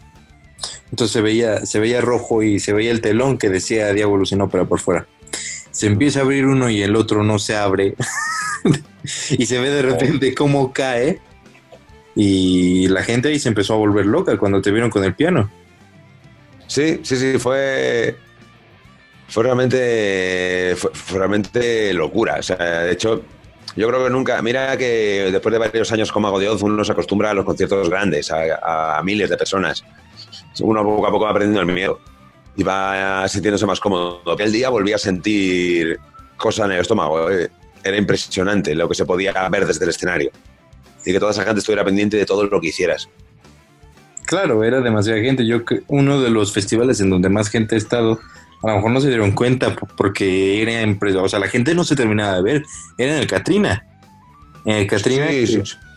Entonces 0.92 1.14
se 1.14 1.22
veía, 1.22 1.66
se 1.66 1.80
veía 1.80 2.02
rojo 2.02 2.42
y 2.42 2.60
se 2.60 2.74
veía 2.74 2.92
el 2.92 3.02
telón 3.02 3.38
que 3.38 3.50
decía 3.50 3.94
Diablo 3.94 4.18
Lucino, 4.18 4.50
pero 4.50 4.68
por 4.68 4.80
fuera. 4.80 5.08
Se 5.72 5.88
empieza 5.88 6.20
a 6.20 6.24
abrir 6.24 6.46
uno 6.46 6.70
y 6.70 6.82
el 6.82 6.96
otro 6.96 7.24
no 7.24 7.38
se 7.38 7.56
abre. 7.56 7.96
y 9.32 9.46
se 9.46 9.60
ve 9.60 9.70
de 9.70 9.82
repente 9.82 10.34
cómo 10.34 10.72
cae. 10.72 11.20
Y 12.16 12.88
la 12.88 13.04
gente 13.04 13.28
ahí 13.28 13.40
se 13.40 13.50
empezó 13.50 13.74
a 13.74 13.78
volver 13.78 14.06
loca 14.06 14.38
cuando 14.38 14.62
te 14.62 14.72
vieron 14.72 14.90
con 14.90 15.04
el 15.04 15.14
piano. 15.16 15.52
Sí, 16.68 17.02
sí, 17.04 17.18
sí, 17.18 17.38
fue 17.38 18.16
fue 19.28 19.44
realmente, 19.44 20.76
fue, 20.78 20.92
realmente 21.18 21.94
locura. 21.94 22.38
O 22.40 22.44
sea, 22.44 22.58
de 22.58 22.92
hecho, 22.92 23.24
yo 23.76 23.88
creo 23.88 24.04
que 24.06 24.10
nunca. 24.10 24.42
Mira 24.42 24.78
que 24.78 25.30
después 25.32 25.52
de 25.52 25.60
varios 25.60 25.92
años 25.92 26.12
como 26.12 26.28
Mago 26.28 26.40
de 26.40 26.50
Oz, 26.50 26.62
uno 26.62 26.84
se 26.84 26.92
acostumbra 26.92 27.32
a 27.32 27.34
los 27.34 27.46
conciertos 27.46 27.90
grandes, 27.90 28.32
a, 28.32 29.02
miles 29.04 29.30
de 29.30 29.38
personas. 29.38 29.84
Uno 30.62 30.84
poco 30.84 31.08
a 31.08 31.12
poco 31.12 31.26
va 31.26 31.32
aprendiendo 31.32 31.62
el 31.62 31.76
miedo 31.76 32.00
y 32.56 32.64
va 32.64 33.28
sintiéndose 33.28 33.66
más 33.66 33.80
cómodo. 33.80 34.22
Aquel 34.32 34.52
día 34.52 34.70
volví 34.70 34.94
a 34.94 34.98
sentir 34.98 36.00
cosas 36.38 36.68
en 36.68 36.74
el 36.74 36.82
estómago. 36.82 37.30
Eh. 37.32 37.50
Era 37.84 37.98
impresionante 37.98 38.74
lo 38.74 38.88
que 38.90 38.96
se 38.96 39.06
podía 39.06 39.34
ver 39.50 39.68
desde 39.68 39.84
el 39.84 39.90
escenario. 39.90 40.32
Y 41.06 41.12
que 41.12 41.20
toda 41.20 41.32
esa 41.32 41.44
gente 41.44 41.60
estuviera 41.60 41.84
pendiente 41.84 42.18
de 42.18 42.26
todo 42.26 42.46
lo 42.46 42.60
que 42.60 42.68
hicieras. 42.68 43.08
Claro, 44.26 44.64
era 44.64 44.82
demasiada 44.82 45.22
gente. 45.22 45.46
Yo 45.46 45.62
uno 45.88 46.20
de 46.20 46.32
los 46.32 46.52
festivales 46.52 47.00
en 47.00 47.12
donde 47.12 47.30
más 47.30 47.50
gente 47.50 47.76
ha 47.76 47.78
estado 47.78 48.20
a 48.66 48.72
lo 48.72 48.76
mejor 48.78 48.92
no 48.92 49.02
se 49.02 49.10
dieron 49.10 49.32
cuenta 49.32 49.76
porque 49.96 50.62
era 50.62 50.82
empresa, 50.82 51.22
o 51.22 51.30
sea, 51.30 51.40
la 51.40 51.48
gente 51.48 51.76
no 51.76 51.84
se 51.84 51.96
terminaba 51.96 52.38
de 52.38 52.42
ver, 52.42 52.64
era 52.98 53.14
en 53.14 53.20
el 53.20 53.28
Katrina. 53.28 53.86
En 54.66 54.78
el 54.78 54.88
Katrina 54.88 55.28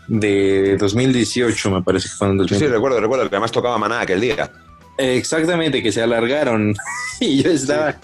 de 0.07 0.77
2018, 0.77 1.71
me 1.71 1.81
parece 1.81 2.09
que 2.09 2.15
fue 2.15 2.27
en 2.27 2.37
2018. 2.37 2.65
Sí, 2.65 2.71
recuerdo, 2.71 2.99
recuerdo 2.99 3.27
que 3.29 3.35
además 3.35 3.51
tocaba 3.51 3.77
Maná 3.77 4.01
aquel 4.01 4.21
día. 4.21 4.51
Exactamente, 4.97 5.81
que 5.81 5.91
se 5.91 6.01
alargaron. 6.01 6.75
y 7.25 7.43
yo 7.43 7.51
estaba. 7.51 7.95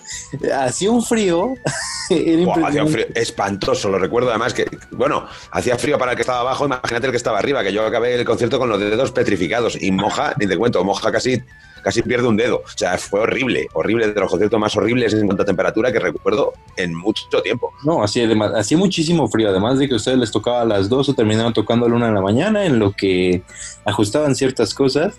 Hacía 0.57 0.91
un 0.91 1.03
frío. 1.03 1.53
hacía 2.66 2.84
un 2.84 2.89
frío 2.89 3.05
espantoso, 3.16 3.89
lo 3.89 3.97
recuerdo 3.97 4.30
además 4.30 4.53
que, 4.53 4.66
bueno, 4.91 5.28
hacía 5.51 5.78
frío 5.78 5.97
para 5.97 6.11
el 6.11 6.16
que 6.16 6.22
estaba 6.22 6.41
abajo, 6.41 6.66
imagínate 6.66 7.07
el 7.07 7.11
que 7.11 7.18
estaba 7.18 7.39
arriba, 7.39 7.63
que 7.63 7.74
yo 7.74 7.86
acabé 7.86 8.16
el 8.16 8.26
concierto 8.26 8.59
con 8.59 8.70
los 8.70 8.80
dedos 8.80 9.11
petrificados 9.11 9.82
y 9.82 9.91
moja, 9.91 10.34
ni 10.39 10.47
te 10.47 10.57
cuento, 10.57 10.84
moja 10.84 11.11
casi 11.11 11.41
casi 11.86 12.01
pierde 12.01 12.28
un 12.28 12.36
dedo. 12.36 12.63
O 12.66 12.78
sea, 12.78 12.97
fue 12.97 13.20
horrible, 13.20 13.68
horrible, 13.74 14.11
de 14.11 14.20
los 14.20 14.28
conciertos 14.28 14.59
más 14.59 14.76
horribles 14.76 15.13
en 15.13 15.28
cuanto 15.28 15.43
a 15.43 15.45
temperatura 15.45 15.91
que 15.91 15.99
recuerdo 15.99 16.53
en 16.78 16.95
mucho 16.95 17.43
tiempo. 17.43 17.72
No, 17.84 18.03
hacía, 18.03 18.28
hacía 18.55 18.76
muchísimo 18.76 19.28
frío, 19.28 19.49
además 19.49 19.78
de 19.78 19.88
que 19.88 19.93
a 19.93 19.97
ustedes 19.97 20.18
les 20.18 20.32
tocaba 20.32 20.61
a 20.61 20.66
las 20.66 20.89
dos 20.89 21.09
o 21.09 21.13
terminaban 21.13 21.53
tocando 21.53 21.86
a 21.86 21.89
la 21.89 21.95
una 21.95 22.07
de 22.07 22.13
la 22.13 22.22
mañana, 22.22 22.66
en 22.66 22.80
lo 22.80 22.91
que 22.93 23.43
ajustaban 23.86 24.36
ciertas 24.36 24.74
cosas. 24.74 25.13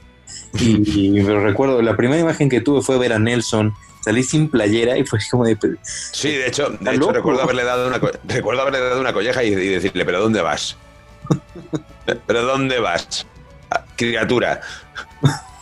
Y, 0.58 1.10
me 1.10 1.38
recuerdo, 1.40 1.82
la 1.82 1.96
primera 1.96 2.20
imagen 2.20 2.48
que 2.48 2.60
tuve 2.60 2.82
fue 2.82 2.98
ver 2.98 3.12
a 3.12 3.18
Nelson 3.18 3.74
salí 4.00 4.22
sin 4.22 4.48
playera 4.48 4.96
y 4.96 5.04
fue 5.04 5.18
como 5.30 5.44
de... 5.44 5.58
Sí, 5.82 6.30
de 6.30 6.46
hecho, 6.46 6.70
de 6.70 6.94
hecho 6.94 7.10
recuerdo, 7.10 7.42
haberle 7.42 7.64
dado 7.64 7.88
una, 7.88 8.00
recuerdo 8.24 8.62
haberle 8.62 8.80
dado 8.80 9.00
una 9.00 9.12
colleja 9.12 9.42
y, 9.42 9.48
y 9.48 9.68
decirle, 9.68 10.04
pero 10.04 10.20
¿dónde 10.20 10.42
vas? 10.42 10.76
¿Pero 12.26 12.42
dónde 12.42 12.78
vas? 12.78 13.26
Criatura. 13.96 14.60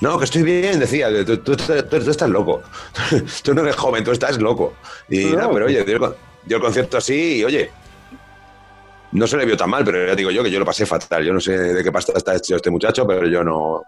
No, 0.01 0.19
que 0.19 0.27
estoy 0.27 0.43
bien, 0.43 0.79
decía, 0.79 1.09
tú, 1.25 1.53
estás 1.53 2.29
loco. 2.29 2.63
tú 3.43 3.55
no 3.55 3.63
eres 3.63 3.77
joven, 3.77 4.05
tú 4.05 4.11
estás 4.11 4.39
loco. 4.39 4.75
Y 5.09 5.25
no, 5.25 5.51
pero 5.51 5.67
oye, 5.67 5.83
dio 5.85 6.17
el, 6.49 6.61
concierto 6.61 6.99
así 6.99 7.39
y 7.39 7.45
oye, 7.45 7.71
no 9.13 9.27
se 9.27 9.37
le 9.39 9.47
vio 9.47 9.57
tan 9.57 9.71
mal, 9.71 9.85
pero 9.85 10.07
ya 10.07 10.15
digo 10.15 10.31
yo 10.31 10.43
que 10.43 10.51
yo 10.51 10.59
lo 10.59 10.67
pasé 10.67 10.85
fatal. 10.85 11.25
Yo 11.25 11.33
no 11.33 11.41
sé 11.41 11.57
de 11.57 11.83
qué 11.83 11.91
pasta 11.91 12.13
está 12.17 12.35
hecho 12.37 12.57
este 12.57 12.71
muchacho, 12.71 13.07
pero 13.07 13.27
yo 13.27 13.43
no, 13.43 13.83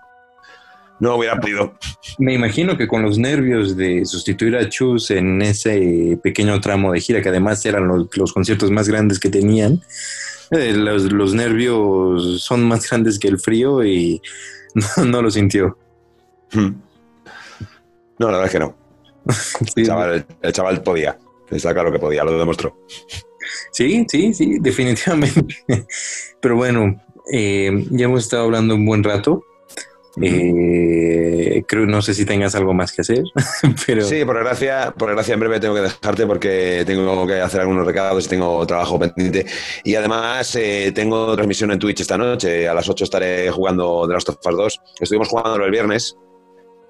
no 1.01 1.16
hubiera 1.16 1.38
podido. 1.38 1.74
Me 2.18 2.34
imagino 2.34 2.76
que 2.76 2.88
con 2.88 3.03
los 3.03 3.18
nervios 3.18 3.76
de 3.76 4.05
sustituir 4.05 4.57
a 4.57 4.68
Chus 4.68 5.11
en 5.11 5.42
ese 5.42 6.18
pequeño 6.22 6.61
tramo 6.61 6.92
de 6.92 7.01
gira, 7.01 7.22
que 7.22 7.28
además 7.28 7.64
eran 7.66 7.88
los, 7.88 8.32
conciertos 8.32 8.70
más 8.70 8.88
grandes 8.88 9.18
que 9.18 9.28
tenían, 9.28 9.82
eh, 10.51 10.72
los, 10.72 11.34
nervios 11.34 12.42
son 12.42 12.64
más 12.64 12.88
grandes 12.88 13.18
que 13.18 13.28
el 13.28 13.38
frío 13.38 13.84
y 13.84 14.20
no 15.05 15.22
lo 15.22 15.30
sintió. 15.30 15.78
Hmm. 16.53 16.74
No, 18.18 18.30
la 18.30 18.38
verdad 18.38 18.47
es 18.47 18.53
que 18.53 18.59
no. 18.59 18.76
el, 20.42 20.53
chaval, 20.53 20.82
podía, 20.82 21.18
está 21.51 21.74
claro 21.74 21.92
que 21.92 21.99
podía, 21.99 22.24
lo 22.24 22.38
demostró. 22.38 22.76
Sí, 23.72 24.07
sí, 24.09 24.32
sí, 24.32 24.59
definitivamente. 24.61 25.44
Pero 26.40 26.57
bueno, 26.57 27.03
eh, 27.30 27.84
ya 27.90 28.07
hemos 28.07 28.24
estado 28.24 28.44
hablando 28.44 28.74
un 28.74 28.86
buen 28.86 29.05
rato. 29.05 29.44
Eh, 30.23 31.64
creo, 31.67 31.87
no 31.87 32.01
sé 32.01 32.14
si 32.14 32.25
tengas 32.25 32.55
algo 32.55 32.73
más 32.73 32.93
que 32.93 33.03
hacer, 33.03 33.25
pero... 33.87 34.03
Sí, 34.03 34.25
por 34.25 34.39
gracia, 34.39 34.95
por 34.97 35.11
gracia 35.11 35.35
en 35.35 35.41
breve 35.41 35.61
tengo 35.61 35.75
que 35.75 35.83
dejarte 35.83 36.27
porque 36.27 36.85
tengo 36.87 37.27
que 37.27 37.41
hacer 37.41 37.61
algunos 37.61 37.87
recados 37.87 38.25
y 38.27 38.29
tengo 38.29 38.67
trabajo 38.67 38.99
pendiente. 38.99 39.47
Y 39.85 39.95
además 39.95 40.55
eh, 40.57 40.93
tengo 40.95 41.35
transmisión 41.35 41.71
en 41.71 41.79
Twitch 41.79 42.01
esta 42.01 42.17
noche, 42.17 42.69
a 42.69 42.75
las 42.75 42.89
8 42.89 43.05
estaré 43.05 43.51
jugando 43.51 44.07
de 44.07 44.14
las 44.14 44.29
of 44.29 44.39
2. 44.43 44.81
Estuvimos 45.01 45.29
jugando 45.29 45.62
el 45.62 45.71
viernes 45.71 46.17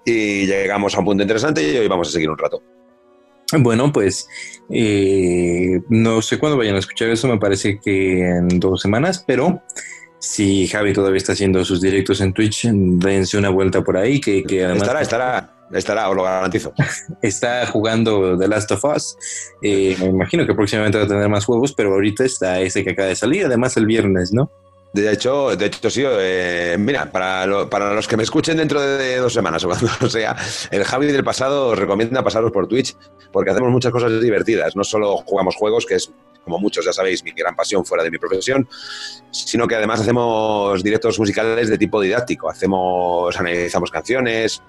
y 0.05 0.47
llegamos 0.47 0.95
a 0.95 1.01
un 1.01 1.05
punto 1.05 1.23
interesante 1.23 1.63
y 1.63 1.77
hoy 1.77 1.89
vamos 1.89 2.09
a 2.09 2.13
seguir 2.13 2.31
un 2.31 2.39
rato. 2.39 2.63
Bueno, 3.59 3.93
pues 3.93 4.29
eh, 4.71 5.81
no 5.89 6.21
sé 6.21 6.39
cuándo 6.39 6.59
vayan 6.59 6.75
a 6.77 6.81
escuchar 6.81 7.11
eso, 7.11 7.29
me 7.29 7.39
parece 7.39 7.79
que 7.81 8.21
en 8.21 8.61
dos 8.61 8.81
semanas, 8.81 9.23
pero 9.27 9.63
si 10.27 10.67
Javi 10.67 10.93
todavía 10.93 11.19
está 11.19 11.35
haciendo 11.35 11.65
sus 11.65 11.81
directos 11.81 12.21
en 12.21 12.33
Twitch, 12.33 12.67
dense 12.73 13.39
una 13.39 13.49
vuelta 13.49 13.83
por 13.83 13.97
ahí, 13.97 14.21
que, 14.21 14.43
que 14.43 14.65
además... 14.65 14.83
Estará, 14.83 15.01
estará, 15.01 15.51
estará, 15.73 16.09
os 16.11 16.17
lo 16.17 16.25
garantizo. 16.25 16.75
Está 17.23 17.65
jugando 17.67 18.37
The 18.37 18.49
Last 18.49 18.73
of 18.73 18.85
Us, 18.85 19.17
eh, 19.63 19.97
me 20.01 20.07
imagino 20.07 20.45
que 20.45 20.53
próximamente 20.53 20.99
va 20.99 21.05
a 21.05 21.07
tener 21.07 21.29
más 21.29 21.45
juegos, 21.45 21.73
pero 21.73 21.93
ahorita 21.93 22.25
está 22.25 22.61
ese 22.61 22.83
que 22.83 22.91
acaba 22.91 23.09
de 23.09 23.15
salir, 23.15 23.47
además 23.47 23.77
el 23.77 23.87
viernes, 23.87 24.33
¿no? 24.33 24.51
De 24.93 25.13
hecho, 25.13 25.55
de 25.55 25.67
hecho 25.67 25.91
sí, 25.91 26.03
eh, 26.05 26.77
mira, 26.79 27.13
para, 27.13 27.69
para, 27.69 27.95
los 27.95 28.09
que 28.09 28.17
me 28.17 28.23
escuchen 28.23 28.57
dentro 28.57 28.81
de 28.81 29.19
dos 29.19 29.33
semanas 29.33 29.63
o 29.65 29.69
cuando 29.69 29.89
sea, 30.11 30.35
el 30.71 30.85
Javi 30.85 31.07
del 31.07 31.23
pasado 31.23 31.69
os 31.69 31.79
recomienda 31.79 32.25
pasaros 32.25 32.51
por 32.51 32.67
Twitch 32.67 32.97
porque 33.31 33.51
hacemos 33.51 33.71
muchas 33.71 33.93
cosas 33.93 34.21
divertidas. 34.21 34.75
No 34.75 34.85
solo 34.85 35.19
jugamos 35.19 35.55
juegos, 35.55 35.85
que 35.85 35.97
es, 35.97 36.11
como 36.47 36.61
muchos 36.61 36.85
ya 36.85 36.93
sabéis, 36.93 37.25
mi 37.25 37.33
gran 37.33 37.57
pasión 37.57 37.85
fuera 37.85 38.05
de 38.05 38.11
mi 38.11 38.19
profesión, 38.19 38.69
sino 39.33 39.67
que 39.67 39.75
además 39.75 40.01
hacemos 40.01 40.81
directos 40.81 41.19
musicales 41.19 41.69
de 41.69 41.77
tipo 41.77 42.01
didáctico. 42.01 42.49
Hacemos, 42.49 43.37
analizamos 43.37 43.91
canciones, 43.91 44.63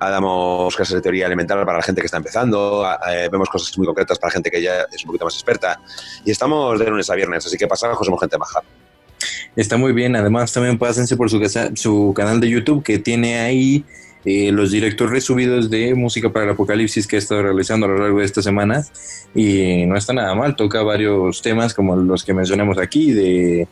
damos 0.00 0.74
clases 0.74 0.96
de 0.96 1.00
teoría 1.00 1.26
elemental 1.26 1.64
para 1.64 1.78
la 1.78 1.84
gente 1.84 2.00
que 2.00 2.06
está 2.06 2.16
empezando, 2.16 2.84
eh, 3.08 3.28
vemos 3.30 3.48
cosas 3.48 3.78
muy 3.78 3.86
concretas 3.86 4.18
para 4.18 4.32
gente 4.32 4.50
que 4.50 4.60
ya 4.60 4.80
es 4.92 5.04
un 5.04 5.06
poquito 5.06 5.24
más 5.24 5.34
experta. 5.34 5.80
Y 6.24 6.32
estamos 6.32 6.80
de 6.80 6.86
lunes 6.86 7.08
a 7.08 7.14
viernes, 7.14 7.46
así 7.46 7.56
que 7.56 7.68
pasaros, 7.68 7.96
somos 8.04 8.20
gente 8.20 8.36
maja. 8.36 8.60
Está 9.54 9.76
muy 9.76 9.92
bien. 9.92 10.16
Además, 10.16 10.52
también 10.52 10.78
pásense 10.78 11.16
por 11.16 11.30
su, 11.30 11.40
su 11.76 12.12
canal 12.16 12.40
de 12.40 12.48
YouTube 12.48 12.82
que 12.82 12.98
tiene 12.98 13.38
ahí 13.38 13.84
eh, 14.24 14.52
los 14.52 14.70
directos 14.70 15.10
resubidos 15.10 15.70
de 15.70 15.94
música 15.94 16.30
para 16.30 16.46
el 16.46 16.52
apocalipsis 16.52 17.06
que 17.06 17.16
he 17.16 17.18
estado 17.18 17.42
realizando 17.42 17.86
a 17.86 17.90
lo 17.90 17.98
largo 17.98 18.18
de 18.18 18.24
estas 18.24 18.44
semanas. 18.44 19.28
Y 19.34 19.86
no 19.86 19.96
está 19.96 20.12
nada 20.12 20.34
mal. 20.34 20.56
Toca 20.56 20.82
varios 20.82 21.42
temas 21.42 21.74
como 21.74 21.96
los 21.96 22.24
que 22.24 22.34
mencionamos 22.34 22.78
aquí, 22.78 23.12
de 23.12 23.68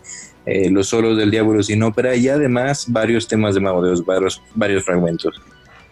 eh, 0.47 0.71
los 0.71 0.89
solos 0.89 1.17
del 1.19 1.31
diablo 1.31 1.63
sin 1.63 1.83
ópera 1.83 2.15
y 2.17 2.29
además 2.29 2.87
varios 2.89 3.29
temas 3.29 3.55
de 3.55 3.61
Mago 3.61 3.83
de 3.83 4.01
varios, 4.03 4.43
varios 4.55 4.85
fragmentos. 4.85 5.41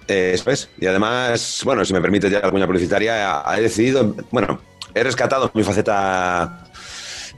Eh, 0.09 0.37
Y 0.79 0.87
además, 0.87 1.63
bueno, 1.65 1.85
si 1.85 1.93
me 1.93 2.01
permite 2.01 2.31
ya 2.31 2.39
alguna 2.39 2.67
publicitaria, 2.67 3.43
he 3.57 3.61
decidido, 3.61 4.15
bueno, 4.31 4.61
he 4.95 5.03
rescatado 5.03 5.51
mi 5.53 5.63
faceta 5.63 6.65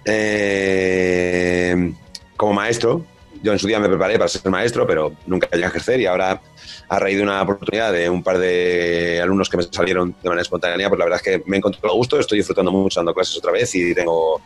eh, 0.04 1.92
como 2.36 2.52
maestro. 2.52 3.04
Yo 3.42 3.52
en 3.52 3.58
su 3.58 3.66
día 3.66 3.78
me 3.78 3.88
preparé 3.88 4.18
para 4.18 4.28
ser 4.28 4.50
maestro, 4.50 4.86
pero 4.86 5.12
nunca 5.26 5.48
llegué 5.50 5.64
a 5.64 5.68
ejercer 5.68 6.00
y 6.00 6.06
ahora, 6.06 6.40
a 6.88 6.98
raíz 6.98 7.16
de 7.18 7.22
una 7.22 7.42
oportunidad 7.42 7.92
de 7.92 8.08
un 8.08 8.22
par 8.22 8.38
de 8.38 9.20
alumnos 9.22 9.48
que 9.48 9.58
me 9.58 9.62
salieron 9.62 10.14
de 10.22 10.28
manera 10.28 10.42
espontánea, 10.42 10.88
pues 10.88 10.98
la 10.98 11.04
verdad 11.04 11.20
es 11.22 11.22
que 11.22 11.42
me 11.46 11.56
he 11.56 11.58
encontrado 11.58 11.94
gusto, 11.94 12.18
estoy 12.18 12.38
disfrutando 12.38 12.70
mucho 12.70 13.00
dando 13.00 13.14
clases 13.14 13.36
otra 13.36 13.52
vez 13.52 13.74
y 13.74 13.94
tengo 13.94 14.40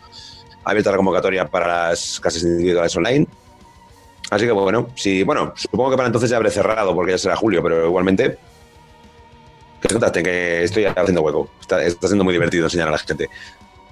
abierta 0.64 0.90
la 0.90 0.96
convocatoria 0.96 1.48
para 1.48 1.88
las 1.88 2.18
clases 2.20 2.42
individuales 2.42 2.96
online. 2.96 3.26
Así 4.30 4.46
que 4.46 4.52
bueno, 4.52 4.88
sí, 4.96 5.22
bueno, 5.22 5.52
supongo 5.56 5.90
que 5.90 5.96
para 5.96 6.06
entonces 6.06 6.30
ya 6.30 6.36
habré 6.36 6.50
cerrado 6.50 6.94
porque 6.94 7.12
ya 7.12 7.18
será 7.18 7.36
julio, 7.36 7.62
pero 7.62 7.86
igualmente 7.86 8.38
que 9.82 10.22
que 10.22 10.62
estoy 10.64 10.84
haciendo 10.84 11.22
hueco. 11.22 11.50
Está, 11.60 11.82
está, 11.82 12.06
siendo 12.06 12.24
muy 12.24 12.32
divertido 12.32 12.64
enseñar 12.64 12.88
a 12.88 12.92
la 12.92 12.98
gente. 12.98 13.28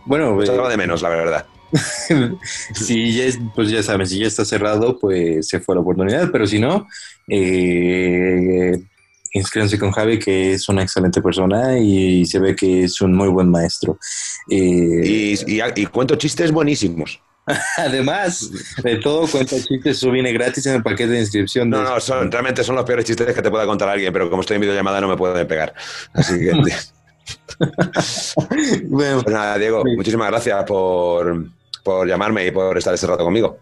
Bueno, 0.05 0.35
pues, 0.35 0.51
de 0.51 0.77
menos, 0.77 1.03
la 1.03 1.09
verdad. 1.09 1.47
si 2.75 3.13
ya 3.13 3.39
pues 3.55 3.71
ya 3.71 3.83
saben, 3.83 4.07
si 4.07 4.19
ya 4.19 4.27
está 4.27 4.45
cerrado, 4.45 4.99
pues 4.99 5.49
se 5.49 5.61
fue 5.61 5.75
la 5.75 5.83
oportunidad, 5.83 6.31
pero 6.33 6.47
si 6.47 6.59
no, 6.59 6.89
eh, 7.31 8.77
inscríbanse 9.33 9.79
con 9.79 9.93
Javi, 9.93 10.19
que 10.19 10.55
es 10.55 10.69
una 10.69 10.83
excelente 10.83 11.23
persona 11.23 11.79
y 11.79 12.27
se 12.27 12.41
ve 12.41 12.57
que 12.57 12.85
es 12.85 13.01
un 13.01 13.15
muy 13.15 13.29
buen 13.29 13.49
maestro. 13.49 13.99
Eh, 14.51 15.37
y, 15.47 15.87
cuento 15.87 16.17
chistes 16.17 16.51
buenísimos. 16.51 17.21
Además 17.79 18.51
de 18.83 18.97
todo, 18.97 19.27
cuenta 19.29 19.57
chistes, 19.57 19.97
eso 19.97 20.11
viene 20.11 20.33
gratis 20.33 20.67
en 20.67 20.77
el 20.77 20.83
paquete 20.83 21.13
de 21.13 21.21
inscripción. 21.21 21.71
No, 21.71 21.83
no, 21.83 22.01
son, 22.01 22.31
realmente 22.31 22.65
son 22.65 22.77
los 22.77 22.85
peores 22.85 23.05
chistes 23.05 23.35
que 23.35 23.43
te 23.43 23.51
pueda 23.51 23.67
contar 23.67 23.89
alguien, 23.89 24.13
pero 24.13 24.29
como 24.29 24.43
estoy 24.43 24.57
en 24.57 24.63
videollamada 24.63 25.01
no 25.01 25.09
me 25.09 25.17
puede 25.17 25.45
pegar. 25.47 25.75
Así 26.13 26.39
que... 26.39 26.53
bueno, 28.89 29.23
pues 29.23 29.35
nada, 29.35 29.57
Diego, 29.57 29.85
muchísimas 29.85 30.29
gracias 30.29 30.65
por, 30.65 31.47
por 31.85 32.09
llamarme 32.09 32.47
y 32.47 32.51
por 32.51 32.77
estar 32.77 32.93
este 32.93 33.07
rato 33.07 33.25
conmigo. 33.25 33.59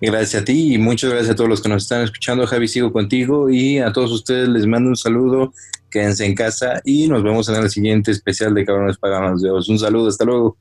Gracias 0.00 0.42
a 0.42 0.44
ti 0.44 0.74
y 0.74 0.78
muchas 0.78 1.10
gracias 1.10 1.32
a 1.32 1.34
todos 1.36 1.50
los 1.50 1.62
que 1.62 1.68
nos 1.68 1.82
están 1.82 2.02
escuchando. 2.02 2.46
Javi, 2.46 2.68
sigo 2.68 2.92
contigo 2.92 3.50
y 3.50 3.78
a 3.78 3.92
todos 3.92 4.12
ustedes 4.12 4.48
les 4.48 4.66
mando 4.66 4.90
un 4.90 4.96
saludo. 4.96 5.52
Quédense 5.90 6.24
en 6.24 6.34
casa 6.34 6.80
y 6.84 7.08
nos 7.08 7.22
vemos 7.22 7.48
en 7.48 7.56
el 7.56 7.70
siguiente 7.70 8.10
especial 8.12 8.54
de 8.54 8.64
Cabrones 8.64 8.96
Paganos. 8.98 9.42
Un 9.68 9.78
saludo, 9.78 10.08
hasta 10.08 10.24
luego. 10.24 10.56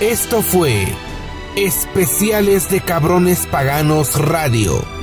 Esto 0.00 0.42
fue 0.42 0.86
Especiales 1.56 2.70
de 2.70 2.80
Cabrones 2.80 3.46
Paganos 3.46 4.14
Radio 4.14 4.99